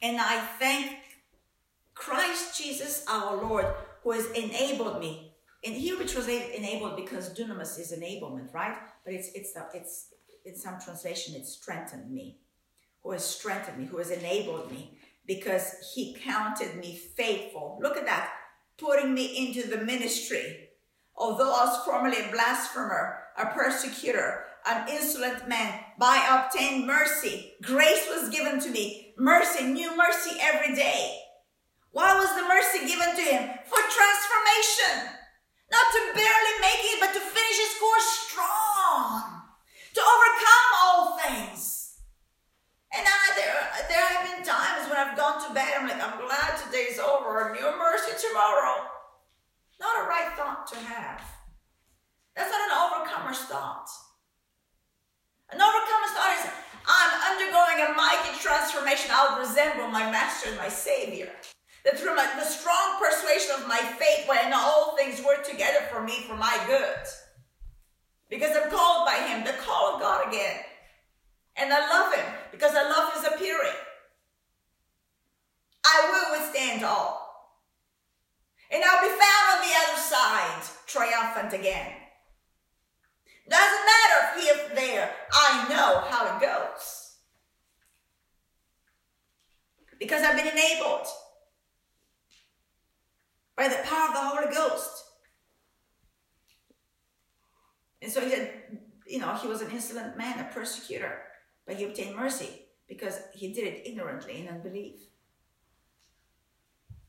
And 0.00 0.18
I 0.20 0.38
thank 0.58 0.92
Christ 1.94 2.56
Jesus 2.56 3.04
our 3.08 3.36
Lord 3.36 3.66
who 4.04 4.12
has 4.12 4.26
enabled 4.30 5.00
me 5.00 5.28
and 5.64 5.74
here 5.74 5.98
we 5.98 6.04
translate 6.04 6.54
enabled 6.54 6.96
because 6.96 7.34
dunamis 7.34 7.78
is 7.78 7.92
enablement, 7.92 8.54
right? 8.54 8.76
But 9.04 9.14
it's 9.14 9.30
it's 9.34 9.52
the, 9.52 9.66
it's 9.74 10.14
in 10.44 10.56
some 10.56 10.78
translation 10.80 11.34
it 11.34 11.46
strengthened 11.46 12.10
me, 12.10 12.38
who 13.02 13.10
has 13.10 13.24
strengthened 13.24 13.78
me, 13.78 13.86
who 13.86 13.98
has 13.98 14.10
enabled 14.10 14.70
me, 14.70 14.96
because 15.28 15.92
he 15.94 16.16
counted 16.24 16.74
me 16.76 16.98
faithful. 17.14 17.78
Look 17.80 17.96
at 17.96 18.06
that, 18.06 18.32
putting 18.78 19.14
me 19.14 19.46
into 19.46 19.68
the 19.68 19.84
ministry. 19.84 20.70
Although 21.14 21.52
I 21.52 21.66
was 21.66 21.84
formerly 21.84 22.16
a 22.18 22.32
blasphemer, 22.32 23.18
a 23.36 23.46
persecutor, 23.46 24.46
an 24.66 24.88
insolent 24.88 25.46
man, 25.46 25.80
by 25.98 26.26
obtained 26.30 26.86
mercy, 26.86 27.52
grace 27.62 28.08
was 28.10 28.30
given 28.30 28.58
to 28.60 28.70
me. 28.70 29.14
Mercy, 29.18 29.64
new 29.64 29.96
mercy 29.96 30.36
every 30.40 30.74
day. 30.74 31.18
Why 31.92 32.14
was 32.14 32.34
the 32.34 32.48
mercy 32.48 32.86
given 32.86 33.14
to 33.14 33.22
him? 33.22 33.50
For 33.66 33.78
transformation. 33.78 35.14
Not 35.70 35.86
to 35.92 36.14
barely 36.14 36.60
make 36.60 36.84
it, 36.84 37.00
but 37.00 37.12
to 37.12 37.20
finish 37.20 37.58
his 37.58 37.78
course 37.78 38.28
strong. 38.30 39.42
To 39.94 40.00
overcome 40.00 40.70
all 40.82 41.18
things. 41.18 41.77
And 42.94 43.04
I, 43.04 43.24
there, 43.36 43.60
there 43.88 44.06
have 44.08 44.24
been 44.24 44.44
times 44.44 44.88
when 44.88 44.96
I've 44.96 45.16
gone 45.16 45.44
to 45.46 45.52
bed, 45.52 45.74
I'm 45.76 45.88
like, 45.88 46.00
I'm 46.00 46.18
glad 46.18 46.56
today's 46.56 46.98
over. 46.98 47.52
New 47.52 47.68
mercy 47.76 48.16
tomorrow. 48.16 48.88
Not 49.78 50.04
a 50.04 50.08
right 50.08 50.32
thought 50.36 50.66
to 50.72 50.78
have. 50.78 51.22
That's 52.34 52.50
not 52.50 52.64
an 52.64 52.74
overcomer's 52.80 53.44
thought. 53.44 53.88
An 55.50 55.60
overcomer's 55.60 56.12
thought 56.16 56.36
is, 56.38 56.50
I'm 56.88 57.12
undergoing 57.32 57.84
a 57.84 57.94
mighty 57.94 58.38
transformation. 58.40 59.10
I'll 59.12 59.38
resemble 59.38 59.88
my 59.88 60.10
master 60.10 60.48
and 60.48 60.58
my 60.58 60.68
savior. 60.68 61.30
That 61.84 61.98
through 61.98 62.16
my, 62.16 62.26
the 62.38 62.44
strong 62.44 62.98
persuasion 62.98 63.60
of 63.60 63.68
my 63.68 63.78
faith, 63.78 64.26
when 64.28 64.52
all 64.52 64.96
things 64.96 65.22
work 65.24 65.46
together 65.46 65.84
for 65.90 66.02
me 66.02 66.24
for 66.26 66.36
my 66.36 66.58
good. 66.66 67.06
Because 68.30 68.56
I'm 68.56 68.70
called 68.70 69.06
by 69.06 69.14
Him, 69.28 69.44
the 69.44 69.52
call 69.62 69.94
of 69.94 70.00
God 70.00 70.28
again. 70.28 70.60
And 71.60 71.72
I 71.72 71.80
love 71.88 72.14
Him 72.14 72.24
because 72.52 72.72
I 72.74 72.82
love 72.88 73.12
His 73.14 73.24
appearing. 73.24 73.76
I 75.84 76.10
will 76.10 76.40
withstand 76.40 76.84
all. 76.84 77.28
And 78.70 78.82
I'll 78.84 79.02
be 79.02 79.08
found 79.08 79.46
on 79.54 79.60
the 79.62 79.74
other 79.74 80.00
side, 80.00 80.62
triumphant 80.86 81.54
again. 81.54 81.92
Doesn't 83.48 83.86
matter 83.86 84.20
if 84.36 84.74
there, 84.74 85.10
I 85.32 85.68
know 85.70 86.04
how 86.08 86.36
it 86.36 86.40
goes. 86.40 87.16
Because 89.98 90.22
I've 90.22 90.36
been 90.36 90.46
enabled 90.46 91.06
by 93.56 93.68
the 93.68 93.82
power 93.84 94.08
of 94.08 94.14
the 94.14 94.20
Holy 94.20 94.54
Ghost. 94.54 95.04
And 98.02 98.12
so 98.12 98.20
he 98.20 98.30
said, 98.30 98.52
you 99.06 99.18
know, 99.18 99.34
he 99.34 99.48
was 99.48 99.62
an 99.62 99.70
insolent 99.70 100.16
man, 100.16 100.38
a 100.38 100.44
persecutor, 100.52 101.22
but 101.68 101.76
he 101.76 101.84
obtained 101.84 102.16
mercy 102.16 102.62
because 102.88 103.20
he 103.34 103.52
did 103.52 103.64
it 103.64 103.86
ignorantly 103.86 104.40
in 104.40 104.48
unbelief. 104.48 105.00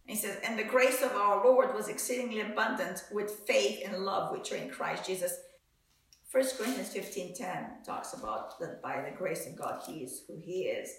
he 0.05 0.15
says, 0.15 0.37
and 0.43 0.59
the 0.59 0.63
grace 0.63 1.01
of 1.01 1.13
our 1.13 1.43
Lord 1.43 1.73
was 1.73 1.87
exceedingly 1.87 2.41
abundant 2.41 3.05
with 3.11 3.31
faith 3.47 3.79
and 3.85 4.03
love 4.03 4.31
which 4.31 4.51
are 4.51 4.57
in 4.57 4.69
Christ 4.69 5.05
Jesus. 5.05 5.33
1 6.31 6.43
Corinthians 6.57 6.93
15.10 6.93 7.85
talks 7.85 8.13
about 8.13 8.59
that 8.59 8.81
by 8.83 9.01
the 9.01 9.15
grace 9.17 9.47
of 9.47 9.55
God, 9.55 9.81
he 9.87 9.99
is 9.99 10.23
who 10.27 10.37
he 10.43 10.63
is. 10.63 10.89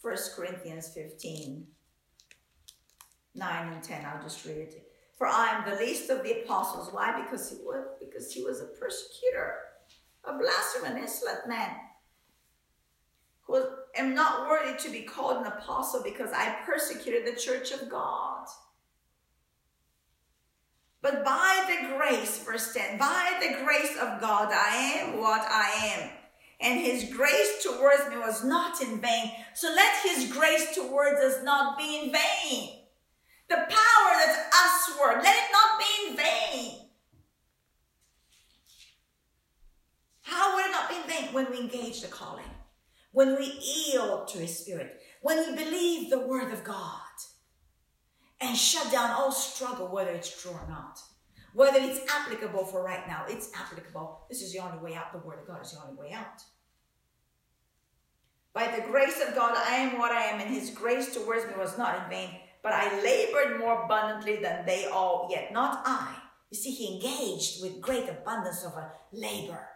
1 0.00 0.16
Corinthians 0.34 0.88
15, 0.94 1.66
9 3.34 3.72
and 3.72 3.82
10. 3.82 4.06
I'll 4.06 4.22
just 4.22 4.44
read 4.46 4.56
it. 4.56 4.88
For 5.18 5.26
I 5.26 5.48
am 5.50 5.68
the 5.68 5.76
least 5.76 6.08
of 6.08 6.22
the 6.22 6.42
apostles. 6.42 6.88
Why? 6.92 7.20
Because 7.22 7.50
he 7.50 7.56
was 7.56 7.84
because 8.00 8.32
he 8.32 8.42
was 8.42 8.60
a 8.60 8.66
persecutor, 8.66 9.56
a 10.24 10.38
blasphemer, 10.38 10.96
insolent 10.96 11.46
man. 11.48 11.70
Who 13.48 13.64
am 13.96 14.14
not 14.14 14.48
worthy 14.48 14.78
to 14.78 14.90
be 14.90 15.00
called 15.00 15.38
an 15.38 15.46
apostle 15.46 16.02
because 16.04 16.30
I 16.32 16.56
persecuted 16.64 17.26
the 17.26 17.38
church 17.38 17.72
of 17.72 17.88
God. 17.88 18.46
But 21.00 21.24
by 21.24 21.64
the 21.66 21.96
grace, 21.96 22.42
verse 22.44 22.74
10, 22.74 22.98
by 22.98 23.38
the 23.40 23.64
grace 23.64 23.96
of 23.96 24.20
God, 24.20 24.50
I 24.52 25.00
am 25.00 25.18
what 25.18 25.40
I 25.48 25.96
am. 25.96 26.10
And 26.60 26.80
his 26.80 27.12
grace 27.14 27.62
towards 27.62 28.08
me 28.10 28.18
was 28.18 28.44
not 28.44 28.82
in 28.82 29.00
vain. 29.00 29.32
So 29.54 29.68
let 29.74 29.94
his 30.02 30.32
grace 30.32 30.74
towards 30.74 31.20
us 31.20 31.42
not 31.44 31.78
be 31.78 32.00
in 32.02 32.12
vain. 32.12 32.80
The 33.48 33.56
power 33.56 34.12
that's 34.26 34.88
usward, 34.88 35.22
let 35.22 35.36
it 35.36 35.50
not 35.52 35.78
be 35.78 36.10
in 36.10 36.16
vain. 36.16 36.88
How 40.22 40.54
would 40.54 40.66
it 40.66 40.72
not 40.72 40.88
be 40.90 40.96
in 40.96 41.02
vain 41.02 41.32
when 41.32 41.50
we 41.50 41.60
engage 41.60 42.02
the 42.02 42.08
calling? 42.08 42.44
When 43.18 43.34
we 43.34 43.46
yield 43.60 44.28
to 44.28 44.38
His 44.38 44.56
Spirit? 44.56 45.00
When 45.22 45.38
we 45.38 45.64
believe 45.64 46.08
the 46.08 46.20
Word 46.20 46.52
of 46.52 46.62
God? 46.62 47.16
And 48.40 48.56
shut 48.56 48.92
down 48.92 49.10
all 49.10 49.32
struggle, 49.32 49.88
whether 49.88 50.12
it's 50.12 50.40
true 50.40 50.52
or 50.52 50.64
not. 50.68 51.00
Whether 51.52 51.80
it's 51.80 52.00
applicable 52.14 52.64
for 52.66 52.84
right 52.84 53.08
now, 53.08 53.24
it's 53.28 53.50
applicable. 53.56 54.20
This 54.30 54.40
is 54.40 54.52
the 54.52 54.60
only 54.60 54.78
way 54.78 54.94
out. 54.94 55.12
The 55.12 55.26
Word 55.26 55.40
of 55.40 55.48
God 55.48 55.64
is 55.64 55.72
the 55.72 55.80
only 55.82 56.00
way 56.00 56.12
out. 56.12 56.44
By 58.52 58.68
the 58.68 58.86
grace 58.86 59.20
of 59.26 59.34
God, 59.34 59.52
I 59.56 59.74
am 59.78 59.98
what 59.98 60.12
I 60.12 60.22
am, 60.26 60.40
and 60.40 60.54
His 60.54 60.70
grace 60.70 61.12
towards 61.12 61.44
me 61.46 61.54
was 61.58 61.76
not 61.76 62.04
in 62.04 62.08
vain 62.08 62.30
but 62.62 62.72
I 62.72 63.02
labored 63.02 63.58
more 63.58 63.84
abundantly 63.84 64.36
than 64.36 64.66
they 64.66 64.86
all, 64.86 65.28
yet 65.30 65.52
not 65.52 65.82
I. 65.86 66.16
You 66.50 66.58
see, 66.58 66.72
he 66.72 66.94
engaged 66.94 67.62
with 67.62 67.80
great 67.80 68.08
abundance 68.08 68.64
of 68.64 68.72
a 68.72 68.92
labor. 69.12 69.68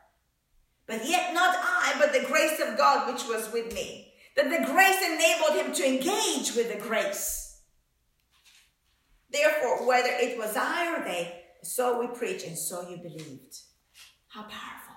But 0.87 1.09
yet 1.09 1.33
not 1.33 1.55
I, 1.57 1.95
but 1.99 2.13
the 2.13 2.27
grace 2.27 2.61
of 2.61 2.77
God 2.77 3.13
which 3.13 3.25
was 3.27 3.53
with 3.53 3.73
me. 3.75 4.13
That 4.37 4.51
the 4.51 4.71
grace 4.71 5.03
enabled 5.03 5.65
him 5.65 5.73
to 5.75 5.87
engage 5.87 6.55
with 6.55 6.73
the 6.73 6.81
grace. 6.81 7.61
Therefore, 9.31 9.87
whether 9.87 10.11
it 10.11 10.39
was 10.39 10.57
I 10.57 10.95
or 10.95 11.05
they, 11.05 11.43
so 11.63 12.01
we 12.01 12.07
preach 12.09 12.45
and 12.45 12.57
so 12.57 12.89
you 12.89 12.97
believed. 12.97 13.59
How 14.29 14.43
powerful. 14.43 14.97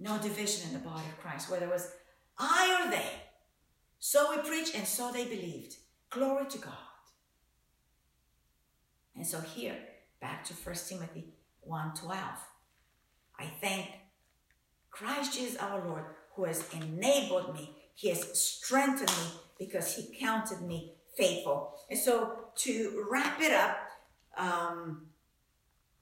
No 0.00 0.18
division 0.18 0.68
in 0.68 0.74
the 0.74 0.88
body 0.88 1.04
of 1.08 1.20
Christ, 1.20 1.50
whether 1.50 1.66
it 1.66 1.72
was 1.72 1.90
I 2.38 2.84
or 2.84 2.90
they. 2.90 3.10
So 3.98 4.30
we 4.30 4.48
preach, 4.48 4.74
and 4.74 4.86
so 4.86 5.10
they 5.10 5.24
believed. 5.24 5.76
Glory 6.10 6.46
to 6.46 6.58
God. 6.58 6.72
And 9.16 9.26
so 9.26 9.40
here, 9.40 9.76
back 10.20 10.44
to 10.44 10.54
1 10.54 10.76
Timothy 10.88 11.34
1.12. 11.68 12.16
I 13.38 13.44
thank 13.60 13.86
Christ 14.90 15.34
Jesus 15.34 15.56
our 15.56 15.86
Lord, 15.86 16.04
who 16.34 16.44
has 16.44 16.64
enabled 16.74 17.54
me. 17.54 17.74
He 17.94 18.08
has 18.08 18.40
strengthened 18.40 19.10
me 19.10 19.40
because 19.58 19.94
he 19.94 20.16
counted 20.18 20.62
me 20.62 20.94
faithful. 21.16 21.74
And 21.90 21.98
so 21.98 22.46
to 22.56 23.06
wrap 23.10 23.40
it 23.40 23.52
up, 23.52 23.76
um, 24.36 25.06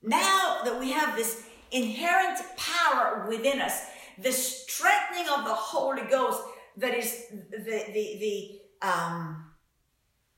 now 0.02 0.60
that 0.64 0.78
we 0.78 0.92
have 0.92 1.16
this 1.16 1.44
inherent 1.72 2.38
power 2.56 3.26
within 3.28 3.60
us, 3.60 3.82
the 4.18 4.32
strengthening 4.32 5.28
of 5.28 5.44
the 5.44 5.54
Holy 5.54 6.02
Ghost 6.02 6.42
that 6.76 6.94
is 6.94 7.26
the 7.50 7.58
the 7.66 8.60
the 8.82 8.86
um, 8.86 9.46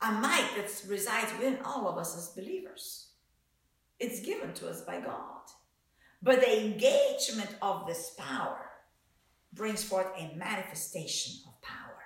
a 0.01 0.13
might 0.13 0.49
that 0.57 0.71
resides 0.89 1.33
within 1.33 1.59
all 1.65 1.89
of 1.89 1.99
us 1.99 2.17
as 2.17 2.29
believers. 2.35 3.09
It's 3.99 4.21
given 4.21 4.53
to 4.55 4.69
us 4.69 4.83
by 4.83 5.01
God. 5.01 5.43
But 6.23 6.41
the 6.41 6.65
engagement 6.65 7.55
of 7.63 7.87
this 7.87 8.15
power 8.19 8.71
brings 9.53 9.85
forth 9.85 10.09
a 10.17 10.35
manifestation 10.37 11.41
of 11.47 11.61
power. 11.63 11.97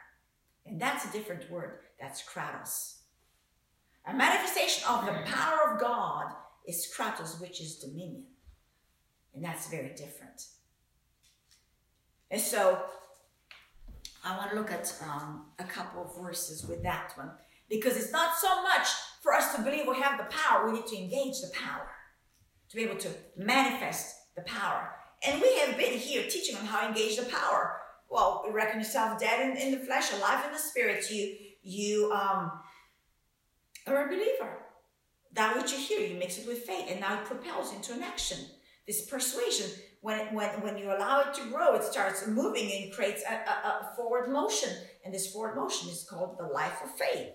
And 0.67 0.81
that's 0.81 1.05
a 1.05 1.13
different 1.13 1.51
word. 1.51 1.81
That's 2.01 2.23
kratos. 2.23 2.99
A 4.07 4.15
manifestation 4.15 4.85
of 4.89 5.07
the 5.07 5.13
power 5.25 5.73
of 5.73 5.81
God 5.81 6.33
is 6.67 6.93
kratos, 6.97 7.41
which 7.41 7.61
is 7.61 7.77
dominion. 7.77 8.25
And 9.35 9.45
that's 9.45 9.69
very 9.69 9.95
different. 9.95 10.47
And 12.31 12.41
so 12.41 12.83
I 14.25 14.37
want 14.37 14.51
to 14.51 14.57
look 14.57 14.71
at 14.71 14.95
um, 15.09 15.47
a 15.59 15.65
couple 15.65 16.03
of 16.03 16.23
verses 16.23 16.67
with 16.67 16.83
that 16.83 17.13
one 17.17 17.31
because 17.69 17.97
it's 17.97 18.13
not 18.13 18.37
so 18.37 18.63
much 18.63 18.89
for 19.23 19.33
us 19.33 19.55
to 19.55 19.63
believe 19.63 19.87
we 19.89 20.01
have 20.01 20.19
the 20.19 20.25
power, 20.25 20.67
we 20.67 20.79
need 20.79 20.87
to 20.87 20.97
engage 20.97 21.41
the 21.41 21.51
power 21.55 21.89
to 22.73 22.77
be 22.77 22.85
able 22.85 22.99
to 22.99 23.11
manifest 23.37 24.17
the 24.35 24.43
power. 24.43 24.91
And 25.27 25.41
we 25.41 25.59
have 25.59 25.77
been 25.77 25.99
here 25.99 26.23
teaching 26.29 26.57
on 26.57 26.65
how 26.65 26.81
to 26.81 26.89
engage 26.89 27.17
the 27.17 27.27
power. 27.27 27.77
Well, 28.11 28.45
reckon 28.51 28.81
yourself 28.81 29.21
dead 29.21 29.51
in, 29.51 29.57
in 29.57 29.73
the 29.73 29.85
flesh, 29.85 30.13
alive 30.13 30.45
in 30.47 30.53
the 30.53 30.59
spirit. 30.59 31.11
You 31.11 31.37
you 31.63 32.13
um, 32.13 32.51
are 33.87 34.07
a 34.07 34.09
believer. 34.09 34.59
That 35.35 35.57
which 35.57 35.73
you 35.73 35.79
hear, 35.79 36.01
you 36.01 36.19
mix 36.19 36.39
it 36.39 36.47
with 36.47 36.65
faith, 36.65 36.87
and 36.91 37.01
now 37.01 37.21
it 37.21 37.27
propels 37.27 37.73
into 37.73 37.93
an 37.93 38.03
action. 38.03 38.39
This 38.87 39.05
persuasion, 39.07 39.71
when 40.01 40.35
when 40.35 40.49
when 40.63 40.79
you 40.79 40.87
allow 40.87 41.21
it 41.21 41.35
to 41.35 41.51
grow, 41.51 41.75
it 41.75 41.85
starts 41.85 42.27
moving 42.27 42.73
and 42.73 42.93
creates 42.93 43.23
a, 43.29 43.35
a, 43.35 43.69
a 43.69 43.93
forward 43.97 44.31
motion. 44.31 44.71
And 45.05 45.15
this 45.15 45.31
forward 45.31 45.57
motion 45.57 45.91
is 45.91 46.07
called 46.09 46.39
the 46.39 46.47
life 46.47 46.81
of 46.83 46.91
faith. 46.91 47.29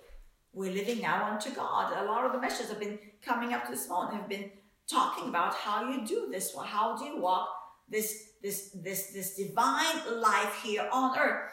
We're 0.52 0.74
living 0.74 1.02
now 1.02 1.32
unto 1.32 1.52
God. 1.52 1.94
A 1.96 2.06
lot 2.06 2.26
of 2.26 2.34
the 2.34 2.40
messages 2.40 2.70
have 2.70 2.80
been 2.80 2.98
coming 3.24 3.54
up 3.54 3.66
to 3.66 3.72
this 3.72 3.88
moment 3.88 4.18
have 4.18 4.30
been 4.30 4.52
talking 4.90 5.30
about 5.30 5.54
how 5.54 5.90
you 5.90 6.06
do 6.06 6.30
this. 6.32 6.54
Well, 6.56 6.66
how 6.66 6.98
do 6.98 7.06
you 7.06 7.20
walk 7.22 7.50
this 7.90 8.32
this 8.42 8.72
this 8.84 9.12
this 9.14 9.36
divine 9.36 10.22
life 10.22 10.62
here 10.64 10.88
on 10.92 11.18
earth? 11.18 11.52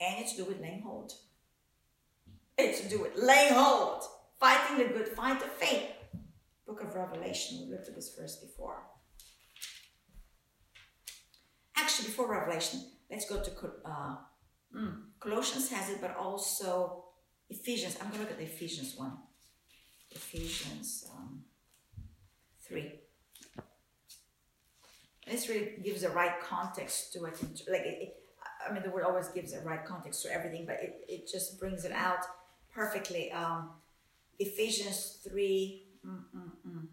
And 0.00 0.20
it's 0.20 0.32
to 0.32 0.42
do 0.42 0.48
with 0.48 0.60
laying 0.60 0.82
hold. 0.82 1.12
It's 2.58 2.80
to 2.80 2.88
do 2.88 3.00
with 3.00 3.16
laying 3.16 3.52
hold, 3.52 4.04
fighting 4.38 4.78
the 4.78 4.92
good 4.92 5.08
fight 5.08 5.42
of 5.42 5.52
faith. 5.52 5.90
Book 6.66 6.82
of 6.82 6.94
Revelation. 6.94 7.58
We 7.62 7.72
looked 7.72 7.88
at 7.88 7.94
this 7.94 8.14
verse 8.18 8.36
before. 8.36 8.82
Actually, 11.76 12.06
before 12.06 12.30
Revelation, 12.30 12.80
let's 13.10 13.28
go 13.28 13.42
to 13.42 13.50
uh, 13.84 14.16
mm, 14.74 15.02
Colossians 15.20 15.70
has 15.70 15.90
it, 15.90 16.00
but 16.00 16.16
also 16.16 17.04
Ephesians. 17.50 17.96
I'm 18.00 18.08
going 18.08 18.20
to 18.20 18.20
look 18.20 18.30
at 18.30 18.38
the 18.38 18.44
Ephesians 18.44 18.94
one. 18.96 19.18
Ephesians. 20.10 21.06
Um, 21.14 21.43
3. 22.68 23.00
This 25.26 25.48
really 25.48 25.72
gives 25.82 26.02
the 26.02 26.10
right 26.10 26.38
context 26.40 27.12
to 27.14 27.24
it. 27.24 27.42
Like, 27.70 27.82
it, 27.82 27.98
it, 28.02 28.16
I 28.68 28.72
mean, 28.72 28.82
the 28.82 28.90
word 28.90 29.04
always 29.04 29.28
gives 29.28 29.52
the 29.52 29.60
right 29.60 29.84
context 29.84 30.22
to 30.22 30.32
everything, 30.32 30.66
but 30.66 30.76
it, 30.82 31.04
it 31.08 31.28
just 31.30 31.58
brings 31.58 31.84
it 31.84 31.92
out 31.92 32.24
perfectly. 32.74 33.32
Um, 33.32 33.70
Ephesians 34.38 35.20
3, 35.28 35.86
mm-mm-mm. 36.06 36.86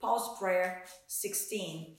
Paul's 0.00 0.38
prayer 0.38 0.84
16. 1.06 1.96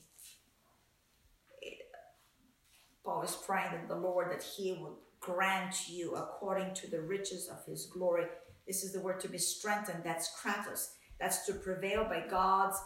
Paul 3.04 3.22
is 3.22 3.36
praying 3.46 3.72
that 3.72 3.88
the 3.88 3.96
Lord 3.96 4.30
that 4.30 4.42
He 4.42 4.72
would 4.72 4.94
grant 5.20 5.88
you 5.88 6.14
according 6.14 6.74
to 6.74 6.90
the 6.90 7.00
riches 7.00 7.48
of 7.48 7.64
His 7.66 7.86
glory. 7.86 8.26
This 8.66 8.84
is 8.84 8.92
the 8.92 9.00
word 9.00 9.20
to 9.20 9.28
be 9.28 9.38
strengthened. 9.38 10.02
That's 10.04 10.30
kratos. 10.40 10.92
That's 11.20 11.46
to 11.46 11.54
prevail 11.54 12.04
by 12.04 12.24
God's 12.28 12.78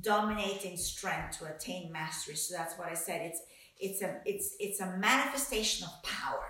dominating 0.00 0.76
strength 0.76 1.38
to 1.38 1.46
attain 1.46 1.92
mastery. 1.92 2.36
So 2.36 2.54
that's 2.56 2.78
what 2.78 2.88
I 2.88 2.94
said. 2.94 3.20
It's 3.22 3.42
it's 3.78 4.02
a 4.02 4.20
it's 4.24 4.56
it's 4.58 4.80
a 4.80 4.96
manifestation 4.98 5.86
of 5.86 6.02
power. 6.02 6.46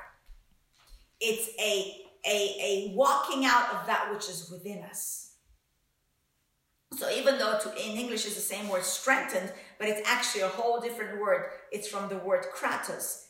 It's 1.21 1.49
a 1.61 2.05
a, 2.27 2.57
a 2.61 2.93
walking 2.95 3.45
out 3.45 3.75
of 3.75 3.87
that 3.87 4.11
which 4.13 4.29
is 4.29 4.51
within 4.51 4.83
us. 4.83 5.33
So 6.97 7.11
even 7.11 7.39
though 7.39 7.59
to, 7.59 7.71
in 7.73 7.99
English 7.99 8.25
is 8.25 8.35
the 8.35 8.41
same 8.41 8.69
word 8.69 8.85
strengthened, 8.85 9.53
but 9.79 9.89
it's 9.89 10.09
actually 10.09 10.43
a 10.43 10.49
whole 10.49 10.81
different 10.81 11.21
word. 11.21 11.47
It's 11.73 11.89
from 11.89 12.09
the 12.09 12.19
word 12.19 12.47
kratos. 12.55 13.25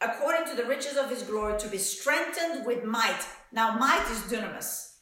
According 0.00 0.46
to 0.50 0.56
the 0.56 0.68
riches 0.68 0.96
of 0.96 1.10
his 1.10 1.22
glory, 1.22 1.58
to 1.58 1.68
be 1.68 1.78
strengthened 1.78 2.66
with 2.66 2.84
might. 2.84 3.22
Now, 3.52 3.76
might 3.76 4.06
is 4.10 4.18
dunamis. 4.22 4.94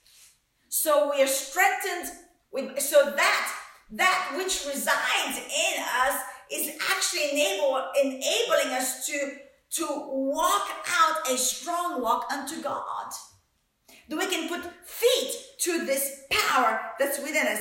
So 0.69 1.13
we 1.15 1.23
are 1.23 1.27
strengthened 1.27 2.11
with, 2.53 2.79
so 2.81 3.13
that 3.17 3.53
that 3.91 4.35
which 4.37 4.65
resides 4.67 5.39
in 5.39 5.83
us 5.83 6.21
is 6.53 6.77
actually 6.91 7.31
enable, 7.33 7.83
enabling 8.03 8.75
us 8.75 9.07
to, 9.07 9.37
to 9.71 9.87
walk 10.09 10.69
out 10.89 11.31
a 11.31 11.37
strong 11.37 12.03
walk 12.03 12.27
unto 12.31 12.61
God. 12.63 13.13
That 14.09 14.19
we 14.19 14.27
can 14.27 14.49
put 14.49 14.65
feet 14.87 15.35
to 15.59 15.85
this 15.85 16.23
power 16.31 16.81
that's 16.99 17.19
within 17.19 17.47
us 17.47 17.61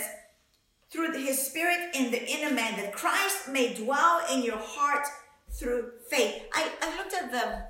through 0.89 1.11
his 1.13 1.45
spirit 1.45 1.93
in 1.93 2.11
the 2.11 2.25
inner 2.25 2.53
man, 2.53 2.77
that 2.77 2.93
Christ 2.93 3.49
may 3.49 3.73
dwell 3.73 4.21
in 4.31 4.41
your 4.41 4.57
heart 4.57 5.05
through 5.51 5.91
faith. 6.09 6.43
I, 6.53 6.71
I 6.81 6.97
looked 6.97 7.13
at 7.13 7.31
the, 7.31 7.63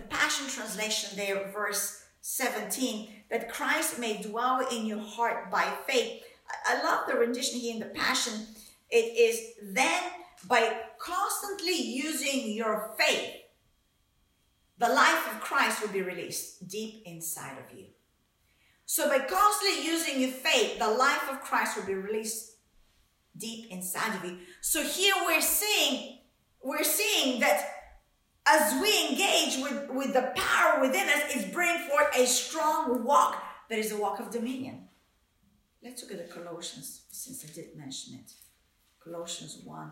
the 0.00 0.06
Passion 0.06 0.46
Translation 0.48 1.16
there, 1.16 1.50
verse 1.52 2.04
17, 2.20 3.08
that 3.30 3.52
Christ 3.52 3.98
may 3.98 4.22
dwell 4.22 4.66
in 4.70 4.86
your 4.86 5.00
heart 5.00 5.50
by 5.50 5.72
faith. 5.86 6.22
I 6.66 6.82
love 6.82 7.06
the 7.08 7.14
rendition 7.14 7.60
here 7.60 7.74
in 7.74 7.80
the 7.80 7.86
Passion. 7.86 8.32
It 8.90 9.16
is 9.18 9.40
then 9.74 10.02
by 10.46 10.76
constantly 10.98 11.80
using 11.80 12.52
your 12.52 12.94
faith, 12.98 13.30
the 14.78 14.88
life 14.88 15.32
of 15.32 15.40
Christ 15.40 15.80
will 15.80 15.92
be 15.92 16.02
released 16.02 16.68
deep 16.68 17.02
inside 17.06 17.56
of 17.58 17.76
you. 17.76 17.86
So 18.86 19.08
by 19.08 19.20
constantly 19.20 19.86
using 19.86 20.20
your 20.20 20.30
faith, 20.30 20.78
the 20.78 20.90
life 20.90 21.30
of 21.30 21.40
Christ 21.40 21.76
will 21.76 21.86
be 21.86 21.94
released 21.94 22.56
deep 23.36 23.70
inside 23.70 24.14
of 24.16 24.24
you. 24.24 24.38
So 24.60 24.82
here 24.82 25.14
we're 25.24 25.40
seeing, 25.40 26.18
we're 26.62 26.84
seeing 26.84 27.40
that 27.40 27.66
as 28.46 28.80
we 28.80 29.08
engage 29.08 29.62
with, 29.62 29.90
with 29.90 30.12
the 30.12 30.32
power 30.36 30.80
within 30.80 31.08
us, 31.08 31.22
it's 31.34 31.52
bringing 31.52 31.88
forth 31.88 32.14
a 32.16 32.26
strong 32.26 33.04
walk 33.04 33.42
that 33.70 33.78
is 33.78 33.92
a 33.92 33.96
walk 33.96 34.20
of 34.20 34.30
dominion. 34.30 34.83
Let's 35.84 36.02
look 36.02 36.12
at 36.12 36.26
the 36.26 36.32
Colossians, 36.32 37.02
since 37.10 37.44
I 37.44 37.54
did 37.54 37.76
mention 37.76 38.14
it. 38.14 38.32
Colossians 38.98 39.60
1. 39.62 39.90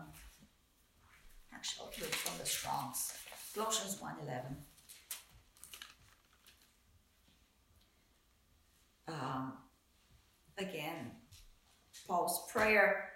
Actually, 1.53 2.07
from 2.07 2.39
the 2.39 2.45
Strongs. 2.45 3.13
Colossians 3.53 4.01
1 4.01 4.15
11. 4.23 4.57
Um, 9.07 9.53
again, 10.57 11.11
Paul's 12.07 12.51
prayer 12.51 13.11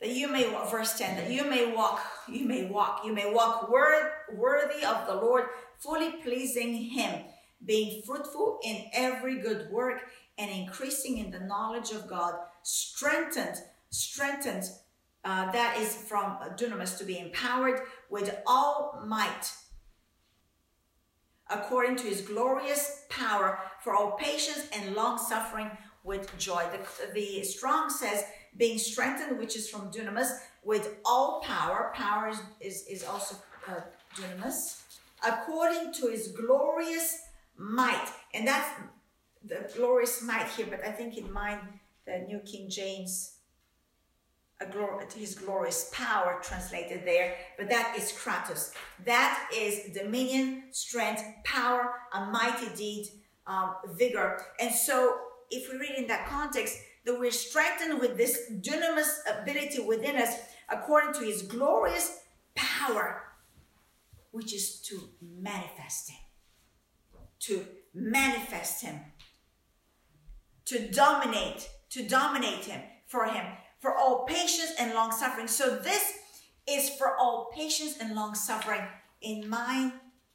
that 0.00 0.10
you 0.10 0.28
may 0.28 0.44
verse 0.70 0.98
10 0.98 1.16
that 1.16 1.30
you 1.30 1.44
may 1.44 1.72
walk 1.72 2.00
you 2.28 2.44
may 2.44 2.66
walk 2.66 3.02
you 3.04 3.12
may 3.12 3.32
walk 3.32 3.68
worthy 3.68 4.84
of 4.84 5.06
the 5.08 5.14
lord 5.14 5.46
fully 5.78 6.12
pleasing 6.22 6.74
him 6.74 7.24
being 7.64 8.02
fruitful 8.06 8.60
in 8.62 8.84
every 8.92 9.40
good 9.40 9.68
work 9.72 10.02
and 10.38 10.50
increasing 10.50 11.18
in 11.18 11.30
the 11.30 11.40
knowledge 11.40 11.90
of 11.90 12.08
God, 12.08 12.34
strengthened, 12.62 13.56
strengthened. 13.90 14.64
Uh, 15.24 15.50
that 15.50 15.76
is 15.78 15.94
from 15.94 16.38
dunamis 16.56 16.96
to 16.96 17.04
be 17.04 17.18
empowered 17.18 17.80
with 18.08 18.34
all 18.46 19.02
might 19.06 19.52
according 21.50 21.96
to 21.96 22.04
his 22.04 22.20
glorious 22.20 23.04
power 23.08 23.58
for 23.82 23.94
all 23.94 24.12
patience 24.12 24.68
and 24.72 24.94
long 24.94 25.18
suffering 25.18 25.70
with 26.04 26.36
joy. 26.38 26.64
The, 26.72 27.12
the 27.14 27.42
strong 27.42 27.90
says 27.90 28.24
being 28.56 28.78
strengthened, 28.78 29.38
which 29.38 29.56
is 29.56 29.68
from 29.68 29.90
dunamis, 29.90 30.30
with 30.64 30.96
all 31.04 31.40
power. 31.42 31.92
Power 31.94 32.28
is, 32.28 32.40
is, 32.60 32.86
is 32.86 33.04
also 33.04 33.36
uh, 33.68 33.80
dunamis, 34.16 34.82
according 35.26 35.92
to 35.94 36.08
his 36.08 36.28
glorious 36.28 37.18
might. 37.56 38.08
And 38.34 38.46
that's 38.46 38.68
the 39.44 39.70
glorious 39.76 40.22
might 40.22 40.48
here, 40.48 40.66
but 40.68 40.84
I 40.84 40.92
think 40.92 41.16
in 41.16 41.32
mine, 41.32 41.60
the 42.06 42.24
New 42.26 42.40
King 42.40 42.68
James, 42.68 43.34
a 44.60 44.66
glor- 44.66 45.12
his 45.12 45.34
glorious 45.34 45.90
power 45.92 46.40
translated 46.42 47.02
there, 47.04 47.36
but 47.56 47.68
that 47.68 47.94
is 47.96 48.12
Kratos. 48.12 48.72
That 49.04 49.48
is 49.54 49.92
dominion, 49.94 50.64
strength, 50.72 51.22
power, 51.44 51.92
a 52.12 52.26
mighty 52.26 52.68
deed, 52.74 53.08
um, 53.46 53.76
vigor. 53.94 54.42
And 54.60 54.74
so, 54.74 55.16
if 55.50 55.72
we 55.72 55.78
read 55.78 55.96
in 55.96 56.06
that 56.08 56.26
context, 56.26 56.76
that 57.04 57.18
we're 57.18 57.30
strengthened 57.30 58.00
with 58.00 58.16
this 58.16 58.50
dunamis 58.60 59.08
ability 59.40 59.80
within 59.80 60.16
us 60.16 60.34
according 60.68 61.14
to 61.14 61.20
his 61.20 61.42
glorious 61.42 62.20
power, 62.54 63.22
which 64.30 64.52
is 64.52 64.80
to 64.82 65.08
manifest 65.22 66.10
him. 66.10 66.20
To 67.40 67.66
manifest 67.94 68.82
him. 68.82 69.00
To 70.68 70.88
dominate, 70.88 71.68
to 71.90 72.06
dominate 72.06 72.66
him, 72.66 72.82
for 73.06 73.24
him, 73.24 73.46
for 73.80 73.96
all 73.96 74.24
patience 74.26 74.72
and 74.78 74.92
long 74.92 75.12
suffering. 75.12 75.48
So 75.48 75.76
this 75.76 76.12
is 76.68 76.90
for 76.90 77.16
all 77.16 77.50
patience 77.54 77.96
and 77.98 78.14
long 78.14 78.34
suffering. 78.34 78.82
In 79.22 79.48
my 79.48 79.92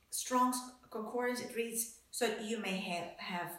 strong 0.09 0.53
concordance, 0.89 1.41
it 1.41 1.55
reads, 1.55 1.97
so 2.09 2.29
you 2.43 2.59
may 2.59 2.77
have, 2.77 3.09
have 3.17 3.51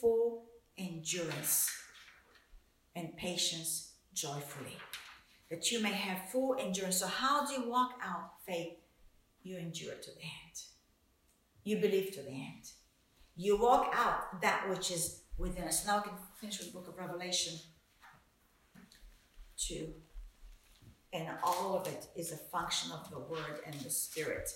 full 0.00 0.46
endurance 0.76 1.70
and 2.94 3.16
patience 3.16 3.92
joyfully. 4.12 4.76
That 5.50 5.70
you 5.70 5.80
may 5.80 5.92
have 5.92 6.30
full 6.30 6.56
endurance. 6.58 6.96
So, 6.96 7.06
how 7.06 7.46
do 7.46 7.52
you 7.52 7.70
walk 7.70 7.92
out 8.02 8.32
faith? 8.44 8.78
You 9.44 9.58
endure 9.58 9.94
to 9.94 10.10
the 10.10 10.22
end. 10.22 10.56
You 11.62 11.76
believe 11.76 12.12
to 12.14 12.22
the 12.22 12.30
end. 12.30 12.64
You 13.36 13.60
walk 13.60 13.92
out 13.94 14.40
that 14.42 14.68
which 14.68 14.90
is 14.90 15.20
within 15.38 15.64
us. 15.64 15.86
Now, 15.86 15.98
I 15.98 16.02
can 16.02 16.12
finish 16.40 16.58
with 16.58 16.68
the 16.68 16.78
book 16.78 16.88
of 16.88 16.98
Revelation 16.98 17.58
2. 19.58 19.92
And 21.12 21.28
all 21.42 21.76
of 21.78 21.86
it 21.86 22.06
is 22.14 22.32
a 22.32 22.36
function 22.36 22.92
of 22.92 23.10
the 23.10 23.18
Word 23.18 23.60
and 23.64 23.74
the 23.80 23.90
Spirit. 23.90 24.50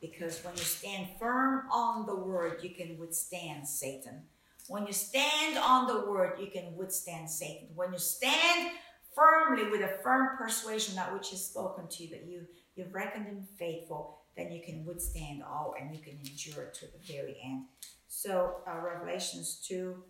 Because 0.00 0.42
when 0.42 0.54
you 0.54 0.62
stand 0.62 1.08
firm 1.18 1.64
on 1.70 2.06
the 2.06 2.16
Word, 2.16 2.60
you 2.62 2.70
can 2.70 2.96
withstand 2.98 3.68
Satan. 3.68 4.22
When 4.68 4.86
you 4.86 4.92
stand 4.92 5.58
on 5.58 5.86
the 5.86 6.10
Word, 6.10 6.38
you 6.40 6.50
can 6.50 6.76
withstand 6.76 7.28
Satan. 7.28 7.68
When 7.74 7.92
you 7.92 7.98
stand 7.98 8.70
firmly 9.14 9.70
with 9.70 9.82
a 9.82 10.02
firm 10.02 10.36
persuasion 10.38 10.94
that 10.94 11.12
which 11.12 11.32
is 11.32 11.44
spoken 11.44 11.88
to 11.88 12.04
you, 12.04 12.10
that 12.10 12.24
you, 12.26 12.46
you've 12.76 12.94
reckoned 12.94 13.26
him 13.26 13.46
faithful, 13.58 14.18
then 14.36 14.50
you 14.50 14.62
can 14.62 14.84
withstand 14.84 15.42
all 15.42 15.74
and 15.78 15.94
you 15.94 16.00
can 16.00 16.18
endure 16.24 16.70
to 16.72 16.86
the 16.86 17.12
very 17.12 17.36
end. 17.44 17.64
So, 18.12 18.56
uh, 18.66 18.80
Revelations 18.80 19.64
2 19.66 20.02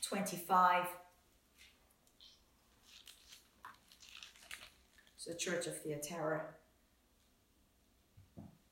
25 0.00 0.86
So 5.18 5.32
church 5.34 5.68
of 5.68 5.80
Thyatira 5.80 6.42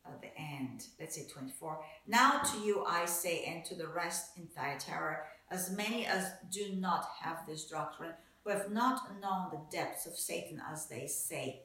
at 0.05 0.21
the 0.21 0.37
end, 0.37 0.87
let's 0.99 1.15
say 1.15 1.29
24. 1.29 1.85
Now 2.09 2.41
to 2.41 2.59
you 2.59 2.85
I 2.85 3.05
say, 3.05 3.45
and 3.45 3.65
to 3.67 3.77
the 3.77 3.87
rest 3.87 4.37
in 4.37 4.49
Thyatira, 4.49 5.19
as 5.51 5.71
many 5.71 6.07
as 6.07 6.33
do 6.51 6.73
not 6.75 7.07
have 7.21 7.47
this 7.47 7.67
doctrine, 7.67 8.15
who 8.43 8.51
have 8.51 8.73
not 8.73 9.21
known 9.21 9.51
the 9.53 9.61
depths 9.71 10.07
of 10.07 10.15
Satan 10.15 10.61
as 10.73 10.89
they 10.89 11.07
say, 11.07 11.63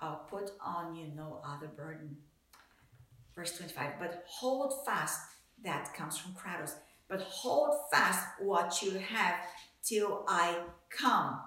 I'll 0.00 0.26
put 0.28 0.50
on 0.60 0.94
you 0.94 1.06
no 1.14 1.40
other 1.42 1.68
burden. 1.68 2.16
Verse 3.34 3.56
25, 3.56 3.92
but 3.98 4.24
hold 4.28 4.84
fast, 4.84 5.31
that 5.64 5.94
comes 5.94 6.18
from 6.18 6.32
Kratos, 6.32 6.74
but 7.08 7.20
hold 7.20 7.74
fast 7.92 8.26
what 8.40 8.82
you 8.82 8.92
have 8.98 9.36
till 9.82 10.24
I 10.28 10.58
come 10.90 11.40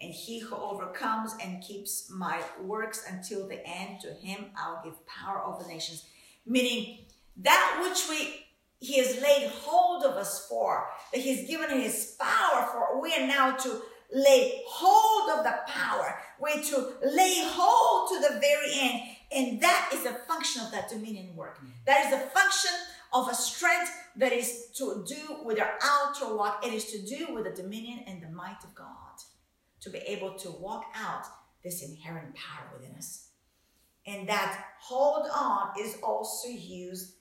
and 0.00 0.12
he 0.12 0.40
who 0.40 0.56
overcomes 0.56 1.34
and 1.42 1.62
keeps 1.62 2.10
my 2.10 2.40
works 2.60 3.04
until 3.08 3.46
the 3.46 3.64
end, 3.66 4.00
to 4.00 4.12
him 4.12 4.46
I'll 4.56 4.82
give 4.84 5.06
power 5.06 5.40
over 5.44 5.66
nations. 5.68 6.04
Meaning 6.44 6.98
that 7.36 7.80
which 7.82 8.08
we 8.08 8.46
he 8.80 8.98
has 8.98 9.22
laid 9.22 9.48
hold 9.48 10.02
of 10.02 10.16
us 10.16 10.44
for, 10.48 10.88
that 11.12 11.20
he's 11.20 11.48
given 11.48 11.70
his 11.70 12.16
power 12.18 12.66
for, 12.72 13.00
we 13.00 13.14
are 13.14 13.28
now 13.28 13.52
to 13.52 13.80
lay 14.12 14.60
hold 14.66 15.38
of 15.38 15.44
the 15.44 15.54
power. 15.68 16.18
We're 16.40 16.60
to 16.60 16.94
lay 17.04 17.44
hold 17.44 18.08
to 18.08 18.28
the 18.28 18.40
very 18.40 18.72
end. 18.74 19.02
And 19.30 19.60
that 19.62 19.90
is 19.94 20.04
a 20.04 20.14
function 20.26 20.62
of 20.62 20.72
that 20.72 20.88
dominion 20.88 21.36
work. 21.36 21.58
Mm. 21.58 21.68
That 21.86 22.06
is 22.06 22.12
a 22.12 22.26
function 22.30 22.72
of 23.12 23.28
a 23.28 23.34
strength 23.34 23.90
that 24.16 24.32
is 24.32 24.68
to 24.76 25.04
do 25.06 25.44
with 25.44 25.60
our 25.60 25.72
outer 25.82 26.34
walk. 26.34 26.64
It 26.66 26.72
is 26.72 26.86
to 26.92 27.02
do 27.02 27.34
with 27.34 27.44
the 27.44 27.62
dominion 27.62 28.00
and 28.06 28.22
the 28.22 28.30
might 28.30 28.62
of 28.64 28.74
God 28.74 28.86
to 29.80 29.90
be 29.90 29.98
able 29.98 30.34
to 30.38 30.50
walk 30.50 30.84
out 30.94 31.24
this 31.62 31.82
inherent 31.82 32.34
power 32.34 32.70
within 32.76 32.96
us. 32.96 33.28
And 34.06 34.28
that 34.28 34.64
hold 34.80 35.26
on 35.34 35.70
is 35.78 35.98
also 36.02 36.48
used, 36.48 37.14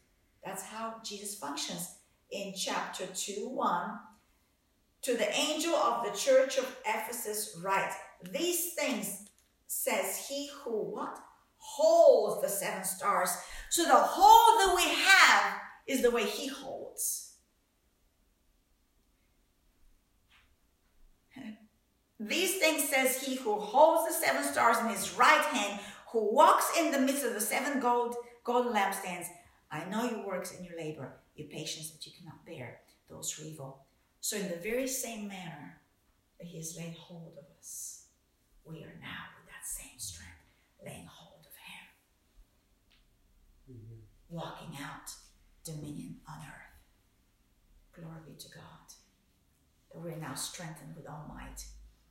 that's 0.44 0.64
how 0.64 0.96
Jesus 1.04 1.36
functions 1.36 1.96
in 2.32 2.54
chapter 2.56 3.06
2 3.06 3.50
1. 3.50 4.00
To 5.04 5.18
the 5.18 5.36
angel 5.36 5.74
of 5.74 6.06
the 6.06 6.18
church 6.18 6.58
of 6.58 6.76
Ephesus, 6.86 7.60
write, 7.64 7.92
These 8.32 8.74
things 8.74 9.30
says 9.68 10.28
he 10.28 10.50
who 10.64 10.92
what? 10.92 11.18
Holds 11.58 12.42
the 12.42 12.50
seven 12.50 12.84
stars. 12.84 13.30
So 13.70 13.84
the 13.84 13.96
hold 13.96 14.60
that 14.60 14.76
we 14.76 14.94
have 14.94 15.61
is 15.88 16.02
the 16.02 16.12
way 16.12 16.26
he 16.26 16.48
holds. 16.48 17.32
These 22.22 22.60
things 22.60 22.88
says 22.88 23.20
he 23.20 23.36
who 23.36 23.60
holds 23.60 24.08
the 24.08 24.14
seven 24.14 24.44
stars 24.44 24.78
in 24.78 24.90
his 24.90 25.18
right 25.18 25.42
hand, 25.42 25.80
who 26.12 26.36
walks 26.36 26.72
in 26.78 26.92
the 26.92 27.00
midst 27.00 27.26
of 27.26 27.34
the 27.34 27.42
seven 27.42 27.80
gold 27.80 28.16
golden 28.44 28.74
lampstands. 28.74 29.26
I 29.72 29.86
know 29.86 30.08
your 30.08 30.28
works 30.28 30.56
and 30.56 30.64
your 30.64 30.78
labor, 30.78 31.18
your 31.36 31.48
patience 31.48 31.90
that 31.90 32.06
you 32.06 32.12
cannot 32.16 32.46
bear 32.46 32.82
those 33.10 33.32
who 33.32 33.48
evil. 33.48 33.88
So 34.20 34.38
in 34.38 34.50
the 34.50 34.58
very 34.58 34.88
same 34.88 35.28
manner 35.28 35.82
that 36.38 36.48
he 36.48 36.58
has 36.58 36.78
laid 36.78 36.94
hold 36.94 37.40
of 37.40 37.46
us, 37.58 38.06
we 38.66 38.84
are 38.84 39.00
now 39.02 39.32
with 39.36 39.48
that 39.48 39.66
same 39.66 39.98
strength 39.98 40.46
laying 40.86 41.08
hold 41.08 41.40
of 41.40 41.56
him. 41.56 41.88
Mm-hmm. 43.78 44.36
Walking 44.36 44.78
out 44.80 45.10
dominion 45.64 46.18
on 46.28 46.40
earth. 46.40 46.72
Glory 47.94 48.20
be 48.26 48.38
to 48.38 48.50
God. 48.50 48.88
That 49.92 50.02
we're 50.02 50.16
now 50.16 50.34
strengthened 50.34 50.96
with 50.96 51.08
all 51.08 51.34
might 51.34 51.66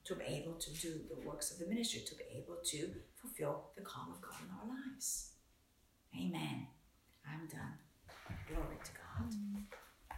to 0.04 0.14
be 0.14 0.24
able 0.24 0.54
to 0.54 0.72
do 0.74 1.00
the 1.08 1.28
works 1.28 1.50
of 1.50 1.58
the 1.58 1.66
ministry, 1.66 2.02
to 2.06 2.14
be 2.14 2.24
able 2.36 2.56
to 2.64 2.90
fulfill 3.14 3.70
the 3.76 3.82
call 3.82 4.08
of 4.10 4.20
God 4.20 4.40
in 4.42 4.50
our 4.50 4.76
lives. 4.76 5.32
Amen. 6.16 6.66
I'm 7.26 7.46
done. 7.48 7.78
Glory 8.48 8.76